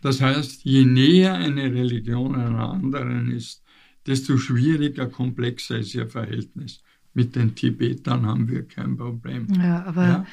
Das 0.00 0.20
heißt, 0.20 0.64
je 0.64 0.84
näher 0.84 1.34
eine 1.34 1.64
Religion 1.64 2.34
einer 2.34 2.70
anderen 2.70 3.30
ist, 3.30 3.62
desto 4.06 4.38
schwieriger, 4.38 5.06
komplexer 5.06 5.78
ist 5.78 5.94
ihr 5.94 6.08
Verhältnis. 6.08 6.82
Mit 7.14 7.34
den 7.34 7.54
Tibetern 7.54 8.26
haben 8.26 8.48
wir 8.48 8.66
kein 8.66 8.96
Problem. 8.96 9.48
Ja, 9.54 9.84
aber 9.84 10.06
ja? 10.06 10.26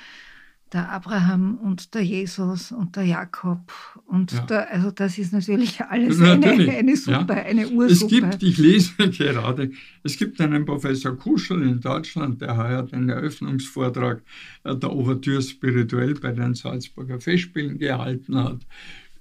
Der 0.76 0.92
Abraham 0.92 1.58
und 1.58 1.94
der 1.94 2.04
Jesus 2.04 2.74
und 2.74 2.98
der 2.98 3.06
Jakob 3.06 3.72
und 4.08 4.34
ja. 4.34 4.42
der, 4.42 4.72
also 4.74 4.92
das 4.92 5.18
ist 5.18 5.32
natürlich 5.32 5.82
alles 5.90 6.20
natürlich. 6.20 6.68
Eine, 6.70 6.78
eine 6.80 6.98
Suppe, 6.98 7.34
ja. 7.34 7.44
eine 7.44 7.70
Ursuppe. 7.70 8.16
Es 8.28 8.40
gibt, 8.40 8.44
ich 8.44 8.58
lese 8.58 8.92
gerade, 9.10 9.72
es 10.04 10.18
gibt 10.18 10.42
einen 10.42 10.66
Professor 10.66 11.18
Kuschel 11.18 11.62
in 11.64 11.80
Deutschland, 11.80 12.42
der 12.42 12.58
heuer 12.58 12.84
den 12.84 13.08
Eröffnungsvortrag 13.08 14.22
äh, 14.66 14.76
der 14.76 14.92
Ouvertüre 14.92 15.42
spirituell 15.42 16.16
bei 16.16 16.34
den 16.34 16.54
Salzburger 16.56 17.22
Festspielen 17.22 17.78
gehalten 17.78 18.36
hat 18.36 18.68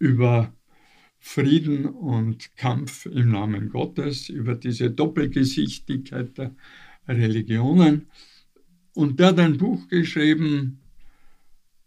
über 0.01 0.53
Frieden 1.21 1.87
und 1.87 2.57
Kampf 2.57 3.07
im 3.07 3.31
Namen 3.31 3.69
Gottes, 3.69 4.29
über 4.29 4.57
diese 4.57 4.91
Doppelgesichtigkeit 4.91 6.37
der 6.37 6.51
Religionen. 7.07 8.09
Und 8.95 9.21
der 9.21 9.29
hat 9.29 9.39
ein 9.39 9.57
Buch 9.57 9.87
geschrieben, 9.89 10.81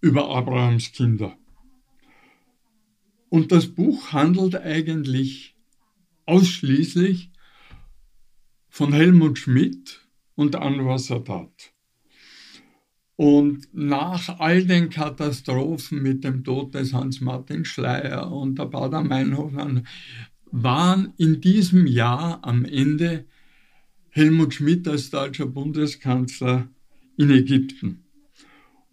über 0.08 0.30
Abrahams 0.30 0.93
Kinder. 0.93 1.38
Und 3.28 3.51
das 3.51 3.68
Buch 3.68 4.14
handelt 4.14 4.55
eigentlich 4.55 5.58
ausschließlich 6.26 7.30
von 8.70 8.93
Helmut 8.93 9.38
Schmidt 9.38 10.08
und 10.36 10.55
Anwar 10.55 10.97
Sadat. 10.97 11.74
Und 13.18 13.68
nach 13.74 14.39
all 14.39 14.64
den 14.64 14.89
Katastrophen 14.89 16.01
mit 16.01 16.24
dem 16.24 16.45
Tod 16.45 16.74
des 16.74 16.93
Hans-Martin 16.93 17.66
Schleier 17.66 18.32
und 18.32 18.58
der 18.58 18.66
Bader 18.66 19.03
Meinhof 19.03 19.51
waren 20.51 21.14
in 21.18 21.41
diesem 21.41 21.86
Jahr 21.86 22.39
am 22.43 22.64
Ende 22.64 23.26
Helmut 24.12 24.53
Schmidt 24.53 24.88
als 24.88 25.10
deutscher 25.10 25.47
Bundeskanzler 25.47 26.70
in 27.18 27.30
Ägypten 27.30 28.07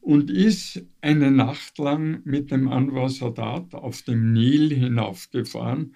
und 0.04 0.30
ist 0.30 0.84
eine 1.00 1.30
Nacht 1.30 1.78
lang 1.78 2.20
mit 2.24 2.50
dem 2.50 2.68
Anwar 2.68 3.08
Sadat 3.08 3.74
auf 3.74 4.02
dem 4.02 4.34
Nil 4.34 4.70
hinaufgefahren 4.74 5.94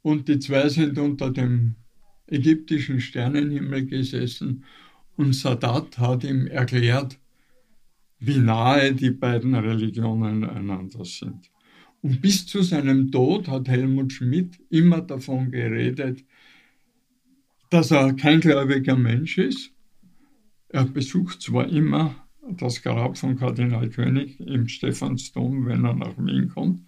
und 0.00 0.26
die 0.28 0.38
zwei 0.38 0.70
sind 0.70 0.98
unter 0.98 1.30
dem 1.30 1.74
ägyptischen 2.26 2.98
Sternenhimmel 2.98 3.84
gesessen 3.84 4.64
und 5.16 5.34
Sadat 5.34 5.98
hat 5.98 6.24
ihm 6.24 6.46
erklärt, 6.46 7.18
wie 8.18 8.38
nahe 8.38 8.94
die 8.94 9.10
beiden 9.10 9.54
Religionen 9.54 10.44
einander 10.44 11.04
sind. 11.04 11.50
Und 12.00 12.22
bis 12.22 12.46
zu 12.46 12.62
seinem 12.62 13.10
Tod 13.12 13.48
hat 13.48 13.68
Helmut 13.68 14.14
Schmidt 14.14 14.58
immer 14.70 15.02
davon 15.02 15.50
geredet, 15.50 16.24
dass 17.68 17.90
er 17.90 18.14
kein 18.14 18.40
gläubiger 18.40 18.96
Mensch 18.96 19.36
ist. 19.36 19.72
Er 20.70 20.86
besucht 20.86 21.42
zwar 21.42 21.68
immer 21.68 22.21
das 22.50 22.82
Grab 22.82 23.16
von 23.16 23.38
Kardinal 23.38 23.88
König 23.90 24.40
im 24.40 24.68
Stephansdom, 24.68 25.66
wenn 25.66 25.84
er 25.84 25.94
nach 25.94 26.16
Wien 26.18 26.48
kommt, 26.48 26.82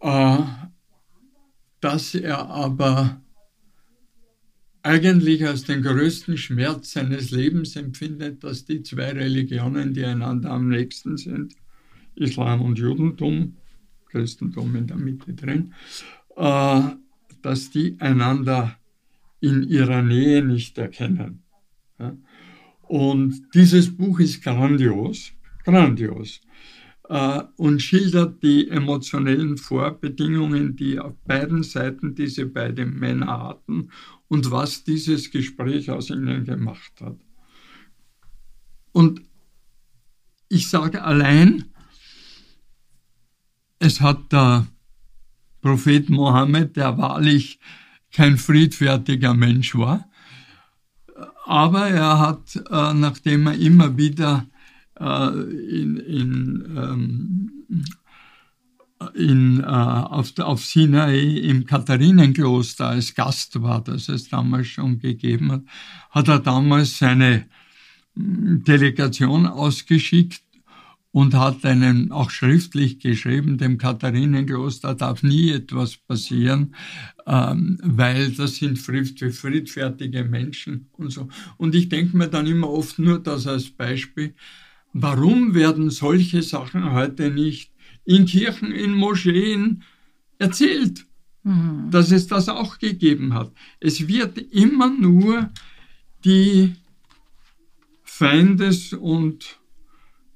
äh, 0.00 0.38
dass 1.80 2.14
er 2.14 2.48
aber 2.48 3.20
eigentlich 4.82 5.46
als 5.46 5.64
den 5.64 5.82
größten 5.82 6.36
Schmerz 6.36 6.92
seines 6.92 7.30
Lebens 7.30 7.76
empfindet, 7.76 8.42
dass 8.42 8.64
die 8.64 8.82
zwei 8.82 9.10
Religionen, 9.12 9.92
die 9.92 10.04
einander 10.04 10.50
am 10.50 10.68
nächsten 10.68 11.16
sind, 11.16 11.54
Islam 12.14 12.62
und 12.62 12.78
Judentum, 12.78 13.56
Christentum 14.06 14.74
in 14.76 14.86
der 14.86 14.96
Mitte 14.96 15.34
drin, 15.34 15.74
äh, 16.36 16.82
dass 17.42 17.70
die 17.70 17.96
einander 18.00 18.76
in 19.40 19.62
ihrer 19.62 20.02
Nähe 20.02 20.44
nicht 20.44 20.78
erkennen. 20.78 21.44
Und 22.88 23.42
dieses 23.54 23.94
Buch 23.94 24.18
ist 24.18 24.42
grandios, 24.42 25.32
grandios 25.64 26.40
äh, 27.08 27.42
und 27.56 27.80
schildert 27.80 28.42
die 28.42 28.68
emotionellen 28.68 29.58
Vorbedingungen, 29.58 30.74
die 30.74 30.98
auf 30.98 31.14
beiden 31.26 31.62
Seiten 31.62 32.14
diese 32.14 32.46
beiden 32.46 32.98
Männer 32.98 33.42
hatten 33.42 33.90
und 34.28 34.50
was 34.50 34.84
dieses 34.84 35.30
Gespräch 35.30 35.90
aus 35.90 36.08
ihnen 36.08 36.44
gemacht 36.44 36.92
hat. 37.00 37.18
Und 38.92 39.20
ich 40.48 40.68
sage 40.70 41.02
allein, 41.02 41.66
es 43.78 44.00
hat 44.00 44.32
der 44.32 44.66
Prophet 45.60 46.08
Mohammed, 46.08 46.76
der 46.76 46.96
wahrlich 46.96 47.60
kein 48.12 48.38
friedfertiger 48.38 49.34
Mensch 49.34 49.74
war, 49.74 50.08
aber 51.48 51.88
er 51.88 52.18
hat, 52.18 52.56
äh, 52.56 52.92
nachdem 52.92 53.46
er 53.46 53.54
immer 53.54 53.96
wieder 53.96 54.46
äh, 55.00 55.30
in, 55.30 55.96
in 55.96 56.76
ähm, 56.76 57.50
in, 59.14 59.60
äh, 59.60 59.64
auf, 59.64 60.36
auf 60.40 60.62
Sinai 60.62 61.20
im 61.20 61.64
Katharinenkloster 61.64 62.88
als 62.88 63.14
Gast 63.14 63.62
war, 63.62 63.82
das 63.82 64.08
es 64.08 64.28
damals 64.28 64.66
schon 64.66 64.98
gegeben 64.98 65.52
hat, 65.52 65.62
hat 66.10 66.28
er 66.28 66.40
damals 66.40 66.98
seine 66.98 67.46
hm, 68.14 68.64
Delegation 68.64 69.46
ausgeschickt 69.46 70.42
und 71.18 71.34
hat 71.34 71.64
einen 71.64 72.12
auch 72.12 72.30
schriftlich 72.30 73.00
geschrieben, 73.00 73.58
dem 73.58 73.76
Katharinenkloster 73.76 74.94
darf 74.94 75.24
nie 75.24 75.50
etwas 75.50 75.96
passieren, 75.96 76.76
ähm, 77.26 77.76
weil 77.82 78.30
das 78.30 78.54
sind 78.54 78.78
friedfertige 78.78 80.22
Menschen 80.22 80.86
und 80.92 81.10
so. 81.10 81.26
Und 81.56 81.74
ich 81.74 81.88
denke 81.88 82.16
mir 82.16 82.28
dann 82.28 82.46
immer 82.46 82.70
oft 82.70 83.00
nur 83.00 83.18
das 83.18 83.48
als 83.48 83.68
Beispiel, 83.68 84.32
warum 84.92 85.54
werden 85.54 85.90
solche 85.90 86.40
Sachen 86.42 86.92
heute 86.92 87.32
nicht 87.32 87.72
in 88.04 88.24
Kirchen, 88.24 88.70
in 88.70 88.92
Moscheen 88.94 89.82
erzählt, 90.38 91.04
mhm. 91.42 91.88
dass 91.90 92.12
es 92.12 92.28
das 92.28 92.48
auch 92.48 92.78
gegeben 92.78 93.34
hat. 93.34 93.50
Es 93.80 94.06
wird 94.06 94.38
immer 94.38 94.88
nur 94.88 95.50
die 96.24 96.76
Feindes- 98.04 98.92
und 98.92 99.57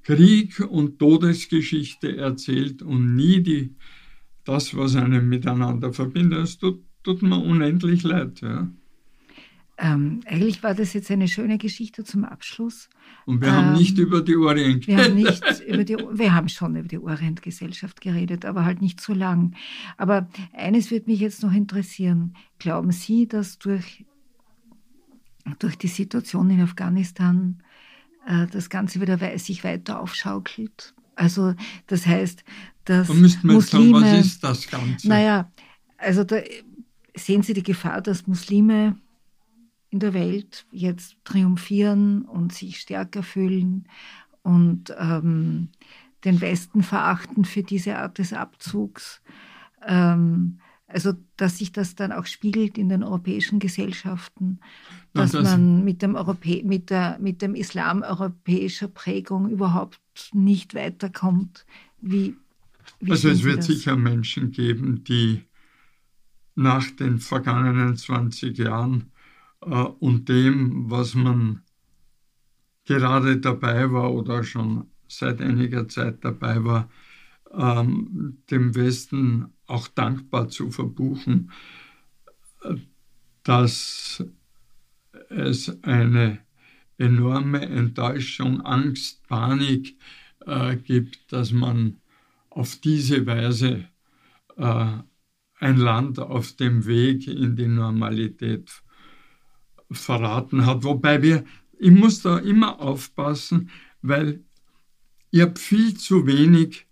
Krieg- 0.03 0.59
und 0.59 0.99
Todesgeschichte 0.99 2.17
erzählt 2.17 2.81
und 2.81 3.15
nie 3.15 3.41
die, 3.41 3.75
das, 4.43 4.75
was 4.75 4.95
einen 4.95 5.29
miteinander 5.29 5.93
verbindet. 5.93 6.39
Es 6.39 6.57
tut, 6.57 6.83
tut 7.03 7.21
mir 7.21 7.37
unendlich 7.37 8.03
leid. 8.03 8.41
Ja. 8.41 8.69
Ähm, 9.77 10.19
eigentlich 10.25 10.61
war 10.61 10.75
das 10.75 10.93
jetzt 10.93 11.09
eine 11.09 11.27
schöne 11.27 11.57
Geschichte 11.57 12.03
zum 12.03 12.25
Abschluss. 12.25 12.89
Und 13.25 13.41
wir 13.41 13.47
ähm, 13.47 13.53
haben 13.53 13.73
nicht 13.73 13.97
über 13.97 14.21
die 14.21 14.35
Orient 14.35 14.87
wir 14.87 15.03
haben 15.03 15.15
nicht 15.15 15.41
über 15.67 15.83
die, 15.83 15.95
Wir 15.95 16.33
haben 16.33 16.49
schon 16.49 16.75
über 16.75 16.87
die 16.87 16.99
Orientgesellschaft 16.99 17.99
geredet, 17.99 18.45
aber 18.45 18.65
halt 18.65 18.81
nicht 18.81 19.01
so 19.01 19.13
lang. 19.13 19.55
Aber 19.97 20.29
eines 20.53 20.91
wird 20.91 21.07
mich 21.07 21.19
jetzt 21.19 21.41
noch 21.41 21.53
interessieren. 21.53 22.35
Glauben 22.59 22.91
Sie, 22.91 23.27
dass 23.27 23.57
durch, 23.57 24.05
durch 25.57 25.77
die 25.77 25.87
Situation 25.87 26.51
in 26.51 26.61
Afghanistan 26.61 27.62
das 28.51 28.69
Ganze 28.69 29.01
wieder 29.01 29.17
sich 29.39 29.63
weiter 29.63 29.99
aufschaukelt? 29.99 30.93
Also 31.15 31.53
das 31.87 32.05
heißt, 32.05 32.43
dass 32.85 33.07
da 33.07 33.13
müssten 33.13 33.47
wir 33.47 33.55
Muslime, 33.55 33.99
sagen, 33.99 34.19
was 34.19 34.25
ist 34.25 34.43
das 34.43 34.67
Ganze? 34.69 35.07
Naja, 35.07 35.51
also 35.97 36.23
da 36.23 36.37
sehen 37.15 37.43
Sie 37.43 37.53
die 37.53 37.63
Gefahr, 37.63 38.01
dass 38.01 38.27
Muslime 38.27 38.97
in 39.89 39.99
der 39.99 40.13
Welt 40.13 40.65
jetzt 40.71 41.15
triumphieren 41.23 42.23
und 42.23 42.51
sich 42.51 42.79
stärker 42.79 43.21
fühlen 43.21 43.87
und 44.41 44.93
ähm, 44.97 45.69
den 46.25 46.41
Westen 46.41 46.83
verachten 46.83 47.45
für 47.45 47.63
diese 47.63 47.97
Art 47.97 48.17
des 48.17 48.33
Abzugs. 48.33 49.21
Ähm, 49.85 50.59
also, 50.87 51.13
dass 51.37 51.57
sich 51.57 51.71
das 51.71 51.95
dann 51.95 52.11
auch 52.11 52.25
spiegelt 52.25 52.77
in 52.77 52.89
den 52.89 53.03
europäischen 53.03 53.59
Gesellschaften, 53.59 54.59
dass 55.13 55.31
das 55.31 55.43
man 55.43 55.83
mit 55.83 56.01
dem, 56.01 56.15
Europä 56.15 56.63
mit, 56.63 56.89
der, 56.89 57.17
mit 57.19 57.41
dem 57.41 57.55
Islam 57.55 58.01
europäischer 58.01 58.87
Prägung 58.87 59.49
überhaupt 59.49 59.99
nicht 60.33 60.73
weiterkommt. 60.73 61.65
Wie, 62.01 62.35
wie 62.99 63.11
also 63.11 63.29
es 63.29 63.43
wird 63.43 63.59
das? 63.59 63.67
sicher 63.67 63.95
Menschen 63.95 64.51
geben, 64.51 65.03
die 65.03 65.43
nach 66.55 66.89
den 66.91 67.19
vergangenen 67.19 67.95
20 67.95 68.57
Jahren 68.57 69.11
äh, 69.61 69.67
und 69.69 70.29
dem, 70.29 70.89
was 70.89 71.15
man 71.15 71.61
gerade 72.85 73.37
dabei 73.37 73.91
war 73.91 74.13
oder 74.13 74.43
schon 74.43 74.87
seit 75.07 75.41
einiger 75.41 75.87
Zeit 75.87 76.23
dabei 76.25 76.63
war, 76.63 76.89
ähm, 77.51 78.39
dem 78.49 78.75
Westen 78.75 79.53
auch 79.67 79.87
dankbar 79.87 80.49
zu 80.49 80.71
verbuchen, 80.71 81.51
dass 83.43 84.23
es 85.29 85.83
eine 85.83 86.39
enorme 86.97 87.61
Enttäuschung, 87.61 88.61
Angst, 88.61 89.27
Panik 89.27 89.97
äh, 90.45 90.75
gibt, 90.77 91.31
dass 91.31 91.51
man 91.51 91.97
auf 92.49 92.75
diese 92.77 93.25
Weise 93.25 93.85
äh, 94.57 94.97
ein 95.59 95.77
Land 95.77 96.19
auf 96.19 96.53
dem 96.53 96.85
Weg 96.85 97.27
in 97.27 97.55
die 97.55 97.67
Normalität 97.67 98.69
verraten 99.91 100.65
hat. 100.65 100.83
Wobei 100.83 101.21
wir, 101.21 101.45
ich 101.79 101.91
muss 101.91 102.21
da 102.21 102.37
immer 102.37 102.79
aufpassen, 102.79 103.69
weil 104.01 104.43
ich 105.31 105.41
habe 105.41 105.59
viel 105.59 105.95
zu 105.97 106.27
wenig 106.27 106.85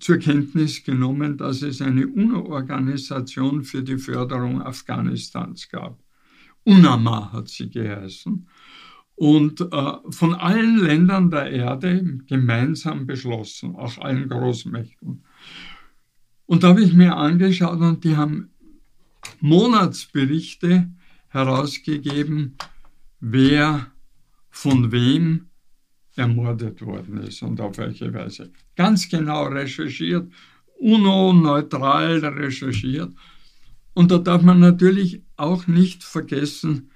zur 0.00 0.18
Kenntnis 0.18 0.84
genommen, 0.84 1.36
dass 1.36 1.62
es 1.62 1.80
eine 1.80 2.06
UNO-Organisation 2.06 3.64
für 3.64 3.82
die 3.82 3.98
Förderung 3.98 4.62
Afghanistans 4.62 5.68
gab. 5.68 6.03
UNAMA 6.64 7.32
hat 7.32 7.48
sie 7.48 7.70
geheißen. 7.70 8.48
Und 9.16 9.60
äh, 9.60 9.92
von 10.10 10.34
allen 10.34 10.78
Ländern 10.78 11.30
der 11.30 11.50
Erde 11.50 12.18
gemeinsam 12.26 13.06
beschlossen, 13.06 13.76
auch 13.76 13.98
allen 13.98 14.28
Großmächten. 14.28 15.22
Und 16.46 16.62
da 16.62 16.68
habe 16.68 16.82
ich 16.82 16.92
mir 16.92 17.16
angeschaut 17.16 17.80
und 17.80 18.02
die 18.02 18.16
haben 18.16 18.50
Monatsberichte 19.40 20.90
herausgegeben, 21.28 22.56
wer 23.20 23.86
von 24.50 24.92
wem 24.92 25.46
ermordet 26.16 26.80
worden 26.82 27.18
ist 27.18 27.42
und 27.42 27.60
auf 27.60 27.78
welche 27.78 28.12
Weise. 28.12 28.52
Ganz 28.76 29.08
genau 29.08 29.44
recherchiert, 29.44 30.30
UNO-neutral 30.78 32.18
recherchiert. 32.24 33.12
Und 33.94 34.10
da 34.10 34.18
darf 34.18 34.42
man 34.42 34.60
natürlich 34.60 35.22
auch 35.36 35.66
nicht 35.66 36.04
vergessen, 36.04 36.90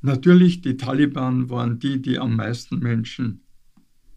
Natürlich, 0.00 0.60
die 0.60 0.76
Taliban 0.76 1.50
waren 1.50 1.78
die, 1.80 2.00
die 2.00 2.18
am 2.18 2.36
meisten 2.36 2.78
Menschen, 2.78 3.42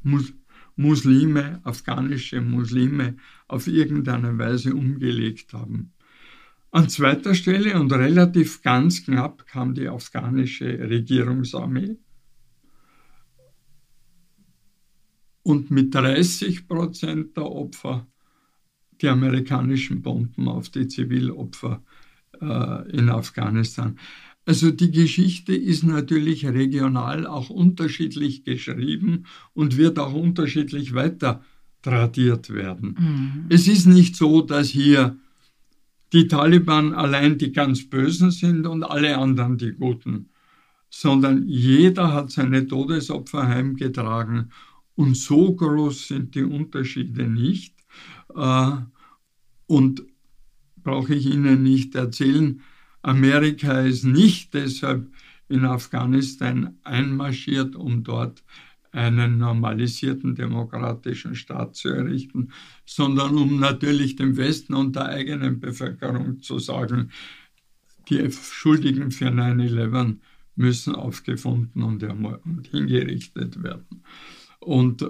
Mus 0.03 0.33
Muslime, 0.77 1.59
afghanische 1.63 2.39
Muslime, 2.41 3.17
auf 3.47 3.67
irgendeine 3.67 4.37
Weise 4.37 4.73
umgelegt 4.73 5.53
haben. 5.53 5.91
An 6.71 6.87
zweiter 6.87 7.35
Stelle 7.35 7.79
und 7.79 7.91
relativ 7.91 8.61
ganz 8.61 9.03
knapp 9.03 9.45
kam 9.47 9.73
die 9.73 9.89
afghanische 9.89 10.65
Regierungsarmee. 10.65 11.97
Und 15.43 15.71
mit 15.71 15.93
30 15.93 16.67
Prozent 16.67 17.35
der 17.35 17.45
Opfer 17.45 18.07
die 19.01 19.07
amerikanischen 19.07 20.01
Bomben 20.01 20.47
auf 20.47 20.69
die 20.69 20.87
Zivilopfer 20.87 21.81
äh, 22.39 22.91
in 22.91 23.09
Afghanistan. 23.09 23.97
Also 24.45 24.71
die 24.71 24.91
Geschichte 24.91 25.55
ist 25.55 25.83
natürlich 25.83 26.45
regional 26.45 27.27
auch 27.27 27.49
unterschiedlich 27.49 28.43
geschrieben 28.43 29.25
und 29.53 29.77
wird 29.77 29.99
auch 29.99 30.13
unterschiedlich 30.13 30.93
weiter 30.93 31.43
tradiert 31.81 32.49
werden. 32.49 32.95
Mhm. 32.99 33.45
Es 33.49 33.67
ist 33.67 33.85
nicht 33.85 34.15
so, 34.15 34.41
dass 34.41 34.67
hier 34.67 35.17
die 36.13 36.27
Taliban 36.27 36.93
allein 36.93 37.37
die 37.37 37.51
ganz 37.51 37.89
Bösen 37.89 38.31
sind 38.31 38.67
und 38.67 38.83
alle 38.83 39.17
anderen 39.17 39.57
die 39.57 39.71
Guten, 39.71 40.29
sondern 40.89 41.47
jeder 41.47 42.11
hat 42.11 42.31
seine 42.31 42.67
Todesopfer 42.67 43.47
heimgetragen 43.47 44.51
und 44.95 45.15
so 45.15 45.53
groß 45.55 46.09
sind 46.09 46.35
die 46.35 46.43
Unterschiede 46.43 47.27
nicht. 47.27 47.75
Äh, 48.35 48.71
und 49.71 50.03
brauche 50.83 51.15
ich 51.15 51.27
Ihnen 51.27 51.63
nicht 51.63 51.95
erzählen, 51.95 52.61
Amerika 53.03 53.79
ist 53.79 54.03
nicht 54.03 54.53
deshalb 54.53 55.09
in 55.47 55.63
Afghanistan 55.63 56.77
einmarschiert, 56.83 57.77
um 57.77 58.03
dort 58.03 58.43
einen 58.91 59.37
normalisierten 59.37 60.35
demokratischen 60.35 61.35
Staat 61.35 61.77
zu 61.77 61.87
errichten, 61.87 62.49
sondern 62.85 63.37
um 63.37 63.61
natürlich 63.61 64.17
dem 64.17 64.35
Westen 64.35 64.73
und 64.73 64.97
der 64.97 65.05
eigenen 65.05 65.61
Bevölkerung 65.61 66.41
zu 66.41 66.59
sagen, 66.59 67.11
die 68.09 68.29
Schuldigen 68.29 69.09
für 69.11 69.29
9-11 69.29 70.17
müssen 70.57 70.95
aufgefunden 70.95 71.81
und, 71.81 72.03
und, 72.03 72.67
hingerichtet 72.67 73.63
werden. 73.63 74.03
Und 74.59 75.01
äh, 75.01 75.05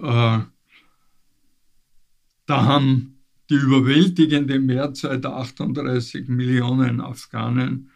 da 2.45 2.65
haben 2.65 3.20
die 3.51 3.57
überwältigende 3.57 4.59
Mehrzahl 4.59 5.19
der 5.19 5.35
38 5.35 6.29
Millionen 6.29 7.01
Afghanen 7.01 7.91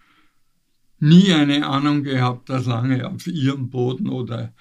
nie 1.00 1.32
eine 1.32 1.66
Ahnung 1.66 2.04
gehabt, 2.04 2.50
dass 2.50 2.66
lange 2.66 3.08
auf 3.10 3.26
ihrem 3.26 3.70
Boden 3.70 4.10
oder 4.10 4.54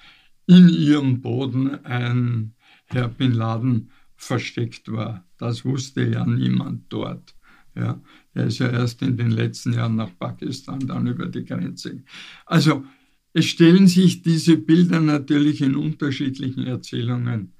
in 0.47 0.69
ihrem 0.69 1.21
Boden 1.21 1.83
ein 1.83 2.53
Herr 2.85 3.09
Bin 3.09 3.33
Laden 3.33 3.91
versteckt 4.15 4.89
war. 4.89 5.25
Das 5.37 5.65
wusste 5.65 6.07
ja 6.07 6.25
niemand 6.25 6.85
dort. 6.89 7.35
Ja, 7.75 8.01
er 8.33 8.45
ist 8.45 8.59
ja 8.59 8.69
erst 8.69 9.01
in 9.01 9.17
den 9.17 9.31
letzten 9.31 9.73
Jahren 9.73 9.97
nach 9.97 10.17
Pakistan 10.17 10.79
dann 10.79 11.07
über 11.07 11.25
die 11.25 11.43
Grenze. 11.43 12.03
Also 12.45 12.85
es 13.33 13.45
stellen 13.47 13.87
sich 13.87 14.21
diese 14.21 14.55
Bilder 14.55 15.01
natürlich 15.01 15.61
in 15.61 15.75
unterschiedlichen 15.75 16.65
Erzählungen 16.65 17.51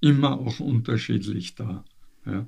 immer 0.00 0.40
auch 0.40 0.58
unterschiedlich 0.58 1.54
dar. 1.54 1.84
Ja. 2.26 2.46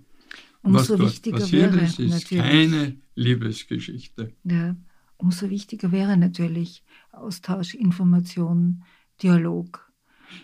Umso 0.63 0.99
Was 0.99 1.01
wichtiger 1.01 1.39
passiert 1.39 1.75
wäre 1.75 1.85
ist, 1.85 1.99
ist 1.99 2.11
natürlich, 2.11 2.45
keine 2.45 2.97
Liebesgeschichte. 3.15 4.33
Ja, 4.45 4.77
umso 5.17 5.51
wichtiger 5.51 5.91
wäre 5.91 6.17
natürlich 6.17 6.85
Austausch, 7.11 7.75
Information, 7.75 8.85
Dialog. 9.23 9.93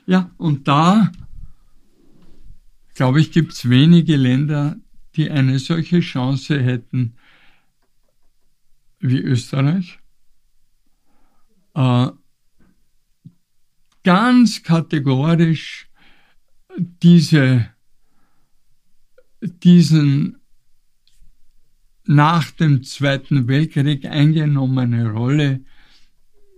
Ja, 0.07 0.31
und 0.37 0.69
da, 0.69 1.11
glaube 2.95 3.21
ich, 3.21 3.33
gibt 3.33 3.53
es 3.53 3.69
wenige 3.69 4.17
Länder, 4.17 4.77
die 5.15 5.31
eine 5.31 5.59
solche 5.59 6.01
Chance 6.01 6.61
hätten 6.61 7.15
wie 9.01 9.21
Österreich. 9.21 9.99
Äh, 11.75 12.09
ganz 14.03 14.63
kategorisch 14.63 15.89
diese, 16.77 17.69
diesen 19.41 20.39
nach 22.05 22.51
dem 22.51 22.83
Zweiten 22.83 23.49
Weltkrieg 23.49 24.07
eingenommene 24.07 25.11
Rolle 25.11 25.65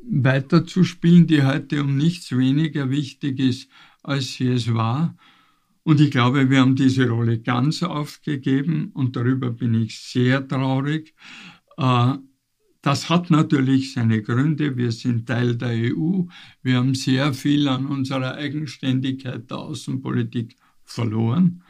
weiterzuspielen, 0.08 1.26
die 1.26 1.42
heute 1.42 1.82
um 1.82 1.96
nichts 1.96 2.36
weniger 2.36 2.90
wichtig 2.90 3.40
ist, 3.40 3.68
als 4.02 4.34
sie 4.34 4.48
es 4.48 4.72
war. 4.72 5.16
Und 5.82 6.00
ich 6.00 6.10
glaube, 6.10 6.50
wir 6.50 6.60
haben 6.60 6.76
diese 6.76 7.08
Rolle 7.08 7.40
ganz 7.40 7.82
aufgegeben 7.82 8.90
und 8.94 9.16
darüber 9.16 9.50
bin 9.50 9.74
ich 9.74 9.98
sehr 9.98 10.46
traurig. 10.46 11.14
Äh, 11.76 12.14
das 12.82 13.10
hat 13.10 13.30
natürlich 13.30 13.92
seine 13.92 14.22
Gründe. 14.22 14.76
Wir 14.76 14.92
sind 14.92 15.26
Teil 15.26 15.56
der 15.56 15.94
EU. 15.94 16.22
Wir 16.62 16.76
haben 16.76 16.94
sehr 16.94 17.34
viel 17.34 17.68
an 17.68 17.86
unserer 17.86 18.34
Eigenständigkeit 18.34 19.50
der 19.50 19.58
Außenpolitik 19.58 20.56
verloren. 20.84 21.62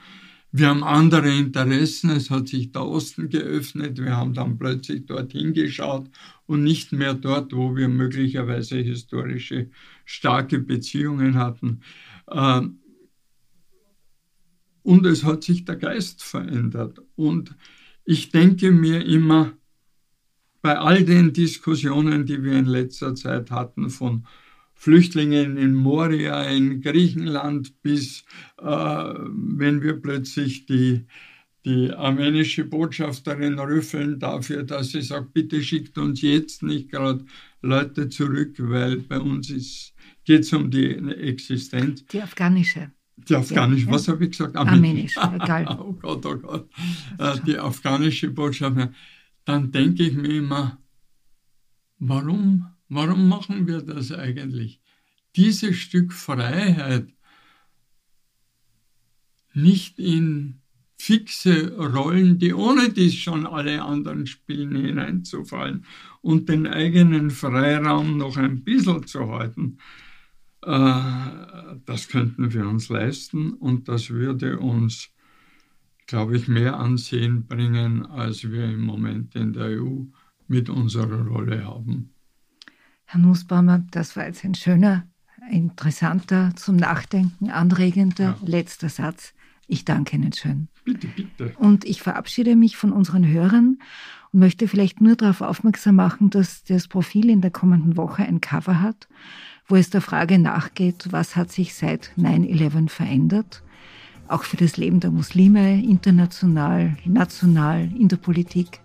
Wir 0.53 0.69
haben 0.69 0.83
andere 0.83 1.33
Interessen, 1.33 2.11
es 2.11 2.29
hat 2.29 2.49
sich 2.49 2.73
der 2.73 2.85
Osten 2.85 3.29
geöffnet, 3.29 3.99
wir 3.99 4.17
haben 4.17 4.35
dann 4.35 4.59
plötzlich 4.59 5.07
dorthin 5.07 5.53
geschaut 5.53 6.11
und 6.47 6.65
nicht 6.65 6.93
mehr 6.93 7.15
dort, 7.15 7.53
wo 7.53 7.77
wir 7.77 7.89
möglicherweise 7.89 8.79
historische 8.79 9.71
starke 10.05 10.59
Beziehungen 10.59 11.37
hatten. 11.37 11.83
Ähm, 12.31 12.81
und 14.83 15.07
es 15.07 15.25
hat 15.25 15.45
sich 15.45 15.65
der 15.65 15.77
Geist 15.77 16.23
verändert. 16.25 17.01
Und 17.15 17.55
ich 18.05 18.31
denke 18.31 18.73
mir 18.73 19.05
immer, 19.05 19.53
bei 20.63 20.79
all 20.79 21.05
den 21.05 21.33
Diskussionen, 21.33 22.27
die 22.27 22.43
wir 22.43 22.55
in 22.55 22.67
letzter 22.67 23.15
Zeit 23.15 23.51
hatten, 23.51 23.89
von 23.89 24.27
Flüchtlingen 24.81 25.59
in 25.59 25.75
Moria 25.75 26.43
in 26.45 26.81
Griechenland 26.81 27.83
bis, 27.83 28.25
äh, 28.57 28.65
wenn 28.65 29.83
wir 29.83 30.01
plötzlich 30.01 30.65
die, 30.65 31.05
die 31.67 31.93
armenische 31.93 32.65
Botschafterin 32.65 33.59
rüffeln 33.59 34.19
dafür, 34.19 34.63
dass 34.63 34.93
sie 34.93 35.03
sagt, 35.03 35.35
bitte 35.35 35.63
schickt 35.63 35.99
uns 35.99 36.23
jetzt 36.23 36.63
nicht 36.63 36.91
gerade 36.91 37.27
Leute 37.61 38.09
zurück, 38.09 38.57
weil 38.57 38.97
bei 39.01 39.21
uns 39.21 39.93
geht 40.25 40.41
es 40.45 40.53
um 40.55 40.71
die 40.71 40.93
Existenz. 40.95 42.07
Die 42.07 42.23
afghanische. 42.23 42.91
Die 43.19 43.35
afghanische, 43.35 43.85
ja, 43.85 43.93
was 43.93 44.09
habe 44.09 44.25
ich 44.25 44.31
gesagt? 44.31 44.57
Armenisch, 44.57 45.15
egal. 45.15 45.67
oh 45.79 45.93
Gott, 45.93 46.25
oh 46.25 46.39
Gott. 46.39 46.71
Äh, 47.19 47.37
die 47.47 47.59
afghanische 47.59 48.31
Botschafterin. 48.31 48.95
Dann 49.45 49.71
denke 49.73 50.05
ich 50.05 50.15
mir 50.15 50.39
immer, 50.39 50.79
warum 51.99 52.65
Warum 52.91 53.29
machen 53.29 53.69
wir 53.69 53.83
das 53.83 54.11
eigentlich? 54.11 54.81
Dieses 55.37 55.77
Stück 55.77 56.13
Freiheit 56.13 57.09
nicht 59.55 60.01
in 60.01 60.61
fixe 60.99 61.77
Rollen, 61.77 62.39
die 62.41 62.53
ohne 62.53 62.91
dies 62.91 63.15
schon 63.15 63.47
alle 63.47 63.81
anderen 63.83 64.27
spielen, 64.27 64.75
hineinzufallen 64.75 65.87
und 66.21 66.49
den 66.49 66.67
eigenen 66.67 67.31
Freiraum 67.31 68.17
noch 68.17 68.37
ein 68.37 68.65
bisschen 68.65 69.07
zu 69.07 69.31
halten, 69.31 69.79
äh, 70.63 71.77
das 71.87 72.09
könnten 72.09 72.53
wir 72.53 72.67
uns 72.67 72.89
leisten 72.89 73.53
und 73.55 73.89
das 73.89 74.11
würde 74.11 74.59
uns, 74.59 75.11
glaube 76.07 76.37
ich, 76.37 76.49
mehr 76.49 76.79
Ansehen 76.79 77.47
bringen, 77.47 78.05
als 78.05 78.51
wir 78.51 78.65
im 78.65 78.83
Moment 78.83 79.37
in 79.37 79.53
der 79.53 79.81
EU 79.81 80.07
mit 80.49 80.69
unserer 80.69 81.25
Rolle 81.25 81.65
haben. 81.65 82.13
Herr 83.13 83.21
Nussbaumer, 83.21 83.83
das 83.91 84.15
war 84.15 84.27
jetzt 84.27 84.45
ein 84.45 84.55
schöner, 84.55 85.03
interessanter, 85.51 86.53
zum 86.55 86.77
Nachdenken 86.77 87.51
anregender 87.51 88.37
ja. 88.41 88.47
letzter 88.47 88.89
Satz. 88.89 89.35
Ich 89.67 89.85
danke 89.85 90.15
Ihnen 90.15 90.33
schön. 90.33 90.69
Bitte, 90.85 91.09
bitte. 91.09 91.53
Und 91.59 91.85
ich 91.85 92.03
verabschiede 92.03 92.55
mich 92.55 92.77
von 92.77 92.93
unseren 92.93 93.27
Hörern 93.27 93.79
und 94.31 94.39
möchte 94.39 94.69
vielleicht 94.69 95.01
nur 95.01 95.17
darauf 95.17 95.41
aufmerksam 95.41 95.97
machen, 95.97 96.31
dass 96.31 96.63
das 96.63 96.87
Profil 96.87 97.31
in 97.31 97.41
der 97.41 97.51
kommenden 97.51 97.97
Woche 97.97 98.23
ein 98.23 98.41
Cover 98.41 98.81
hat, 98.81 99.09
wo 99.67 99.75
es 99.75 99.91
der 99.91 100.03
Frage 100.03 100.39
nachgeht, 100.39 101.09
was 101.11 101.35
hat 101.35 101.51
sich 101.51 101.75
seit 101.75 102.13
9-11 102.17 102.91
verändert, 102.91 103.65
auch 104.29 104.45
für 104.45 104.57
das 104.57 104.77
Leben 104.77 105.01
der 105.01 105.11
Muslime, 105.11 105.83
international, 105.83 106.97
national, 107.05 107.91
in 107.93 108.07
der 108.07 108.19
Politik. 108.19 108.79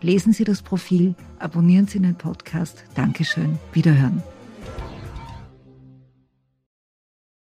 Lesen 0.00 0.32
Sie 0.32 0.44
das 0.44 0.62
Profil, 0.62 1.14
abonnieren 1.38 1.88
Sie 1.88 1.98
den 2.00 2.14
Podcast. 2.14 2.84
Dankeschön. 2.94 3.58
Wiederhören. 3.72 4.22